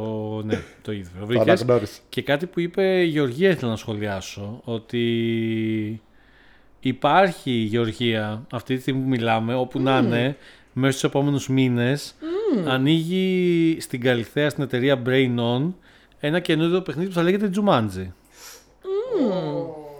[0.44, 1.10] ναι, το ίδιο.
[1.20, 1.60] το Βρήκες.
[1.62, 2.00] αναγνώρισα.
[2.08, 6.02] Και κάτι που είπε η Γεωργία ήθελα να σχολιάσω, ότι
[6.80, 10.36] υπάρχει η Γεωργία αυτή τη στιγμή που μιλάμε, όπου να είναι,
[10.72, 12.14] μέσα στους επόμενους μήνες,
[12.66, 15.72] ανοίγει στην Καλυθέα στην εταιρεία Brain On
[16.20, 18.06] ένα καινούριο παιχνίδι που θα λέγεται Jumanji.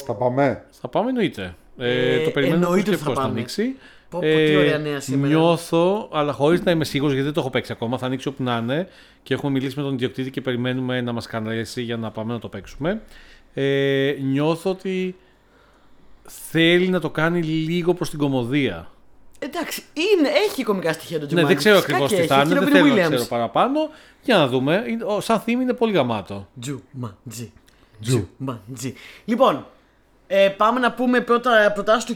[0.06, 0.64] Θα πάμε.
[0.70, 1.54] Θα πάμε εννοείται.
[1.78, 3.32] Ε, Ε, το περιμένουμε εννοείται πώς ότι και θα πώς θα πάμε.
[3.34, 3.76] ανοίξει.
[4.12, 5.26] Πω, πω, τι ωραία νέα σήμερα.
[5.34, 7.98] Νιώθω, αλλά χωρίς να είμαι σίγουρος γιατί δεν το έχω παίξει ακόμα.
[7.98, 8.88] Θα ανοίξει όπου να είναι
[9.22, 12.38] και έχουμε μιλήσει με τον ιδιοκτήτη και περιμένουμε να μας καναλέσει για να πάμε να
[12.38, 13.02] το παίξουμε.
[13.54, 15.16] Ε, νιώθω ότι
[16.50, 18.90] θέλει να το κάνει λίγο προς την κομμωδία.
[19.38, 21.34] Εντάξει, είναι, έχει κομικά στοιχεία το Jumanji.
[21.34, 22.50] Ναι, δεν ξέρω Φυσικά ακριβώς και τι θα έχει.
[22.50, 23.10] είναι, Και δεν Robin θέλω να Williams.
[23.10, 23.78] ξέρω παραπάνω.
[24.22, 24.84] Για να δούμε.
[24.88, 26.48] Είναι- ο- Σαν theme είναι πολύ γαμάτο.
[26.66, 27.48] Jumanji.
[28.02, 28.28] Τζου.
[28.46, 28.92] Jumanji.
[29.24, 29.66] Λοιπόν,
[30.26, 32.14] ε, πάμε να πούμε πρώτα προτάσεις του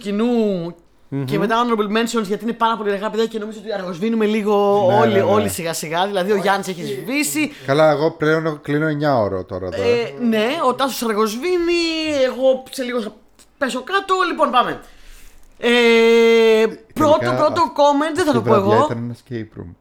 [1.08, 4.26] κοινου και μετά honorable mentions γιατί είναι πάρα πολύ αργά παιδιά και νομίζω ότι αργοσβήνουμε
[4.26, 5.24] λίγο Ναι, όλοι, ναι, ναι.
[5.24, 6.06] όλοι σιγά σιγά.
[6.06, 7.52] Δηλαδή ο Γιάννης έχει σβήσει.
[7.66, 8.86] Καλά, εγώ πλέον κλείνω
[9.18, 9.66] 9 ώρο τώρα.
[9.66, 9.82] εδώ.
[9.82, 11.82] Ε, ναι, ο Τάσος αργοσβήνει.
[12.26, 13.14] Εγώ σε λίγο θα
[13.58, 14.14] πέσω κάτω.
[14.30, 14.80] Λοιπόν, πάμε.
[15.58, 18.84] Ε, πρώτο, πρώτο comment δεν θα το Στη πω βραδιά εγώ.
[18.84, 19.74] Ήταν ένας escape room.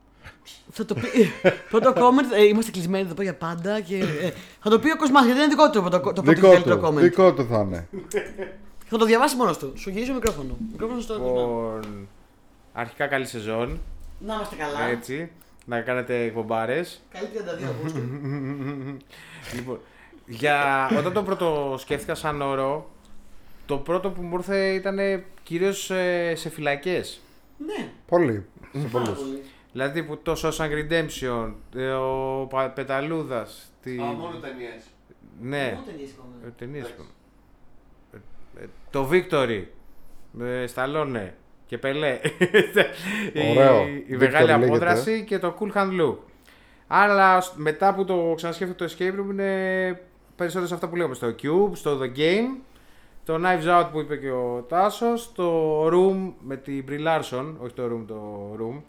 [0.71, 1.31] Θα το πει.
[1.71, 3.79] πρώτο comment, ε, είμαστε κλεισμένοι εδώ πέρα για πάντα.
[3.79, 4.31] Και, ε,
[4.63, 6.87] θα το πει ο Κοσμάς γιατί είναι δικό του το, το πρώτο Δικό καλύτερο του,
[6.87, 6.93] comment.
[6.99, 7.87] δικό του θα είναι.
[8.97, 9.73] Θα το διαβάσει μόνος του.
[9.77, 10.57] Σου γυρίζω μικρόφωνο.
[10.71, 11.29] Μικρόφωνος στο Κοσμά.
[11.41, 12.07] Λοιπόν,
[12.73, 13.79] αρχικά καλή σεζόν.
[14.19, 14.81] Να είμαστε καλά.
[14.83, 15.31] Έτσι.
[15.65, 17.01] Να κάνετε εκπομπάρες.
[17.11, 17.99] Καλή 32 Αυγούστου.
[19.55, 19.79] λοιπόν,
[20.25, 20.89] για...
[20.97, 22.89] όταν το πρώτο σκέφτηκα σαν όρο,
[23.65, 25.83] το πρώτο που μου ήρθε ήταν κυρίως
[26.33, 27.19] σε φυλακές.
[27.57, 28.45] ναι, Πολύ.
[28.73, 29.19] Σε πάρα πολλούς.
[29.19, 29.41] πολύ.
[29.71, 33.91] Δηλαδή που το Shawshank Redemption, ε, ο Πα- Πεταλούδας, τη...
[34.01, 34.83] Α, μόνο ταινίες.
[35.41, 36.29] ναι, Μόνο ταινίες είπαμε.
[36.45, 36.93] ε, ταινίες Εντάξει.
[36.95, 37.09] είπαμε.
[38.59, 39.63] Ε, ε, το Victory,
[40.31, 41.33] με Σταλόνε
[41.65, 42.19] και Πελέ.
[43.55, 43.85] Ωραίο.
[43.87, 44.65] η, η Victory μεγάλη λέγεται.
[44.65, 46.15] απόδραση και το Cool Hand Look.
[46.87, 50.01] Αλλά σ- μετά που το ξανασκέφτομαι το Escape Room είναι
[50.35, 52.57] περισσότερο σε αυτά που λέγαμε στο Cube, στο The Game,
[53.25, 57.73] το Knives Out που είπε και ο Τάσος, το Room με την Brie Larson, όχι
[57.73, 58.81] το Room, το Room,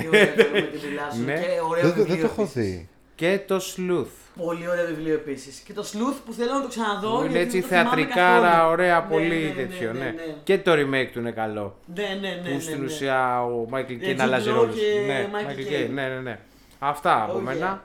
[0.00, 1.22] Τι ωραίο το με την Πιλάσου.
[1.26, 1.32] Ναι.
[1.34, 2.62] Και ωραίο Δεν, δεν βιβλίο το έχω επίσης.
[2.70, 2.88] δει.
[3.14, 4.25] και το Sleuth.
[4.44, 5.58] Πολύ ωραίο βιβλίο επίσης.
[5.58, 7.10] Και το Sleuth που θέλω να το ξαναδώ.
[7.10, 8.70] Που είναι γιατί έτσι δεν το θυμάμαι θεατρικάρα, καθόλου.
[8.72, 10.04] ωραία, Ναι, πολύ ναι, ναι, τέτοιο, ναι, ναι.
[10.04, 10.34] ναι.
[10.44, 11.76] Και το remake του είναι καλό.
[11.94, 12.48] Ναι, ναι, ναι.
[12.48, 12.84] που ναι, στην ναι.
[12.84, 14.74] ουσία ο Michael Caine Jude αλλάζει Law ρόλους.
[14.74, 15.86] και Ναι, Michael Michael Caine.
[15.86, 16.38] Caine, ναι, ναι, ναι.
[16.78, 17.82] Αυτά από Oh, μένα.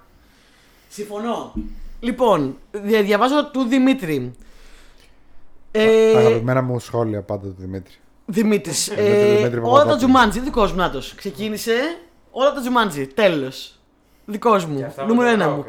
[0.89, 1.53] Συμφωνώ.
[1.99, 4.33] Λοιπόν, δια- διαβάζω του Δημήτρη.
[5.71, 7.93] Ε, Αγαπημένα μου σχόλια πάντα του Δημήτρη.
[8.25, 8.87] Δημήτρης.
[8.95, 9.97] Δημήτρη, Ε, Δημήτρη όλα τα Παπαδόπουλου.
[9.97, 11.73] Τζουμάντζι, δικός μου να Ξεκίνησε
[12.31, 13.07] όλα τα Τζουμάντζι.
[13.07, 13.79] Τέλος.
[14.25, 14.77] Δικός μου.
[14.77, 15.65] Και αυτά με Νούμερο το ένα rock, μου.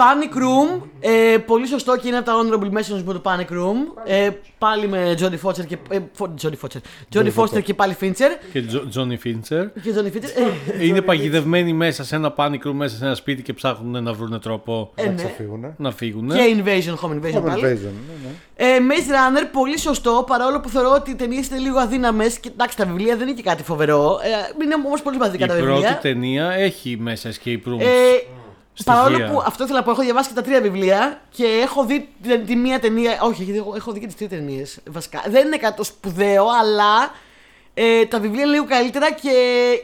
[0.00, 0.04] Ε.
[0.04, 3.76] Panic Room, ε, πολύ σωστό και είναι από τα honorable mentions μου το Panic Room.
[4.04, 4.28] Ε,
[4.58, 5.76] πάλι με Jodie Foster και.
[5.90, 6.80] Ε, Fo- Jodie Foster.
[7.14, 8.30] Jodie Foster και πάλι Fincher.
[8.52, 9.72] Και Τζόνι Φίντσερ.
[9.72, 10.30] Και Jodie Fincher.
[10.80, 14.12] Ε, Είναι παγιδευμένοι μέσα σε ένα panic room, μέσα σε ένα σπίτι και ψάχνουν να
[14.12, 15.14] βρουν τρόπο ε, Να ναι.
[15.16, 15.74] ξεφύγουνε.
[15.76, 16.28] να φύγουν.
[16.28, 17.62] Και Invasion, Home Invasion Home πάλι.
[17.62, 18.34] Invasion, ναι, ναι.
[18.56, 22.38] Ε, Maze Runner, πολύ σωστό, παρόλο που θεωρώ ότι οι ταινίες είναι λίγο αδύναμες.
[22.38, 24.18] Και εντάξει, τα βιβλία δεν είναι και κάτι φοβερό.
[24.22, 25.98] Ε, είναι όμως πολύ Η σημαντικά τα πρώτη βιβλία.
[26.02, 27.80] ταινία έχει μέσα escape rooms.
[27.80, 28.19] Ε, στοιχεία.
[28.84, 32.08] Παρόλο που αυτό ήθελα να πω, έχω διαβάσει και τα τρία βιβλία και έχω δει
[32.22, 33.18] τη, τη μία ταινία.
[33.22, 34.78] Όχι, έχω, έχω δει και τις τρεις ταινίες.
[34.90, 35.22] Βασικά.
[35.28, 37.10] Δεν είναι κάτι το σπουδαίο, αλλά
[37.74, 39.30] ε, τα βιβλία είναι λίγο καλύτερα και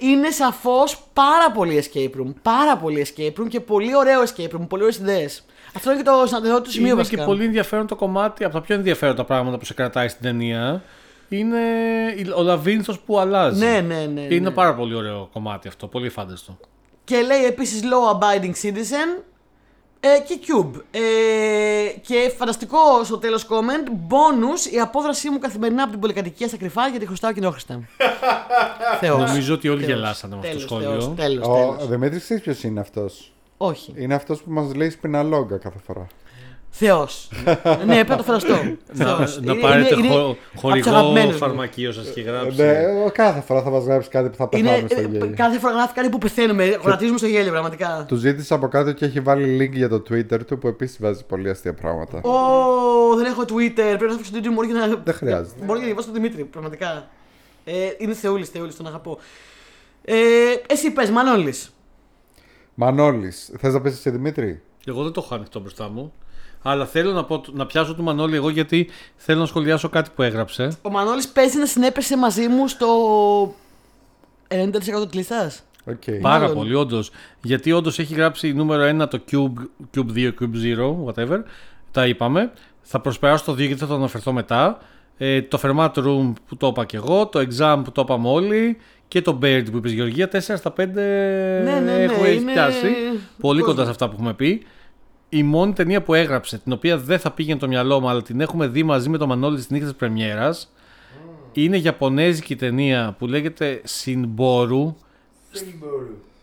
[0.01, 2.33] είναι σαφώς πάρα πολύ escape room.
[2.43, 4.67] Πάρα πολύ escape room και πολύ ωραίο escape room.
[4.69, 5.45] Πολύ ωραίες ιδέες.
[5.77, 7.17] Αυτό είναι και το συναντηθό του σημείο είναι βασικά.
[7.17, 10.83] και πολύ ενδιαφέρον το κομμάτι, από τα πιο ενδιαφέροντα πράγματα που σε κρατάει στην ταινία.
[11.29, 11.59] Είναι
[12.17, 13.65] η- ο Λαβίνθος που αλλάζει.
[13.65, 14.21] Ναι, ναι, ναι.
[14.21, 14.51] Είναι ναι.
[14.51, 16.59] πάρα πολύ ωραίο κομμάτι αυτό, πολύ φάνταστο.
[17.07, 19.23] Και λέει επίσης Law Abiding Citizen
[20.01, 20.81] ε, και Cube.
[20.91, 21.01] Ε,
[22.01, 26.89] και φανταστικό στο τέλος comment, bonus η απόδρασή μου καθημερινά από την πολυκατοικία στα κρυφά
[26.89, 27.81] γιατί χρωστάω κοινόχρηστα.
[29.01, 29.19] Θεός.
[29.31, 29.93] Νομίζω ότι όλοι Θεός.
[29.93, 31.01] γελάσανε με αυτό το Τέλος, σχόλιο.
[31.01, 31.89] Θεός, τέλος, Ο τέλος.
[31.89, 33.95] Δημήτρης, ξέρεις ποιος είναι αυτός; Όχι.
[33.97, 36.07] Είναι αυτός που μας λέει σπιναλόγκα κάθε φορά.
[36.79, 37.29] Θεός.
[37.87, 38.55] ναι, πρέπει να το φανταστώ.
[38.93, 39.41] Να, Θεός.
[39.41, 41.39] να Είναι- πάρετε είναι- είναι χο- από τους χορηγό αγαπημένους μου.
[41.39, 42.63] φαρμακείο σας και γράψει.
[42.63, 42.73] Ναι,
[43.07, 45.33] ο- κάθε φορά θα μας γράψει κάτι που θα Είναι, πεθάνουμε στο ε, γέλιο.
[45.37, 48.05] κάθε φορά γράφει κάτι που πεθαίνουμε, γονατίζουμε στο γέλιο πραγματικά.
[48.09, 51.25] Του ζήτησα από κάτω και έχει βάλει link για το Twitter του που επίσης βάζει
[51.25, 52.21] πολύ αστεία πράγματα.
[52.21, 55.01] Ω, δεν έχω Twitter, πρέπει να φτιάξω το Twitter μου μόνο για να...
[55.05, 55.65] Δεν χρειάζεται.
[55.65, 57.09] Μπορεί να διαβάσω τον Δημήτρη, πραγματικά.
[57.65, 59.19] Ε, είναι θεούλης, θεούλης, τον αγαπώ.
[60.05, 60.15] Ε,
[60.69, 61.71] εσύ πες, Μανώλης.
[62.75, 66.13] Μανώλης, θες να πεις εσύ Δημήτρη; Εγώ δεν το έχω ανοιχτό μπροστά μου.
[66.69, 70.23] Αλλά θέλω να, πω, να πιάσω του Μανώλη εγώ γιατί θέλω να σχολιάσω κάτι που
[70.23, 70.69] έγραψε.
[70.83, 72.87] Ο Μανώλης παίζει να συνέπεσε μαζί μου στο
[74.49, 75.63] 90% της λίστας.
[75.91, 76.19] Okay.
[76.23, 76.55] Πάρα Μάλλον.
[76.57, 77.11] πολύ, όντως.
[77.43, 79.53] Γιατί όντως έχει γράψει νούμερο 1 το Cube,
[79.97, 81.39] Cube 2, Cube 0, whatever.
[81.91, 82.53] Τα είπαμε.
[82.83, 84.79] Θα προσπεράσω το 2 γιατί θα το αναφερθώ μετά.
[85.19, 87.27] Ε, το Fermat Room που το είπα και εγώ.
[87.27, 88.77] Το Exam που το είπαμε όλοι.
[89.09, 90.29] Και το Baird που είπες Γεωργία.
[90.29, 90.87] 4 στα 5
[91.65, 92.87] ναι, ναι, έχω έχει είναι- πιάσει.
[93.41, 93.65] Πολύ κόσμος.
[93.67, 94.63] κοντά σε αυτά που έχουμε πει.
[95.29, 98.41] Η μόνη ταινία που έγραψε, την οποία δεν θα πήγαινε το μυαλό μου, αλλά την
[98.41, 100.73] έχουμε δει μαζί με το Μανώλη στη νύχτα της Πρεμιέρας,
[101.53, 104.95] είναι Ιαπωνέζικη ταινία που λέγεται Sinboru.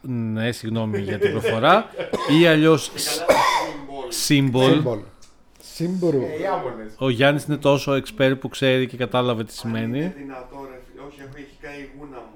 [0.01, 1.89] Ναι, συγγνώμη για την προφορά.
[2.41, 2.91] ή αλλιώς
[4.27, 4.69] Symbol.
[4.83, 4.99] Symbol.
[5.73, 6.21] Σύμπορου.
[6.21, 6.93] Ε, οι Ιάπωνες.
[6.97, 9.99] Ο Γιάννης είναι τόσο expert που ξέρει και κατάλαβε τι Είναι σημαίνει.
[10.17, 11.01] δυνατό, ρε φίλε.
[11.07, 12.32] Όχι, έχω- έχει καεί η γούνα μου.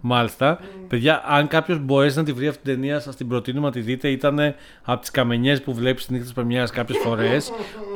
[0.00, 0.60] Μάλιστα.
[0.88, 3.80] Παιδιά, αν κάποιος μπορέσει να τη βρει αυτή την ταινία, σας την προτείνουμε να τη
[3.80, 4.08] δείτε.
[4.08, 7.52] Ήταν από τις καμενιές που βλέπεις στη νύχτα της Πρεμιέρας κάποιες φορές.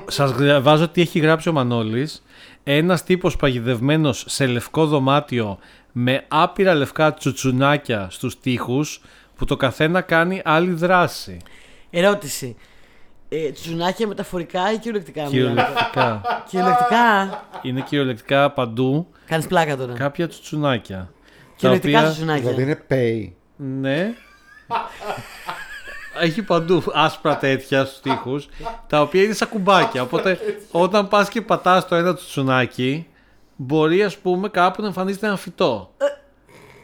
[0.06, 2.22] Σας διαβάζω τι έχει γράψει ο Μανώλης.
[2.64, 5.58] Ένας τύπος παγιδευμένος σε λευκό δωμάτιο
[5.92, 9.00] με άπειρα λευκά τσουτσουνάκια στους τοίχους
[9.36, 11.36] που το καθένα κάνει άλλη δράση.
[11.90, 12.56] Ερώτηση.
[13.28, 16.20] Ε, τσουνάκια μεταφορικά ή κυριολεκτικά; μιλάμε; Κυριολεκτικά.
[16.48, 17.42] Κυριολεκτικά.
[17.62, 19.92] Είναι κυριολεκτικά παντού Κάνεις πλάκα τώρα.
[19.92, 21.12] κάποια τσουτσουνάκια.
[21.62, 22.51] Τα Κυριολεκτικά οποία, τσουνάκια.
[22.51, 23.32] Δηλαδή είναι pay.
[23.56, 24.14] ναι.
[26.20, 28.48] Έχει παντού άσπρα τέτοια στους τοίχους,
[28.86, 30.02] τα οποία είναι σαν κουμπάκια.
[30.02, 30.39] Οπότε
[30.70, 33.06] όταν πας και πατάς το ένα τσουνάκι,
[33.56, 35.94] μπορεί ας πούμε κάπου να εμφανίζεται ένα φυτό.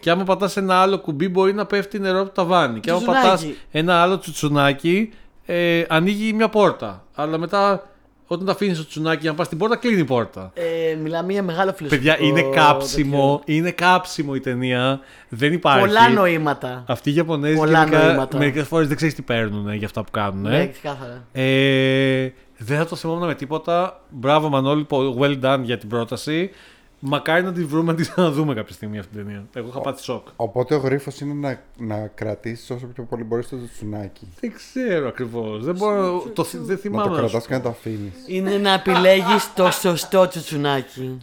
[0.00, 2.80] Και άμα πατάς ένα άλλο κουμπί μπορεί να πέφτει νερό από το ταβάνι.
[2.80, 3.28] Και άμα Τσουτσουνάκι.
[3.28, 5.12] πατάς ένα άλλο τσουτσουνάκι,
[5.46, 7.04] ε, ανοίγει μια πόρτα.
[7.14, 7.88] Αλλά μετά
[8.30, 10.50] όταν τα αφήνεις το τσουνάκι για να πας στην πόρτα, κλείνει η πόρτα.
[10.54, 12.10] Ε, μιλάμε για μεγάλο φιλοσοφικό.
[12.12, 13.56] Παιδιά, είναι κάψιμο, τέτοιο.
[13.56, 15.00] είναι κάψιμο η ταινία.
[15.28, 15.80] Δεν υπάρχει.
[15.86, 16.84] Πολλά νοήματα.
[16.86, 18.38] Αυτοί οι Ιαπωνέζοι Πολλά γενικά νοήματα.
[18.38, 20.40] μερικές φορές δεν ξέρεις τι παίρνουν για αυτά που κάνουν.
[20.42, 20.66] Ναι, Ε.
[20.66, 21.24] ξεκάθαρα.
[21.32, 24.00] Ε, δεν θα το θυμόμουν με τίποτα.
[24.10, 26.50] Μπράβο Μανώλη, πο- well done για την πρόταση.
[27.00, 29.44] Μακάρι να τη βρούμε να τη ξαναδούμε κάποια στιγμή αυτή την ταινία.
[29.54, 30.26] Εγώ είχα πάθει σοκ.
[30.36, 34.28] Οπότε ο γρίφος είναι να, να κρατήσεις όσο πιο πολύ μπορείς το τσουνάκι.
[34.40, 35.64] Δεν ξέρω ακριβώς.
[35.64, 36.24] Δεν μπορώ.
[36.32, 37.16] Το, θυ- δεν Να θυμάμαι.
[37.16, 38.12] το να σου κρατά και να το αφήνεις.
[38.26, 41.18] Είναι να επιλέγεις το σωστό τσουτσουνάκι.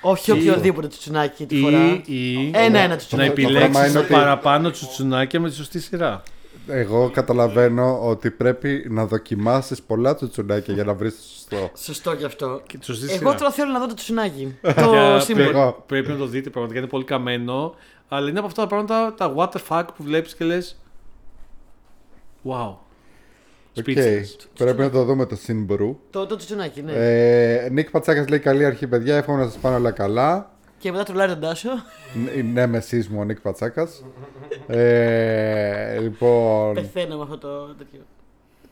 [0.00, 2.02] Όχι οποιοδήποτε τσουτσουνάκι τη φορά.
[2.04, 3.28] ή, ή Ένα-ένα να τσουτσουνάκι.
[3.30, 6.22] Το θέμα επιλέξει είναι ότι- παραπάνω τσουτσουνάκια με τη σωστή σειρά.
[6.70, 11.70] Εγώ καταλαβαίνω ότι πρέπει να δοκιμάσεις πολλά τσουτσουνάκια για να βρεις το σωστό.
[11.76, 12.60] Σωστό κι αυτό.
[12.66, 13.34] Και τη σωστή Εγώ σειρά.
[13.34, 14.58] τώρα θέλω να δω το τσουνάκι.
[14.62, 14.74] Για-
[15.18, 15.48] το σύμβολο.
[15.58, 15.82] Εγώ.
[15.86, 17.74] Πρέπει να το δείτε πραγματικά είναι πολύ καμένο.
[18.08, 20.80] Αλλά είναι από αυτά τα πράγματα τα what the fuck που βλέπεις και λες.
[22.44, 22.74] Wow.
[23.78, 23.84] Οκ.
[23.86, 24.24] Speechless.
[24.58, 25.98] Πρέπει να το δούμε το Σύμπορου.
[26.10, 26.92] Το, το τσουνάκι, ναι.
[26.94, 29.16] Ε, Νίκ Πατσάκας λέει καλή αρχή, παιδιά.
[29.16, 30.50] Εύχομαι να σας πάνε όλα καλά.
[30.78, 31.68] Και μετά τρολάρει τον Τάσο.
[32.14, 34.04] Ν- Ναι, με μου ο Νίκ Πατσάκας.
[34.66, 36.74] Ε, λοιπόν.
[36.74, 38.00] Πεθαίνω με αυτό το τέτοιο.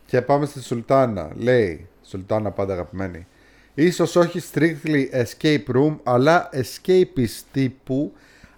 [0.06, 1.30] Και πάμε στη Σουλτάνα.
[1.34, 3.26] Λέει, Σουλτάνα πάντα αγαπημένη.
[3.74, 8.12] Ίσως όχι strictly escape room, αλλά escapist τύπου.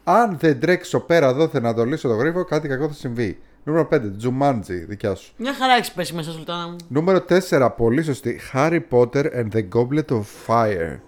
[0.04, 3.38] Αν δεν τρέξω πέρα εδώ να το λύσω το γρίφο, κάτι κακό θα συμβεί.
[3.64, 5.32] Νούμερο 5, Jumanji, δικιά σου.
[5.36, 6.76] Μια χαρά έχεις πέσει μέσα, Σουλτάνα μου.
[6.88, 8.40] Νούμερο 4, πολύ σωστή.
[8.52, 10.98] Harry Potter and the Goblet of Fire.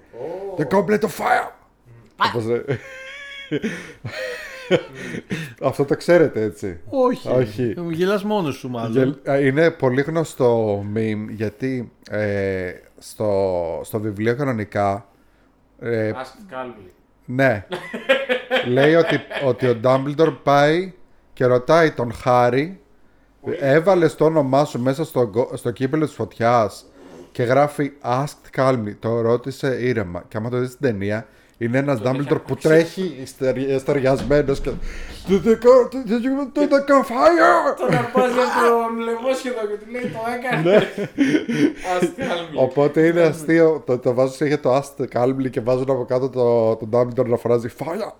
[0.58, 1.48] The Goblet of Fire!
[2.28, 2.64] Όπως λέ-
[5.62, 6.80] Αυτό το ξέρετε έτσι.
[6.88, 7.28] Όχι.
[7.28, 7.74] Όχι.
[7.90, 8.92] Γελάς μόνος σου μάλλον.
[8.92, 15.06] Γελ- α, Είναι πολύ γνωστό meme γιατί ε, στο, στο βιβλίο κανονικά
[15.80, 16.90] ε, Ask Calvin.
[17.24, 17.66] ναι
[18.66, 20.92] λέει ότι, ότι ο Dumbledore πάει
[21.32, 22.80] και ρωτάει τον Χάρη
[23.60, 26.84] έβαλες το όνομά σου μέσα στο, γκο- στο κύπελο της φωτιάς
[27.32, 31.26] και γράφει Asked calmly, το ρώτησε ήρεμα και άμα το δεις στην ταινία
[31.62, 34.70] είναι ένας Dumbledore που τρέχει ιστερι- εστεριασμένος και
[35.28, 37.76] Did they go, did you do the fire?
[37.78, 40.82] Τον αρπάζει από τον λαιμόσχεδο και του λέει το έκανε.
[41.98, 42.54] Ask Calvin.
[42.68, 43.82] Οπότε είναι αστείο.
[43.86, 47.36] Το, το βάζουν συνέχεια το Ask Calmly και βάζουν από κάτω το, τον Dumbledore να
[47.36, 48.12] φωνάζει Fire!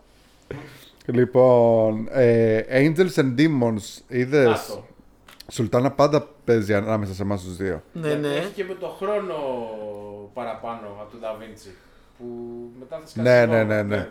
[1.07, 4.85] λοιπόν, ε, Angels and Demons, είδες; Άστο.
[5.53, 7.83] Σουλτάνα πάντα παίζει ανάμεσα σε εμάς τους δύο.
[7.93, 8.35] Ναι, Γιατί ναι.
[8.35, 9.35] Έχει και με το χρόνο
[10.35, 11.71] παραπάνω από τον Da Vinci.
[12.21, 12.27] Που
[12.81, 13.29] μετά θα σκάσει.
[13.29, 14.09] Ναι, το- ναι, ναι, ναι.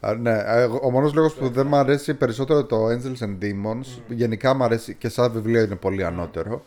[0.00, 0.42] Α, ναι.
[0.46, 4.64] ε, Ο μόνος λόγος που δεν μου αρέσει περισσότερο το Angels and Demons, γενικά μου
[4.64, 6.64] αρέσει και σαν βιβλίο είναι πολύ ανώτερο.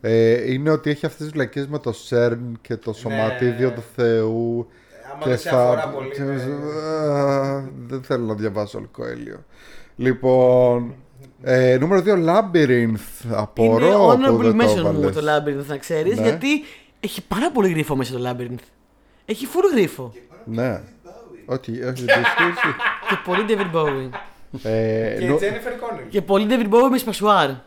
[0.00, 4.66] Ε, είναι ότι έχει αυτές τις βλακίες με το CERN και το σωματίδιο του Θεού
[5.14, 6.10] Άμα δεν σε αφορά πολύ.
[6.10, 6.32] και- ναι.
[7.12, 9.44] Α, Δεν θέλω να διαβάσω όλο Κοέλιο.
[9.96, 10.94] Λοιπόν,
[11.42, 12.64] ε, νούμερο 2, Labyrinth.
[13.24, 15.14] Είναι Απορώ που honorable δεν το mention μου έβαλες.
[15.14, 16.22] το Labyrinth, να ξέρεις, Ναι.
[16.22, 16.48] γιατί
[17.00, 18.64] έχει πάρα πολύ γρίφο μέσα το Labyrinth.
[19.30, 19.64] Έχει φουλ.
[20.44, 20.80] Ναι.
[21.46, 22.04] Όχι, όχι.
[23.08, 24.08] Και πολύ David Bowie.
[24.62, 25.50] Ε, και
[26.08, 27.62] Και πολύ David Bowie με.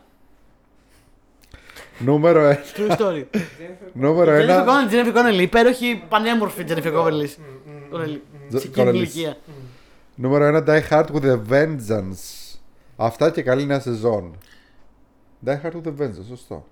[1.98, 2.54] Νούμερο 1.
[2.76, 3.24] True story.
[3.92, 4.32] Νούμερο
[5.40, 7.28] Υπέροχη, πανέμορφη Jennifer Connelly.
[8.48, 9.36] Σε εκείνη ηλικία.
[10.14, 12.56] Νούμερο 1, Die Hard with a Vengeance.
[12.96, 14.36] Αυτά και καλή νέα σεζόν.
[15.46, 16.66] Die with a Vengeance, σωστό.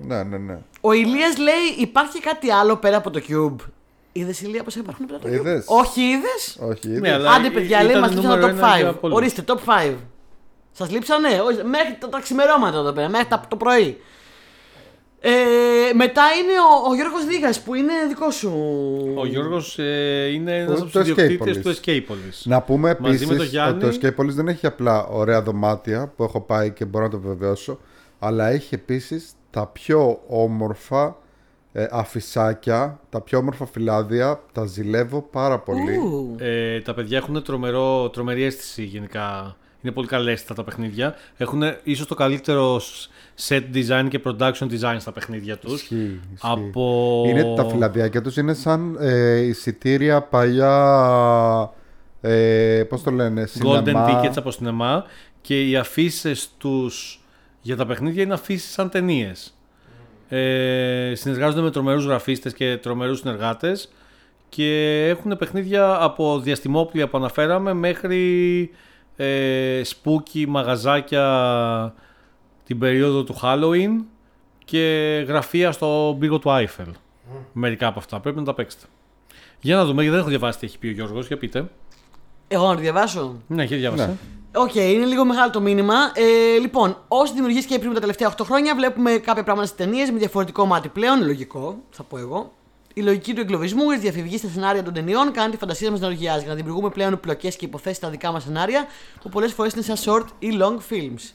[0.00, 0.58] Ναι, ναι, ναι.
[0.80, 3.64] Ο Ηλίας λέει υπάρχει κάτι άλλο πέρα από το Cube.
[4.12, 7.12] Είδες Ηλία πως υπάρχουν πέρα από το Cube; Είδες; Όχι, είδες; Όχι, Ναι, είδες.
[7.12, 8.90] αλλά Άντε, ή- παιδιά, ήταν λέει μας λείψαν νούμερο το ένα top για 5.
[8.90, 9.18] απόλυτο.
[9.20, 9.94] Ορίστε, top 5.
[10.72, 14.00] Σας λείψανε, όχι, μέχρι τα, τα ξημερώματα εδώ πέρα, μέχρι τα, το πρωί.
[15.20, 15.30] Ε,
[15.94, 18.52] μετά είναι ο, ο Γιώργος Δίγας που είναι δικό σου.
[19.16, 21.62] Ο Γιώργος ε, είναι ένας Ο- από το τους ιδιοκτήτες Escapepolis.
[21.62, 22.42] του Escapepolis.
[22.44, 23.80] Να πούμε Μαζί επίσης με το ότι Γιάννη.
[23.80, 27.78] το Escapepolis δεν έχει απλά ωραία δωμάτια που έχω πάει και μπορώ να το βεβαιώσω,
[28.18, 31.16] αλλά έχει επίσης τα πιο όμορφα
[31.72, 34.40] ε, αφισάκια, τα πιο όμορφα φυλάδια.
[34.52, 35.96] Τα ζηλεύω πάρα πολύ.
[35.96, 36.34] Ου.
[36.38, 39.56] Ε, τα παιδιά έχουν τρομερό, τρομερή αίσθηση γενικά.
[39.82, 41.14] Είναι πολύ καλέστα τα παιχνίδια.
[41.36, 42.80] Έχουν ίσως το καλύτερο
[43.48, 45.74] set design και production design στα παιχνίδια τους.
[45.74, 46.46] Ισχύει, ισχύει.
[46.50, 47.24] Από...
[47.26, 51.72] Είναι, τα φυλαδιάκια τους είναι σαν ε, εισιτήρια παλιά.
[52.20, 54.08] Ε, πώς το λένε, Golden σινεμά.
[54.08, 55.04] tickets από σινεμά
[55.40, 57.20] και οι αφήσει τους
[57.66, 59.54] για τα παιχνίδια είναι αφήσεις σαν ταινίες.
[60.28, 63.92] Ε, συνεργάζονται με τρομερούς γραφίστες και τρομερούς συνεργάτες
[64.48, 68.70] και έχουν παιχνίδια από διαστημόπλια που αναφέραμε μέχρι
[69.16, 71.94] ε, spooky μαγαζάκια
[72.64, 74.04] την περίοδο του Halloween
[74.64, 76.90] και γραφεία στο πύργο του Άιφελ.
[77.52, 78.20] Μερικά από αυτά.
[78.20, 78.86] Πρέπει να τα παίξετε.
[79.60, 81.26] Για να δούμε, γιατί δεν έχω διαβάσει τι έχει πει ο Γιώργος.
[81.26, 81.70] Για πείτε.
[82.48, 83.42] Εγώ να το διαβάσω.
[83.46, 84.06] Ναι, έχει διάβασα.
[84.06, 84.16] Ναι.
[84.58, 85.94] Οκ, είναι λίγο μεγάλο το μήνυμα.
[86.14, 90.10] Ε, λοιπόν, όσοι δημιουργοί και πριν τα τελευταία 8 χρόνια, βλέπουμε κάποια πράγματα στις ταινίες
[90.10, 91.24] με διαφορετικό μάτι πλέον.
[91.24, 92.52] Λογικό, θα πω εγώ.
[92.94, 96.06] Η λογική του εγκλωβισμού, η διαφυγή στα σενάρια των ταινιών κάνει τη φαντασία μας να
[96.06, 98.86] οργιάζει για να δημιουργούμε πλέον πλοκές και υποθέσεις στα δικά μας σενάρια
[99.22, 101.32] που πολλές φορές είναι σαν short ή long films.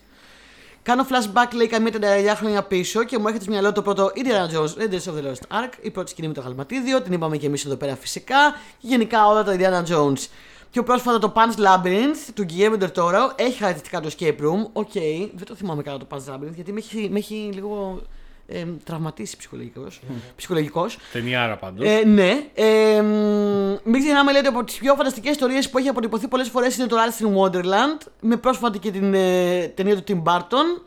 [0.83, 4.55] Κάνω flashback, λέει, καμία δεκαριά χρόνια πίσω και μου έρχεται στο μυαλό το πρώτο Indiana
[4.55, 7.45] Jones Raiders of the Lost Ark, η πρώτη σκηνή με το αγαλματίδιο, την είπαμε και
[7.45, 10.27] εμείς εδώ πέρα φυσικά, και γενικά όλα τα Indiana Jones.
[10.71, 14.69] Πιο πρόσφατα το Pan's Labyrinth του Guillermo del Toro έχει χαρακτηριστικά το escape room.
[14.73, 14.91] Οκ,
[15.33, 18.01] δεν το θυμάμαι καλά το Pan's Labyrinth γιατί με έχει, με έχει λίγο
[18.47, 20.01] ε, τραυματίσει ψυχολογικός.
[20.35, 20.97] ψυχολογικός.
[21.11, 21.87] Ταινιάρα πάντως.
[21.87, 22.43] Ε, ναι.
[22.53, 26.49] Ε, μ, μην ξεχνάμε λέει, ότι από τις πιο φανταστικές ιστορίες που έχει αποτυπωθεί πολλές
[26.49, 28.07] φορές είναι το Alice in Wonderland.
[28.21, 30.81] Με πρόσφατη και την ε, ταινία του Tim Burton.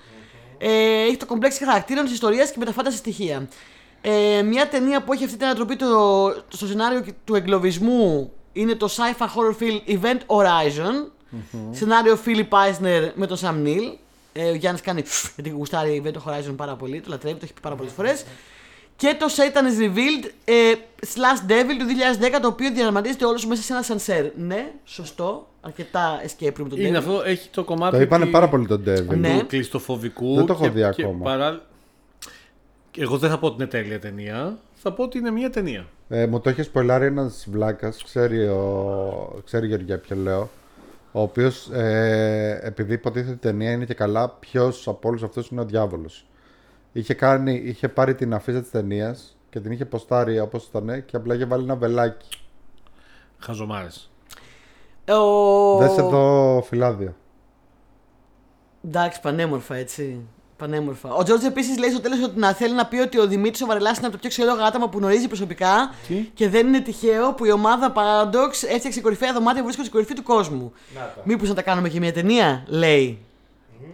[0.59, 3.49] Ε, έχει το κομπλέξι χαρακτήρων της ιστορίας και με τα φάνταση στοιχεία.
[4.01, 5.87] Ε, μια ταινία που έχει αυτή την ανατροπή το,
[6.49, 11.09] στο σενάριο του εγκλωβισμού είναι το sci-fi horror film Event Horizon.
[11.71, 13.97] Σενάριο Philip Eisner με τον Sam Neill.
[14.33, 17.53] Ε, ο Γιάννης κάνει φφ, γιατί γουστάρει Event Horizon πάρα πολύ, το λατρεύει, το έχει
[17.55, 18.25] πει πάρα πολλές φορές.
[18.97, 20.53] Και το Satan is Revealed ε,
[21.01, 21.85] Slash Devil του
[22.37, 24.27] 2010, το οποίο διαδραματίζεται όλος μέσα σε ένα σανσέρ.
[24.37, 25.49] Ναι, σωστό.
[25.61, 27.01] Αρκετά escape room το Είναι Devil.
[27.01, 29.17] αυτό, έχει το κομμάτι Το είπανε του- πάρα πολύ τον Devil.
[29.17, 29.39] Ναι.
[29.39, 30.35] του κλειστοφοβικού.
[30.35, 31.25] Δεν το έχω και- δει και ακόμα.
[31.25, 31.63] παρά-
[32.97, 34.59] Εγώ δεν θα πω ότι είναι τέλεια ταινία.
[34.75, 35.87] Θα πω ότι είναι μια ταινία.
[36.09, 39.41] Ε, μου το έχει σποιλάρει ένας βλάκας, ξέρει, ο...
[39.45, 40.49] ξέρει Γεωργία ποιο λέω.
[41.13, 45.49] Ο οποίος, ε, επειδή υποτίθεται ότι η ταινία είναι και καλά, ποιος από όλους αυτούς
[45.49, 46.27] είναι ο διάβολος.
[46.93, 51.17] Είχε, κάνει, είχε πάρει την αφίσα της ταινίας και την είχε ποστάρει όπως ήταν και
[51.17, 52.29] απλά είχε βάλει ένα βελάκι.
[53.39, 54.11] Χαζομάρες.
[55.09, 55.79] Ο...
[55.79, 57.17] Δες εδώ φυλάδια.
[58.85, 60.27] Εντάξει, πανέμορφα έτσι.
[60.69, 61.15] Πανέμορφα.
[61.15, 63.67] Ο Τζόρτζ επίσης λέει στο τέλος ότι να θέλει να πει ότι ο Δημήτρης ο
[63.67, 67.33] Βαρελάς είναι από το πιο ξελόγα άτομα που γνωρίζει προσωπικά Τι; και δεν είναι τυχαίο
[67.33, 70.73] που η ομάδα Paradox έφτιαξε κορυφαία δωμάτια που βρίσκονται στην κορυφή του κόσμου.
[71.25, 73.19] Μήπως να τα κάνουμε και μια ταινία, λέει.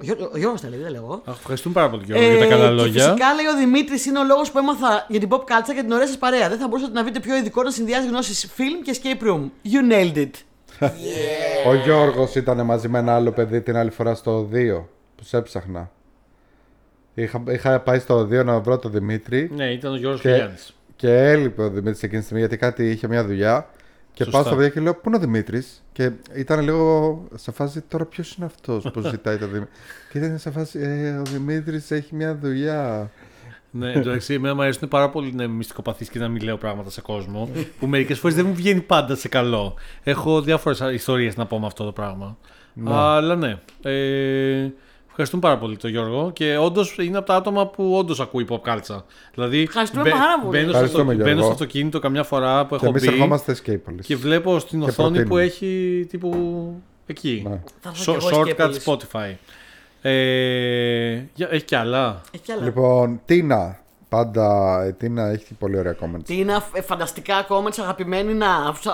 [0.01, 1.23] Ο, Γιώ- ο Γιώργος τα λέει, δεν τα λέω εγώ.
[1.25, 3.05] Αχ, Ευχαριστούμε πάρα πολύ Γιώργο, για τα καλά Ε, και λόγια.
[3.05, 5.93] Φυσικά λέει ο Δημήτρης είναι ο λόγος που έμαθα για την pop culture και την
[5.93, 6.49] ωραία σας παρέα.
[6.49, 9.41] Δεν θα μπορούσατε να βρείτε πιο ειδικό να συνδυάζει γνώσεις film και escape room.
[9.73, 10.31] You nailed it.
[11.69, 14.83] Ο Γιώργος ήταν μαζί με ένα άλλο παιδί την άλλη φορά στο 2
[15.17, 15.91] που σε έψαχνα.
[17.23, 20.75] Είχα, είχα πάει στο 2 να βρω τον Δημήτρη Ναι, ήταν ο Γιώργος Και- Χιλιάνης.
[20.97, 23.69] και έλειπε ο Δημήτρης εκείνη τη στιγμή γιατί κάτι είχε μια δουλειά.
[24.13, 24.43] Και Σωστά.
[24.43, 28.05] πάω στο 2 και λέω: Πού είναι ο Δημήτρης; Και ήταν λίγο σε φάση τώρα
[28.05, 29.69] ποιος είναι αυτός που ζητάει το Δημήτρη;
[30.13, 33.11] και ήταν σε φάση ε, Ο Δημήτρης έχει μια δουλειά.
[33.73, 36.91] Ναι, εντάξει, εμένα μου αρέσουν πάρα πολύ να είμαι μυστικοπαθής και να μην λέω πράγματα
[36.91, 37.49] σε κόσμο.
[37.79, 39.75] που μερικές φορές δεν μου βγαίνει πάντα σε καλό.
[40.03, 42.37] Έχω διάφορες ιστορίες να πω με αυτό το πράγμα.
[42.85, 43.59] Αλλά ναι.
[43.83, 44.71] Ε,
[45.23, 48.61] ευχαριστούμε πάρα πολύ τον Γιώργο και όντως είναι από τα άτομα που όντως ακούει pop
[48.71, 49.03] culture.
[49.35, 50.51] Δηλαδή, Ευχαριστούμε μπαι- πάρα πολύ.
[50.51, 51.43] Μπαίνω, στο, Ευχαριστούμε, μπαίνω Γιώργο.
[51.43, 54.01] στο αυτοκίνητο καμιά φορά που Και έχω εμείς μπει ερχόμαστε Escapeolis.
[54.03, 55.43] και βλέπω στην Και οθόνη που προτείνουμε.
[55.43, 56.35] έχει τύπου
[57.07, 57.43] εκεί.
[57.49, 57.61] Ναι.
[57.81, 58.85] Θα δω κι Short- εγώ Shortcut Escapeolis.
[58.85, 59.35] Spotify.
[60.03, 62.63] Ε, για- έχει κι άλλα; Έχει κι άλλα.
[62.65, 63.80] Λοιπόν, Τίνα.
[64.11, 66.25] Πάντα η Τίνα έχει πολύ ωραία comments.
[66.25, 68.47] Τι είναι ε, φανταστικά comments αγαπημένοι να.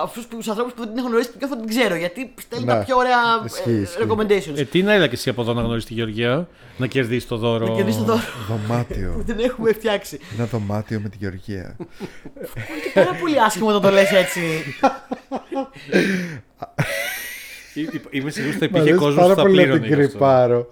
[0.03, 1.95] Αυτού τους ανθρώπους που δεν την έχω γνωρίσει και θα την ξέρω.
[1.95, 2.71] Γιατί στέλνει Ναι.
[2.73, 3.97] τα πιο ωραία Ισχύει, ε, ισχύει.
[4.07, 4.57] recommendations.
[4.57, 7.37] Ε, τι να έλα και εσύ από εδώ να γνωρίσεις τη Γεωργία, να κερδίσεις το
[7.37, 9.13] δώρο; Να κερδίσεις το δώρο Δωμάτιο.
[9.17, 10.19] που δεν έχουμε φτιάξει.
[10.37, 11.75] Ένα δωμάτιο με τη Γεωργία.
[12.93, 14.41] Πάρα πολύ άσχημο να το λες έτσι.
[15.89, 15.97] Ε,
[17.79, 19.79] ε, Είμαι σίγουρος ότι θα Μ' υπήρχε αρέσει κόσμος πάρα που θα πολύ να πλήρωνε.
[19.87, 20.07] την γι' αυτό.
[20.17, 20.71] κρυπάρω.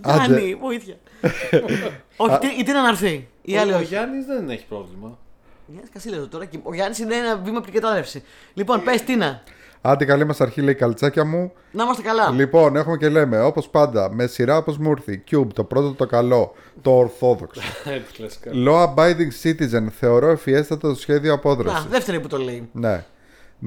[0.00, 0.24] Άντε.
[0.26, 0.94] Γιάννη, βοήθεια.
[2.30, 3.28] Όχι, τι- ή τι να έρθει.
[3.42, 3.84] Η άλλη Ο όχι.
[3.84, 5.18] Γιάννης δεν έχει πρόβλημα.
[5.66, 6.44] Γιάννης Κασίλερο τώρα.
[6.44, 8.22] και Ο Γιάννης είναι ένα βήμα πριν κατάδευση.
[8.54, 9.42] Λοιπόν, πες Τίνα.
[9.84, 11.52] Άντε καλή μας αρχή λέει καλτσάκια μου.
[11.72, 12.30] Να είμαστε καλά.
[12.30, 15.22] Λοιπόν, έχουμε και λέμε, όπως πάντα, με σειρά όπως μου ήρθε.
[15.30, 17.60] Cube, το πρώτο το καλό, το ορθόδοξο.
[18.16, 18.50] Κλασικά.
[18.54, 21.86] Law Abiding Citizen, θεωρώ ευφιέστατο το σχέδιο Να, απόδραση.
[21.88, 22.68] δεύτερη που το λέει.
[22.72, 23.04] Ναι.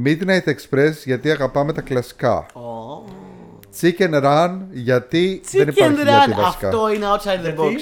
[0.05, 2.45] Midnight Express, γιατί αγαπάμε τα κλασικά.
[2.53, 3.03] Ω.
[3.81, 6.41] Chicken Run, γιατί δεν Chicken υπάρχει γιατί Run.
[6.41, 6.67] βασικά.
[6.67, 7.73] Αυτό είναι outside the box.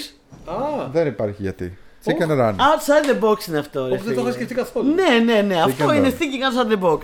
[0.45, 1.77] Α, Δεν υπάρχει γιατί.
[2.05, 2.51] Chicken Run.
[2.51, 3.87] Outside the box είναι αυτό.
[3.87, 4.21] ρε όπου δεν το φίλε.
[4.21, 4.93] είχα σκεφτεί καθόλου.
[4.93, 5.61] Ναι, ναι, ναι.
[5.61, 6.21] Αυτό Chicken είναι Run.
[6.21, 6.99] thinking outside the box.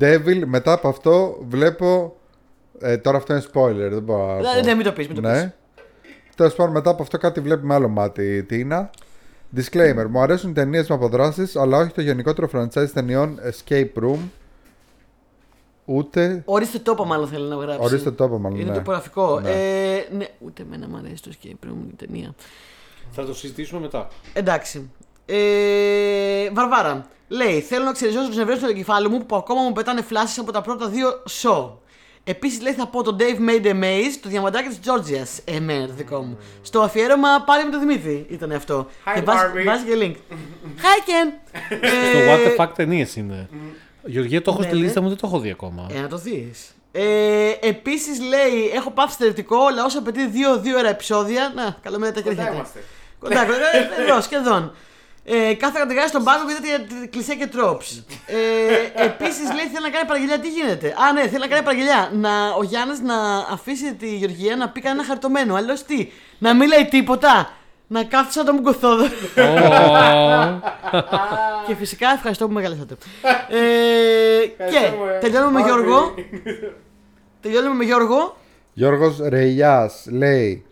[0.00, 2.16] Devil, μετά από αυτό βλέπω.
[2.80, 4.34] Ε, τώρα αυτό είναι spoiler, δεν μπορώ να.
[4.34, 4.66] Ναι, πω.
[4.66, 5.30] ναι, μην το πεις, μην το πεις.
[5.30, 5.52] Ναι.
[6.36, 8.42] Τέλος πάντων, μετά από αυτό κάτι βλέπει με άλλο μάτι.
[8.42, 8.90] Τι είναι.
[9.56, 10.06] Disclaimer.
[10.08, 14.18] Μου αρέσουν ταινίες με αποδράσεις, αλλά όχι το γενικότερο franchise ταινιών Escape Room.
[15.90, 16.42] Ούτε.
[16.44, 17.80] Ορίστε τόπο, μάλλον θέλει να γράψει.
[17.82, 18.58] Ορίστε τόπο, μάλλον.
[18.58, 18.76] Είναι ναι.
[18.76, 19.40] τοπογραφικό.
[19.40, 19.50] Ναι.
[19.50, 22.34] Ε, ναι, ούτε εμένα μου αρέσει το escape room η ταινία.
[23.10, 24.08] Θα το συζητήσουμε μετά.
[24.32, 24.90] Εντάξει.
[25.26, 27.06] Ε, Βαρβάρα.
[27.28, 30.52] Λέει: Θέλω να ξεριζώσω τους νευρές του εγκεφάλου μου που ακόμα μου πετάνε φλάσεις από
[30.52, 31.08] τα πρώτα δύο
[31.42, 31.70] show.
[32.24, 35.42] Επίσης λέει: Θα πω το Dave Made a Maze, το διαμαντάκι της Georgia.
[35.44, 36.38] Εμένα το δικό μου.
[36.62, 38.86] Στο αφιέρωμα πάλι με τον Δημήτρη ήταν αυτό.
[39.04, 39.64] Hi, και βάζει, Barbie.
[39.64, 40.34] βάζει και link.
[40.82, 41.32] Hi Ken!
[42.10, 43.48] Στο Ε, What the fuck ταινίες είναι.
[44.08, 44.82] Γεωργία, το έχω Ναι, στη ναι.
[44.82, 45.86] λίστα μου, δεν το έχω δει ακόμα.
[45.96, 46.74] Ε, να το δεις.
[46.92, 51.52] Ε, Επίσης λέει: Έχω πάθει στερετικό, αλλά όσο απαιτεί δύο-δύο ώρα επεισόδια.
[51.54, 52.52] Να, καλό μέρα τα Κοντά χέρια.
[52.54, 52.84] είμαστε.
[53.20, 54.72] Κοντά, κοντά, ε, εδώ, σχεδόν.
[55.24, 58.04] Ε, κάθε κατηγορία στον πάγκο γιατί κλεισέ και τρόπς.
[58.26, 60.38] Ε, Επίσης λέει θέλει να κάνει παραγγελιά.
[60.38, 62.10] Τι γίνεται; Α, ναι, θέλει να κάνει παραγγελιά.
[62.14, 63.14] Να, ο Γιάννης να
[63.50, 65.54] αφήσει τη Γεωργία να πει κανένα χαριτωμένο.
[65.54, 66.08] Αλλιώς τι,
[66.38, 67.52] να μην λέει τίποτα;
[67.90, 69.04] Να κάθεται σαν τον Μουγκοθόδο.
[71.66, 72.94] και φυσικά ευχαριστώ που με καλέσατε.
[73.48, 75.18] Ε, και Ευχαριστούμε.
[75.20, 75.66] τελειώνουμε με Barbie.
[75.66, 76.14] Γιώργο.
[77.40, 78.36] Τελειώνουμε με Γιώργο.
[78.72, 80.64] Γιώργος Ρεϊάς λέει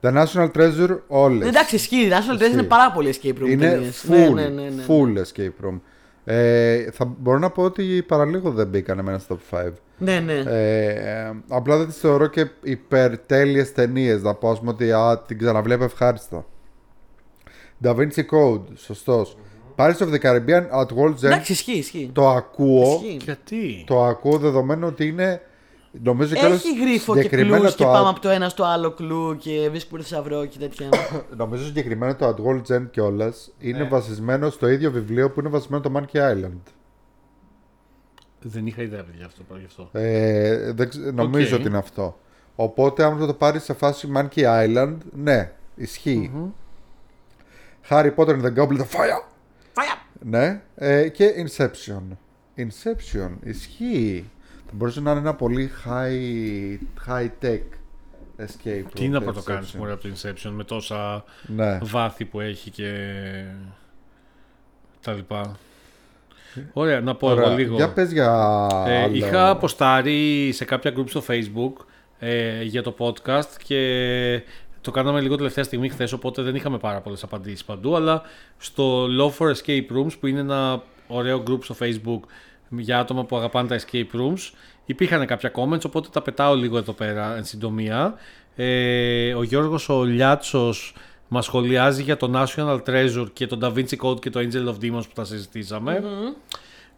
[0.00, 1.48] The National Treasure όλες.
[1.48, 1.96] Εντάξει, ισχύει.
[2.06, 2.62] Η National Treasure είναι Ισχύει.
[2.66, 3.48] πάρα πολύ escape room.
[3.48, 4.04] Είναι ταινίες.
[4.08, 4.82] full, Ναι, ναι, ναι, ναι.
[4.88, 5.80] full escape room.
[6.24, 9.70] Ε, θα μπορώ να πω ότι παραλίγο δεν μπήκαν εμένα στο top 5.
[9.98, 10.32] Ναι, ναι.
[10.46, 14.22] Ε, απλά δεν τις θεωρώ και υπερτέλειες ταινίες.
[14.22, 16.44] Να πω ας πούμε ότι α, την ξαναβλέπω ευχάριστα.
[17.82, 19.36] Da Vinci Code, σωστός.
[19.76, 21.22] Pirates of the Caribbean at World's End.
[21.24, 22.10] Εντάξει, ισχύει, ισχύει.
[22.14, 23.00] Το ακούω.
[23.02, 23.16] Ισχύει.
[23.24, 25.40] Γιατί; Το ακούω δεδομένου ότι είναι.
[26.02, 28.64] Νομίζω κιόλας Έχει γρίφο και συγκεκριμένα clues και το πάμε α- από το ένα στο
[28.64, 30.88] άλλο clue και βρίσκουμε θησαυρό και τέτοια.
[31.36, 33.88] Νομίζω συγκεκριμένα το At World's End κιόλας είναι Ναι.
[33.88, 36.58] βασισμένο στο ίδιο βιβλίο που είναι βασισμένο το Monkey Island.
[38.40, 39.42] Δεν είχα ιδέα, παιδιά, αυτό.
[39.58, 39.88] γι' αυτό.
[39.92, 41.58] Ε, δεν ξε- νομίζω Οκ.
[41.60, 42.18] ότι είναι αυτό.
[42.56, 46.30] Οπότε, αν το πάρεις σε φάση Monkey Island, ναι, ισχύει.
[47.90, 49.22] Harry Potter and the Goblet of Fire.
[49.72, 49.94] Fire!
[50.20, 50.60] Ναι.
[50.74, 52.02] Ε, και Inception.
[52.56, 54.30] Inception, ισχύει.
[54.72, 56.78] Μπορούσε να είναι ένα πολύ high,
[57.08, 57.60] high tech
[58.38, 59.78] escape Τι room, να το πρωτοκάνεις Inception.
[59.78, 61.78] μωρέ από το Inception με τόσα Ναι.
[61.82, 62.92] βάθη που έχει και
[65.02, 65.56] τα λοιπά.
[66.72, 67.44] Ωραία, να πω Ωραία.
[67.46, 67.74] εγώ λίγο.
[67.74, 69.14] Για πες για Ε, άλλο.
[69.14, 71.72] είχα αποστάρει σε κάποια group στο facebook
[72.18, 74.42] ε, για το podcast και
[74.82, 78.22] το κάναμε λίγο τελευταία στιγμή χθες, οπότε δεν είχαμε πάρα πολλές απαντήσεις παντού, αλλά
[78.58, 82.20] στο Law for Escape Rooms που είναι ένα ωραίο group στο facebook
[82.68, 84.50] για άτομα που αγαπάνε τα escape rooms
[84.84, 88.14] υπήρχαν κάποια comments, οπότε τα πετάω λίγο εδώ πέρα εν συντομία.
[88.56, 90.94] Ε, ο Γιώργος ο Λιάτσος
[91.28, 94.74] μας σχολιάζει για το National Treasure και το Da Vinci Code και το Angel of
[94.84, 96.02] Demons που τα συζητησαμε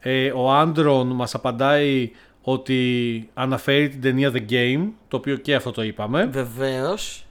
[0.07, 2.11] ε, ο Άντρον μας απαντάει
[2.43, 6.25] ότι αναφέρει την ταινία The Game, το οποίο και αυτό το είπαμε.
[6.25, 7.24] Βεβαίως.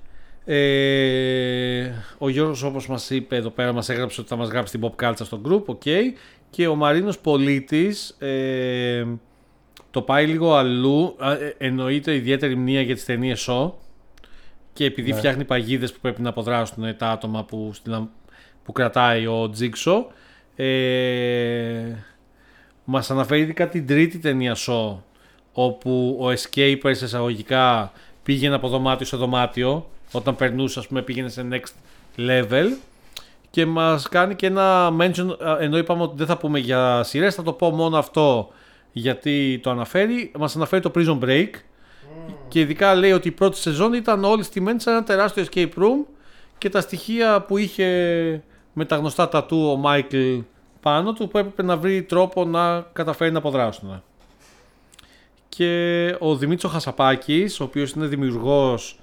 [0.45, 4.89] Ε, ο Γιώργος όπως μας είπε εδώ πέρα μας έγραψε ότι θα μας γράψει την
[4.97, 5.81] Pop Culture στο group, οκ.
[6.49, 9.05] Και ο Μαρίνος Πολίτης ε,
[9.91, 13.71] το πάει λίγο αλλού, Α, ε, εννοείται ιδιαίτερη μνεία για τις ταινίες Saw
[14.73, 15.17] και επειδή Ναι.
[15.17, 18.07] φτιάχνει παγίδες που πρέπει να αποδράσουν τα άτομα που, στην-
[18.63, 20.07] που κρατάει ο Τζίξο.
[20.55, 21.83] Ε,
[22.83, 24.95] μας αναφέρει ειδικά την τρίτη ταινία Saw
[25.53, 27.91] όπου ο Escaper σε εισαγωγικά
[28.23, 31.71] πήγαινε από δωμάτιο σε δωμάτιο όταν περνούσε ας πούμε πήγαινε σε next
[32.17, 32.67] level
[33.49, 37.35] και μας κάνει και ένα mention α, ενώ είπαμε ότι δεν θα πούμε για σειρές
[37.35, 38.49] θα το πω μόνο αυτό
[38.91, 41.49] γιατί το αναφέρει μας αναφέρει το Prison Break
[42.47, 46.05] και ειδικά λέει ότι η πρώτη σεζόν ήταν όλη στημένη σε ένα τεράστιο escape room
[46.57, 47.87] και τα στοιχεία που είχε
[48.73, 50.17] με τα γνωστά τατού ο Μάικλ
[50.81, 54.03] πάνω του που έπρεπε να βρει τρόπο να καταφέρει να αποδράσουν.
[55.49, 58.99] Και ο Δημήτρης ο Χασαπάκης, ο οποίος είναι δημιουργός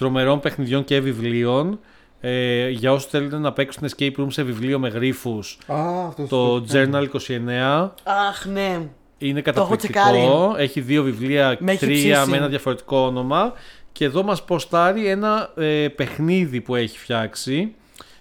[0.00, 1.78] τρομερών παιχνιδιών και βιβλίων,
[2.20, 6.60] ε, για όσους θέλετε να παίξουν escape room σε βιβλίο με γρίφους, Α, αυτός το
[6.60, 7.94] το- Journal 29
[8.28, 8.78] Αχ, ναι.
[9.18, 9.92] είναι Το έχω καταπληκτικό.
[10.00, 10.62] τσεκάρει.
[10.62, 12.30] Έχει δύο βιβλία, Με έχει τρία ψήσει.
[12.30, 13.52] με ένα διαφορετικό όνομα.
[13.92, 17.74] Και εδώ μας ποστάρει ένα ε, παιχνίδι που έχει φτιάξει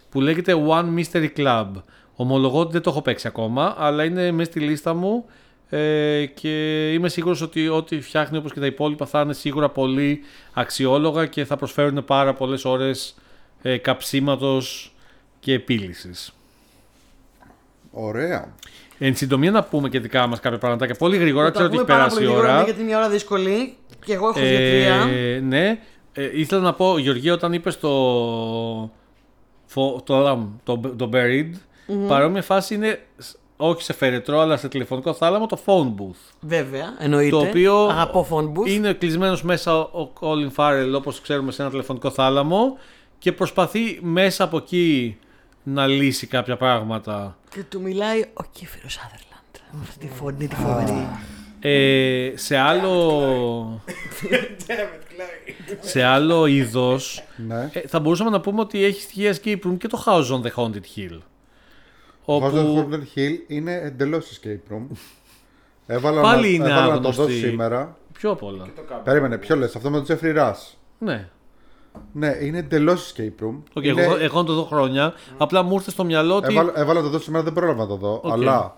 [0.10, 1.68] που λέγεται One Mystery Club.
[2.15, 5.26] Ομολογώ ότι δεν το έχω παίξει ακόμα, αλλά είναι μέσα στη λίστα μου
[5.70, 10.20] ε, και είμαι σίγουρος ότι ό,τι φτιάχνει όπως και τα υπόλοιπα θα είναι σίγουρα πολύ
[10.54, 13.16] αξιόλογα και θα προσφέρουν πάρα πολλές ώρες
[13.62, 14.94] ε, καψίματος
[15.40, 16.34] και επίλυσης.
[17.91, 18.54] Ωραία.
[18.98, 21.84] Εν συντομία να πούμε και δικά μας κάποια πραγματάκια πολύ γρήγορα, Θα ξέρω τα ότι
[21.86, 22.64] πούμε έχει πάρα περάσει η πολύ γρήγορα, ώρα.
[22.64, 23.76] Γιατί είναι μια ώρα δύσκολη.
[24.06, 24.96] Και εγώ έχω δύο-τρία.
[24.96, 25.80] Ε, ναι.
[26.14, 27.90] Ε, ήθελα να πω, Γεωργία, όταν είπες το,
[29.66, 31.50] φο- το, το, το Buried,
[32.08, 36.34] παρόμοια φάση είναι σ- όχι σε φέρετρο, αλλά σε τηλεφωνικό θάλαμο το phone booth.
[36.40, 37.30] Βέβαια, εννοείται.
[37.30, 38.68] Το οποίο Αγαπώ phone booth.
[38.69, 42.77] είναι κλεισμένος μέσα ο- ο Colin Farrell, όπως ξέρουμε, σε ένα τηλεφωνικό θάλαμο
[43.19, 45.18] και προσπαθεί μέσα από εκεί
[45.64, 47.38] να λύσει κάποια πράγματα.
[47.49, 49.72] Και του μιλάει ο Κίφυρο Άδερλαντ.
[49.72, 51.07] Με αυτή τη φωνή τη φοβερή.
[51.61, 53.81] Ε, σε άλλο.
[55.80, 57.23] σε άλλο είδος.
[57.48, 57.69] Ναι.
[57.73, 60.52] Ε, θα μπορούσαμε να πούμε ότι έχει στοιχεία escape room και το House on the
[60.56, 61.18] Haunted Hill.
[62.30, 62.51] Ο Όπου
[62.91, 64.84] Haunted Hill είναι εντελώς escape room.
[65.88, 67.22] Έβαλα, Πάλι να, είναι έβαλα να το άγνωστη.
[67.22, 67.97] δω σήμερα.
[68.14, 68.68] πιο απ' όλα.
[69.03, 71.30] Περίμενε, ποιο λες, αυτό με τον Jeffrey Rush; Ναι.
[72.14, 73.57] Ναι, είναι εντελώς escape room.
[73.73, 74.01] Okay, είναι...
[74.01, 75.14] εγώ, εγώ να το δω χρόνια.
[75.38, 76.53] Απλά μου ήρθε στο μυαλό ότι.
[76.53, 78.22] Έβαλα, έβαλα να το δω σήμερα, δεν πρόλαβα να το δω.
[78.23, 78.31] Οκ.
[78.31, 78.77] Αλλά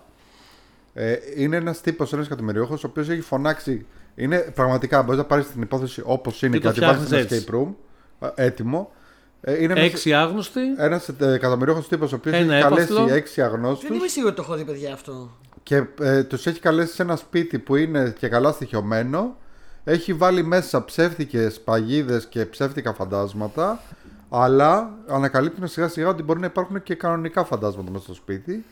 [0.94, 3.86] ε, είναι ένας τύπος, ένας εκατομμυριούχος, ο οποίος έχει φωνάξει.
[4.14, 7.04] Είναι πραγματικά, μπορείς να πάρεις την υπόθεση όπως είναι Και και, το να τη βάλει
[7.06, 7.46] φτιάχνεις στο έτσι.
[7.48, 7.74] escape room.
[8.36, 8.90] ε, Έτοιμο.
[9.44, 10.60] Ε, είναι ένας- Έξι άγνωστοι.
[10.76, 13.14] ένας ε, εκατομμυριούχος τύπος ο οποίος Ένα έχει καλέσει έπαθλο.
[13.14, 15.30] έξι αγνώστους Δεν είμαι σίγουρη ότι το έχω δει, παιδιά, αυτό.
[15.62, 19.36] και ε, τους έχει καλέσει σε ένα σπίτι που είναι και καλά στοιχειωμένο.
[19.84, 23.80] Έχει βάλει μέσα ψεύτικες παγίδες και ψεύτικα φαντάσματα.
[24.28, 28.64] Αλλά ανακαλύπτουν σιγά σιγά ότι μπορεί να υπάρχουν και κανονικά φαντάσματα μέσα στο σπίτι.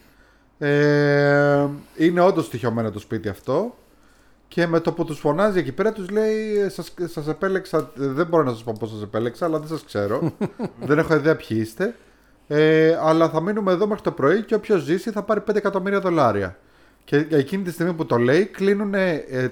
[0.58, 1.66] Ε,
[1.96, 3.76] είναι όντως στοιχειωμένο το σπίτι αυτό.
[4.52, 8.42] Και με το που τους φωνάζει εκεί πέρα τους λέει σας, σας επέλεξα, δεν μπορώ
[8.42, 10.32] να σας πω πώς σας επέλεξα αλλά δεν σας ξέρω
[10.88, 11.94] δεν έχω ιδέα ποιοι είστε
[12.48, 16.00] ε, αλλά θα μείνουμε εδώ μέχρι το πρωί και όποιος ζήσει θα πάρει 5 εκατομμύρια
[16.00, 16.56] δολάρια
[17.04, 18.94] και εκείνη τη στιγμή που το λέει κλείνουν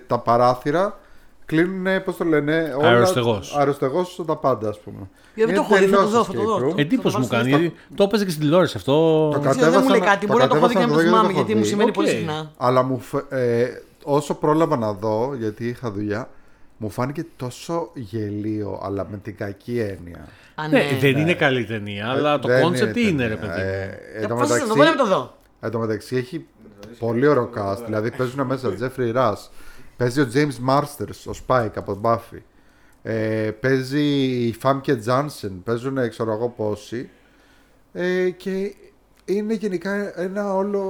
[0.06, 0.98] τα παράθυρα
[1.46, 3.56] κλείνουν, πώς το λένε όλα- Αεροστεγός.
[3.58, 6.32] αεροστεγός τα πάντα ας πούμε δεν το Είναι έχω δει, θα το τελώς δω, θα
[6.32, 6.68] το escape δω.
[6.72, 6.78] room.
[6.78, 7.72] Εντύπωση το μου βάλω κάνει.
[7.94, 8.92] Το έπαιζε και στην τηλεόραση αυτό.
[9.32, 10.26] Το Δεν ξέρω, δεν μου λέει κατέβασα να- κάτι.
[10.26, 11.52] το Μπορεί να το έχω δει και να κατέβασα το να το δω θυμάμαι γιατί
[11.52, 11.96] γιατί δεν μου το έχω συμβαίνει δει.
[11.96, 12.14] πολύ Οκ.
[12.16, 12.66] συχνά.
[12.66, 13.82] Αλλά μου φε- ε,
[14.14, 16.28] όσο πρόλαβα να δω, γιατί είχα δουλειά,
[16.76, 20.28] μου φάνηκε τόσο γελίο, αλλά με την κακή έννοια.
[20.54, 20.98] Α, Ναι, ναι.
[21.00, 23.54] δεν είναι καλή ταινία, αλλά το Δεν concept τι είναι, ρε ταινία.
[23.54, 23.66] παιδί.
[23.66, 23.72] μου.
[23.72, 26.16] Ε, εν Ε, τω Πώς θα το μεταξύ- δω, να το δω; Εν τω μεταξύ
[26.16, 26.46] έχει
[26.98, 27.82] πολύ ωραίο cast.
[27.84, 29.48] Δηλαδή παίζουν μέσα Jeffrey Rush.
[29.96, 32.38] Παίζει ο James Marsters, ο Spike από τον Buffy.
[33.02, 34.02] Ε, παίζει
[34.46, 35.50] η Famke Janssen.
[35.64, 37.08] Παίζουν ξέρω εγώ πόσοι.
[37.92, 38.74] Ε, και
[39.24, 40.84] είναι γενικά ένα όλο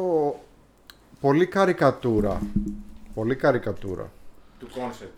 [1.20, 2.40] πολύ καρικατούρα.
[3.18, 4.10] Πολύ καρικατούρα.
[4.58, 5.08] του concept.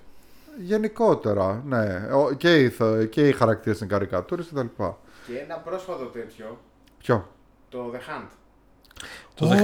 [0.63, 2.09] Γενικότερα, ναι.
[2.15, 4.61] Ο- Και οι, ηθο- και οι χαρακτήρες είναι καρικατούρες κτλ.
[4.61, 6.59] Και ένα πρόσφατο τέτοιο,
[6.99, 7.29] Ποιο;
[7.69, 8.29] το The Hunt.
[9.35, 9.57] Το, δε-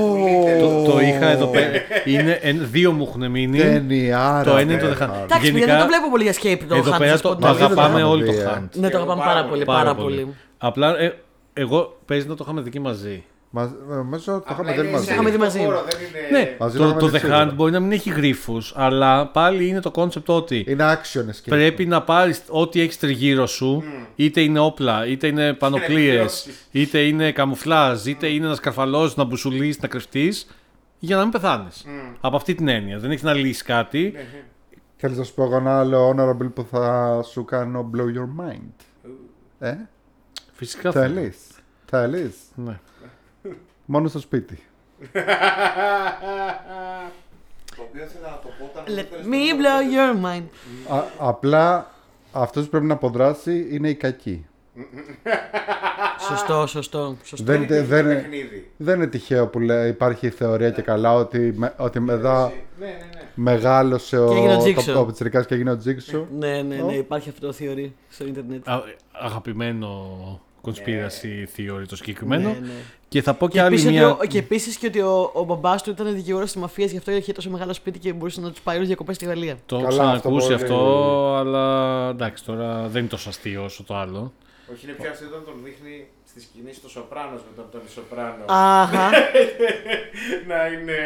[0.60, 1.72] το, το είχα εδώ πέρα.
[2.04, 3.58] Είναι εν- δύο μου έχουν μείνει.
[3.58, 4.50] Ταινιάρα.
[4.50, 5.08] Το ένα είναι το ναι, The Hunt.
[5.10, 5.22] άρα.
[5.22, 7.28] Εντάξει, παιδιά, δεν το βλέπω πολύ για escape το Εδώ Hunt, πέρα να σου πω
[7.28, 7.68] το, την το Μαζί αλήθεια.
[7.68, 8.68] δεν αγαπάμε το όλοι το έχουμε δει, ε.
[8.74, 8.80] Hunt.
[8.80, 10.34] Ναι, το αγαπάμε πάρα πολύ, πάρα πολύ.
[10.58, 11.18] Απλά ε,
[11.52, 13.24] εγώ παίζει να το είχαμε δει και μαζί.
[13.56, 15.04] Μα- Νομίζω το Απλά είχαμε δει είναι μαζί.
[15.04, 15.64] σε Είχαμε δει ανοιχτό μαζί.
[15.70, 15.98] χώρο, δεν
[16.30, 16.38] είναι...
[16.38, 17.48] Ναι, Μαζί το, το είχαμε το δει The σίγουρα.
[17.50, 21.48] Hunt μπορεί να μην έχει γρήφου, αλλά πάλι είναι το concept ότι Είναι action escape.
[21.48, 23.82] πρέπει να πάρεις ό,τι έχεις τριγύρω σου,
[24.16, 26.68] είτε είναι όπλα, είτε είναι πανοπλίε, επιβιώσεις.
[26.70, 30.46] είτε είναι καμουφλάζ, είτε είναι να σκαρφαλώσεις, να μπουσουλήσει, να κρυφτείς,
[30.98, 31.84] για να μην πεθάνεις.
[32.20, 32.98] Από αυτή την έννοια.
[32.98, 34.10] Δεν έχεις να λύσεις κάτι.
[34.14, 34.24] Ναι,
[34.96, 38.84] Θέλεις να σου πω εγώ ένα άλλο honorable που θα σου κάνω blow your mind.
[39.58, 39.74] Ε,
[40.52, 41.14] Φυσικά θέλω.
[41.14, 41.34] θέλει.
[41.90, 42.34] Θέλεις.
[42.54, 42.78] Ναι.
[43.86, 44.62] Μόνο στο σπίτι.
[47.76, 48.84] Το οποίο ήθελα να το πω όταν.
[48.84, 50.44] Let έφερες me το blow νούμερο your mind.
[50.96, 51.90] Α, απλά
[52.32, 54.46] αυτός που πρέπει να αποδράσει είναι η κακή.
[56.28, 57.16] Σωστό, σωστό.
[57.22, 57.44] σωστό.
[57.44, 58.70] Δεν, Είναι δεν, το είναι- παιχνίδι.
[58.76, 62.86] δεν είναι τυχαίο που λέει, υπάρχει η θεωρία και καλά ότι, με, ότι μετά Ναι,
[62.86, 63.20] ναι, ναι.
[63.34, 65.00] μεγάλωσε ο, Και έγινε ο το, Jigsaw.
[65.00, 66.26] ο Πιτσιρικάς και έγινε ο Τζίξου.
[66.38, 66.86] Ναι, ναι, Ω.
[66.86, 68.68] ναι, υπάρχει αυτό το θεωρεί στο Ιντερνετ.
[68.68, 68.82] Α,
[69.12, 72.48] αγαπημένο conspiracy theory το συγκεκριμένο.
[72.48, 72.72] Ναι, ναι.
[73.08, 74.08] Και θα πω και, Και άλλη επίσης, μια.
[74.10, 76.96] ότι ο, και επίσης και ότι ο, ο μπαμπάς του ήταν δικηγόρος της μαφίας, γι'
[76.98, 79.56] αυτό είχε τόσο μεγάλο σπίτι και μπορούσε να τους πάει όλους διακοπές στη Γαλλία.
[79.66, 81.48] Το έχω Καλά, ξανακούσει αυτό αυτό, πολύ.
[81.48, 84.32] αλλά εντάξει τώρα δεν είναι τόσο αστείο όσο το άλλο.
[84.72, 88.44] Όχι, είναι πιο αστείο όταν τον δείχνει στη σκηνή στο Σοπράνος με τον Τόνι Σοπράνο.
[88.46, 89.10] Αχα.
[90.50, 90.98] να είναι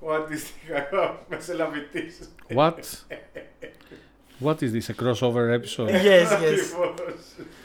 [0.00, 0.88] ο αντίστοιχα
[1.28, 2.18] μεσολαβητής.
[2.54, 2.74] What?
[4.44, 5.90] What is this, a crossover episode?
[5.90, 6.60] yes, yes.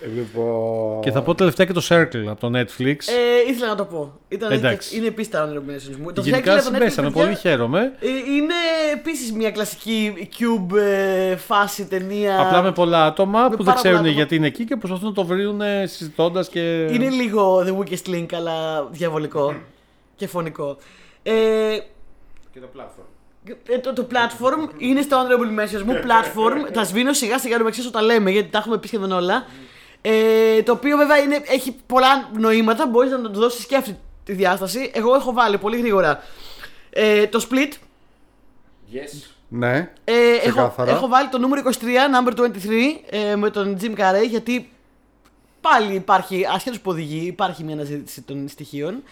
[0.03, 0.25] Ακριβώς.
[0.33, 1.01] Λοιπόν...
[1.01, 2.95] και θα πω τελευταία και το Circle από το Netflix.
[3.05, 4.19] Ε, ήθελα να το πω.
[4.27, 4.97] Ήταν, Εντάξει.
[4.97, 6.11] Είναι επίσης τα honorable mentions μου.
[6.13, 7.79] Το Γενικά Circle από το Netflix, συμπέσαμε, παιδιά, πολύ χαίρομαι.
[7.99, 8.53] ε, Είναι
[8.93, 12.39] επίσης μια κλασική cube ε, φάση ταινία.
[12.41, 14.15] Απλά με πολλά άτομα με που δεν πάρα ξέρουν πολλά άτομα.
[14.15, 16.85] γιατί είναι εκεί και προσπαθούν να το βρουν συζητώντας και.
[16.85, 19.55] Είναι λίγο The Weakest Link, αλλά διαβολικό
[20.15, 20.77] και φωνικό.
[21.23, 21.33] Ε,
[22.53, 23.51] Και το platform.
[23.69, 25.93] ε, το, το platform είναι στο honorable mentions μου.
[25.93, 29.45] Platform, τα σβήνω σιγά σιγά να ξέρει όταν λέμε, γιατί τα έχουμε πει σχεδόν όλα.
[30.07, 34.33] Ε, το οποίο βέβαια είναι, έχει πολλά νοήματα, μπορείς να το δώσεις και αυτή τη
[34.33, 34.91] διάσταση.
[34.93, 36.23] Εγώ έχω βάλει πολύ γρήγορα
[36.89, 37.71] ε, το split.
[38.93, 39.29] Yes.
[39.47, 39.91] Ναι.
[40.03, 40.91] Ε, έχω, Ξεκάθαρα.
[40.91, 42.47] έχω βάλει το νούμερο 23, number 23,
[43.09, 44.71] ε, με τον Jim Carrey, γιατί
[45.61, 49.03] πάλι υπάρχει, ασχέτως που οδηγεί, υπάρχει μια αναζήτηση των στοιχείων.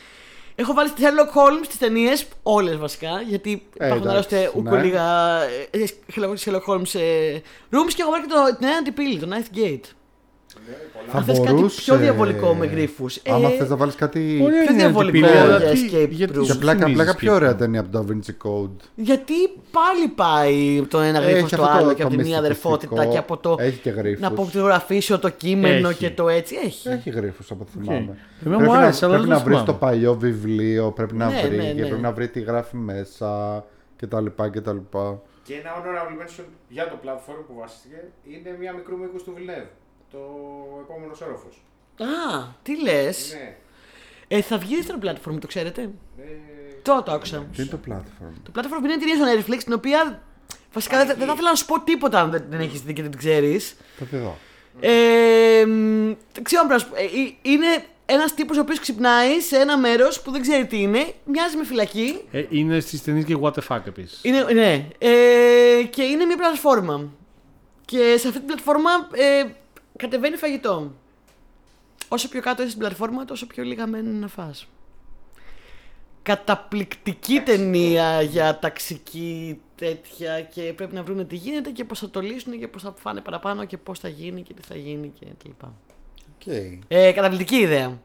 [0.56, 4.76] Έχω βάλει στη Sherlock Holmes τις ταινίες, όλες βασικά, γιατί Ε, υπάρχουν εντάξει, άλλωστε ούκο
[4.76, 4.84] ναι.
[4.84, 5.38] λίγα
[5.72, 7.38] ε, Sherlock- Sherlock Holmes ε,
[7.72, 9.82] rooms και έχω βάλει και το, την νέα αντιπύλη, το Ninth Gate.
[10.68, 11.12] Ναι, πολλά.
[11.12, 13.20] Θα Αν θες κάτι μπορούσε- πιο διαβολικό με γρίφους.
[13.30, 14.40] Άμα Ε, θες να βάλεις κάτι...
[14.44, 16.42] Ωραία πιο είναι η διαβολικό αντιπύλη, αλλά για τι- escape γιατί room.
[16.44, 17.58] Για σου πλάκα, θυμίζει πλάκα πιο escape ωραία room?
[17.58, 18.76] ταινία από το Da Vinci Code.
[18.96, 19.34] Γιατί
[19.72, 22.40] πάλι πάει το ένα γρίφος Έχει στο αυτό το- άλλο και από το τη μία
[22.40, 22.74] μυστικιστικό.
[22.74, 24.20] αδερφότητα και από το Έχει και γρίφους.
[24.22, 25.98] να αποκρυογραφήσω το κείμενο Έχει.
[26.00, 26.56] και το έτσι.
[26.66, 26.90] Έχει.
[26.90, 27.98] Έχει γρίφους από ό,τι θυμάμαι.
[28.00, 29.80] Εμένα Πρέπει μου να, άρεσε, αλλά πρέπει δεν να το βρεις το θυμάμαι.
[29.80, 31.88] παλιό βιβλίο, πρέπει να Ναι, βρει ναι, και ναι.
[31.88, 33.64] πρέπει να βρει τι γράφει μέσα
[33.98, 34.26] κτλ.
[34.52, 34.78] κτλ.
[35.48, 39.70] Και ένα honorable mention για το platform που βασίστηκε είναι μια μικρού μήκους του Villeneuve.
[40.14, 40.20] Το
[40.82, 41.48] επόμενο όροφο.
[41.98, 43.56] Α, τι λες; Ναι.
[44.28, 46.24] Ε, θα βγει δεύτερο platform, το ξέρετε; Ε,
[46.82, 47.46] Τώρα το άκουσα.
[47.56, 48.34] Τι είναι το platform.
[48.44, 50.22] Το platform είναι εταιρεία στο Netflix, την οποία
[50.74, 53.02] βασικά δεν, δεν θα ήθελα να σου πω τίποτα αν δεν την έχεις δει και
[53.02, 53.76] δεν την ξέρεις.
[53.98, 54.38] Θα τη δω.
[54.80, 56.96] Ε, μ, δεν ξέρω αν πρέπει να σου πω.
[56.96, 60.82] Ε, ε, είναι ένας τύπος ο οποίος ξυπνάει σε ένα μέρος που δεν ξέρει τι
[60.82, 62.22] είναι, μοιάζει με φυλακή.
[62.32, 64.20] Ε, είναι στις ταινίες και what the fuck επίσης.
[64.24, 64.88] Είναι, ναι.
[64.98, 67.10] Ε, και είναι μια πλατφόρμα.
[67.86, 69.44] Και σε αυτή την πλατφόρμα ε,
[70.04, 70.92] κατεβαίνει φαγητό.
[72.08, 74.68] Όσο πιο κάτω είσαι στην πλατφόρμα, τόσο πιο λίγα μένουν να φας.
[76.24, 82.20] Καταπληκτική ταινία για ταξική τέτοια και πρέπει να βρουν τι γίνεται και πώς θα το
[82.22, 85.26] λύσουν και πώς θα φάνε παραπάνω και πώς θα γίνει και τι θα γίνει και
[85.26, 85.74] τα λοιπά.
[86.36, 86.54] Οκ.
[86.88, 88.00] Ε, καταπληκτική ιδέα.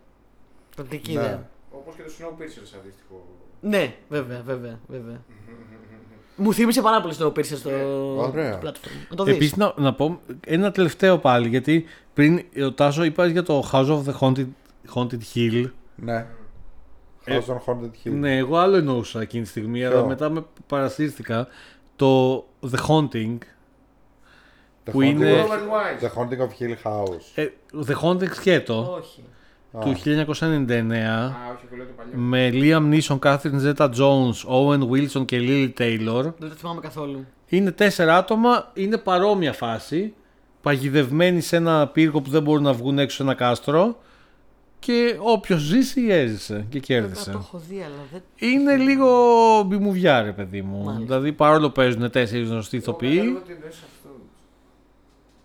[0.70, 1.20] Καταπληκτική Ναι.
[1.23, 1.51] ιδέα.
[1.70, 3.27] Όπως και το Snowpiercer σε αντίστοιχο.
[3.61, 5.20] Ναι, βέβαια, βέβαια, βέβαια.
[6.40, 7.70] Μου θύμισε πάρα πολύ στο Piercer στο
[8.16, 8.59] Ωραία.
[8.59, 9.06] το platform.
[9.10, 9.35] Να το δεις.
[9.35, 11.85] Επίση, να, να πω ένα τελευταίο πάλι, γιατί
[12.15, 14.47] πριν ο Τάσο είπα για το House of the Haunted,
[14.94, 15.70] Haunted Hill.
[15.97, 16.27] Ναι.
[17.24, 18.10] Ε, House on Haunted Hill.
[18.12, 21.48] Ναι, εγώ άλλο εννοούσα εκείνη τη στιγμή, Ποιο; αλλά μετά με παρασύρθηκα.
[21.97, 22.39] Το
[22.70, 23.39] The Haunting.
[24.85, 26.05] The που Haunting είναι- of- Robert Wise.
[26.09, 27.23] The Haunting of Hill House.
[27.35, 27.48] Ε,
[27.86, 29.23] The Haunting σκέτο Όχι.
[29.73, 32.12] Α, του 1999 Α, όχι, εγώ λέω το παλιό.
[32.15, 36.23] με Liam Neeson, Catherine Zeta Jones, Owen Wilson και Lily Taylor.
[36.39, 37.27] Δεν το θυμάμαι καθόλου.
[37.47, 40.15] Είναι τέσσερα άτομα, είναι παρόμοια φάση.
[40.62, 43.99] Παγιδευμένοι σε ένα πύργο που δεν μπορούν να βγουν έξω σε ένα κάστρο.
[44.78, 47.31] και όποιος ζήσει έζησε και Θα κέρδισε.
[47.31, 48.23] το έχω δει, αλλά δεν.
[48.36, 49.09] Είναι λίγο
[49.66, 50.85] μπιμουβιά, ρε παιδί μου.
[50.85, 51.05] Μάλιστα.
[51.05, 54.09] Δηλαδή, παρόλο που παίζουν τέσσερις γνωστοί Εγώ ηθοποιοί, κατάλαβα ότι εννοείς αυτό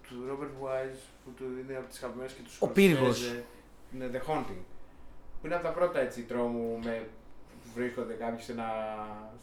[0.07, 3.31] του Robert Wise που του είναι από τις αγαπημένες και τους Ο πύργος.
[3.95, 4.61] Είναι The Haunting.
[5.41, 7.01] Που είναι από τα πρώτα έτσι τρόμου με
[7.49, 8.67] που βρίσκονται κάποιοι σε ένα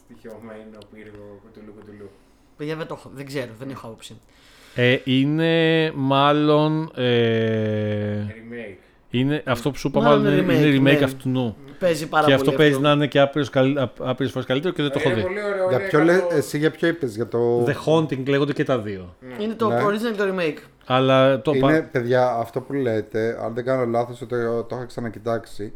[0.05, 2.10] στοιχειωμένο πύργο κουτουλού κουτουλού.
[2.56, 4.20] Παιδιά δεν το έχω, δεν ξέρω, δεν έχω άποψη.
[4.74, 6.90] ε, είναι μάλλον.
[6.97, 8.77] Ε, Remake.
[9.10, 11.05] είναι αυτό που σου είπα, Μάλλον μάλλον είναι, remake, είναι remake ναι.
[11.05, 11.56] αυτού νου.
[11.78, 12.48] Παίζει πάρα και πολύ.
[12.48, 13.48] αυτό παίζει να είναι και άπειρες
[14.31, 15.27] φορές καλύτερο και δεν το έχω είναι δει.
[15.27, 15.68] πολύ ωραίο.
[15.68, 17.64] Για είναι ποιο λέ, καλό- εσύ για ποιο είπες, για το.
[17.64, 19.16] The Haunting λέγονται και τα δύο.
[19.20, 19.44] Ναι.
[19.44, 19.85] Είναι το Ναι.
[19.85, 20.59] original και το remake.
[20.93, 24.85] Αλλά το Είναι, πα- παιδιά, αυτό που λέτε, αν δεν κάνω λάθος, το, το είχα
[24.85, 25.73] ξανακοιτάξει.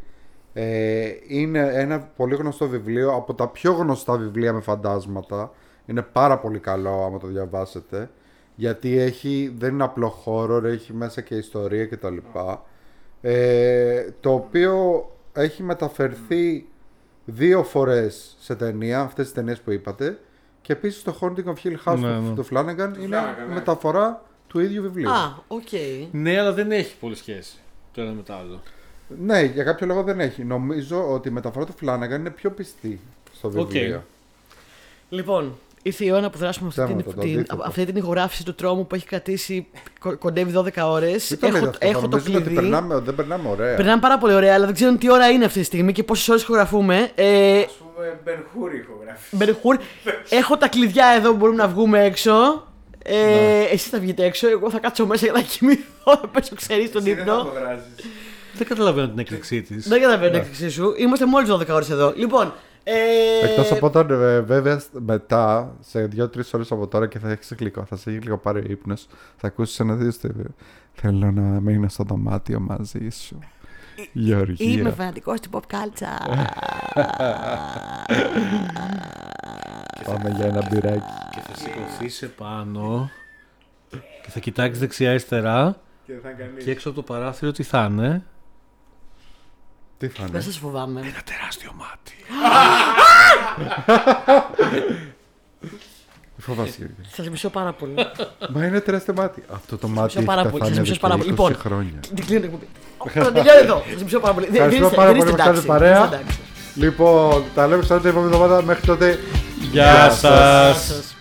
[0.53, 5.51] Ε, είναι ένα πολύ γνωστό βιβλίο, από τα πιο γνωστά βιβλία με φαντάσματα.
[5.87, 8.11] Είναι πάρα πολύ καλό άμα το διαβάσετε.
[8.55, 12.17] Γιατί έχει, δεν είναι απλό horror, έχει μέσα και ιστορία κτλ.
[13.21, 16.67] Ε, το οποίο έχει μεταφερθεί
[17.25, 20.19] δύο φορές σε ταινία, αυτές τις ταινίες που είπατε.
[20.61, 22.35] Και επίσης το Haunting of Hill House Ναι, του, ναι.
[22.35, 23.55] του Flanagan είναι Flanagan, ναι.
[23.55, 24.23] μεταφορά
[24.55, 25.11] του ίδιου βιβλίου.
[25.11, 25.69] Α, οκ.
[26.11, 27.55] Ναι, αλλά δεν έχει πολύ σχέση
[27.95, 28.61] το ένα με το άλλο.
[29.25, 30.45] Ναι, για κάποιο λόγο δεν έχει.
[30.45, 33.01] Νομίζω ότι η μεταφορά του Flanagan είναι πιο πιστή
[33.37, 34.05] στο βιβλίο.
[35.09, 37.63] Λοιπόν, ήρθε η ώρα να αποδράσουμε αυτή Ψέματα, την, το την, αντίθετο.
[37.67, 39.67] αυτή την ηχογράφηση του τρόμου που έχει κρατήσει
[40.01, 41.27] κο- κοντεύει 12 ώρες.
[41.27, 42.61] Τι το λέτε Έχω, αυτό, έχω θα το νομίζουν ότι κλειδί.
[42.61, 43.77] περνάμε, δεν περνάμε ωραία.
[43.77, 46.29] Περνάμε πάρα πολύ ωραία, αλλά δεν ξέρω τι ώρα είναι αυτή τη στιγμή και πόσες
[46.29, 47.11] ώρες ηχογραφούμε.
[47.15, 49.37] Ε, Ας πούμε Ben Hur ηχογράφηση.
[49.37, 49.77] Μπερχούρ,
[50.41, 52.67] έχω τα κλειδιά εδώ που μπορούμε να βγούμε έξω.
[53.07, 53.63] Ε, Ναι.
[53.71, 57.03] Εσείς θα βγείτε έξω, εγώ θα κάτσω μέσα για να κοιμηθώ, να πέσω ξέρεις στον
[57.07, 57.41] Εσύ δεν θα ύπνο.
[57.41, 57.95] αποδράσεις.
[58.57, 59.89] Δεν καταλαβαίνω την έκρηξή της.
[59.89, 60.95] Δεν καταλαβαίνω την έκρηξή σου.
[60.99, 62.13] Είμαστε μόλις 12 ώρες εδώ.
[62.17, 62.53] Λοιπόν.
[62.87, 62.93] Ε,
[63.45, 67.85] Εκτός από όταν ε, βέβαια μετά, σε 2-3 ώρες από τώρα και θα έχεις λίγο,
[67.89, 69.07] θα σε έχει λίγο πάρει ο ύπνος,
[69.37, 70.13] θα ακούσεις ένα δύο
[70.93, 73.39] Θέλω να μείνω στο δωμάτιο μαζί σου.
[74.13, 74.73] Γεωργία.
[74.73, 76.45] Είμαι φανατικό στην pop culture.
[80.05, 81.01] Πάμε για ένα μπυράκι.
[81.31, 83.11] Και θα σηκωθεί επάνω
[84.23, 85.77] και θα κοιτάξει δεξιά-αριστερά
[86.07, 86.63] Και δεν θα κάνει.
[86.63, 88.25] και έξω από το παράθυρο τι θα είναι.
[89.99, 90.41] Τι θα Δεν είναι.
[90.53, 91.01] σα φοβάμαι.
[91.01, 92.15] Ένα τεράστιο μάτι.
[96.47, 97.05] Φοβάσαι Γεωργία.
[97.25, 97.95] Σα μισώ πάρα πολύ.
[98.55, 99.43] Μα είναι τεράστιο μάτι.
[99.55, 101.33] Αυτό το μάτι μισώ έχει πάρα πολύ, πεθάνει σας εδώ μισώ πάρα και πολύ.
[101.33, 102.01] 20 Λοιπόν, χρόνια.
[102.15, 102.67] Την κλείνω την εκπομπή.
[103.25, 103.83] Θα τελειώνει εδώ.
[103.99, 104.47] Σα μισώ πάρα πολύ.
[104.47, 105.67] Δεν- Ευχαριστώ δεν πάρα είστε- πολύ δεν που είστε κάνετε εντάξει.
[105.67, 106.01] παρέα.
[106.01, 106.39] Δεν είστε εντάξει.
[106.75, 108.63] Λοιπόν, τα λέμε ξανά την επόμενη εβδομάδα.
[108.63, 109.19] Μέχρι τότε,
[109.73, 110.19] Γεια σας.
[110.21, 111.15] σας.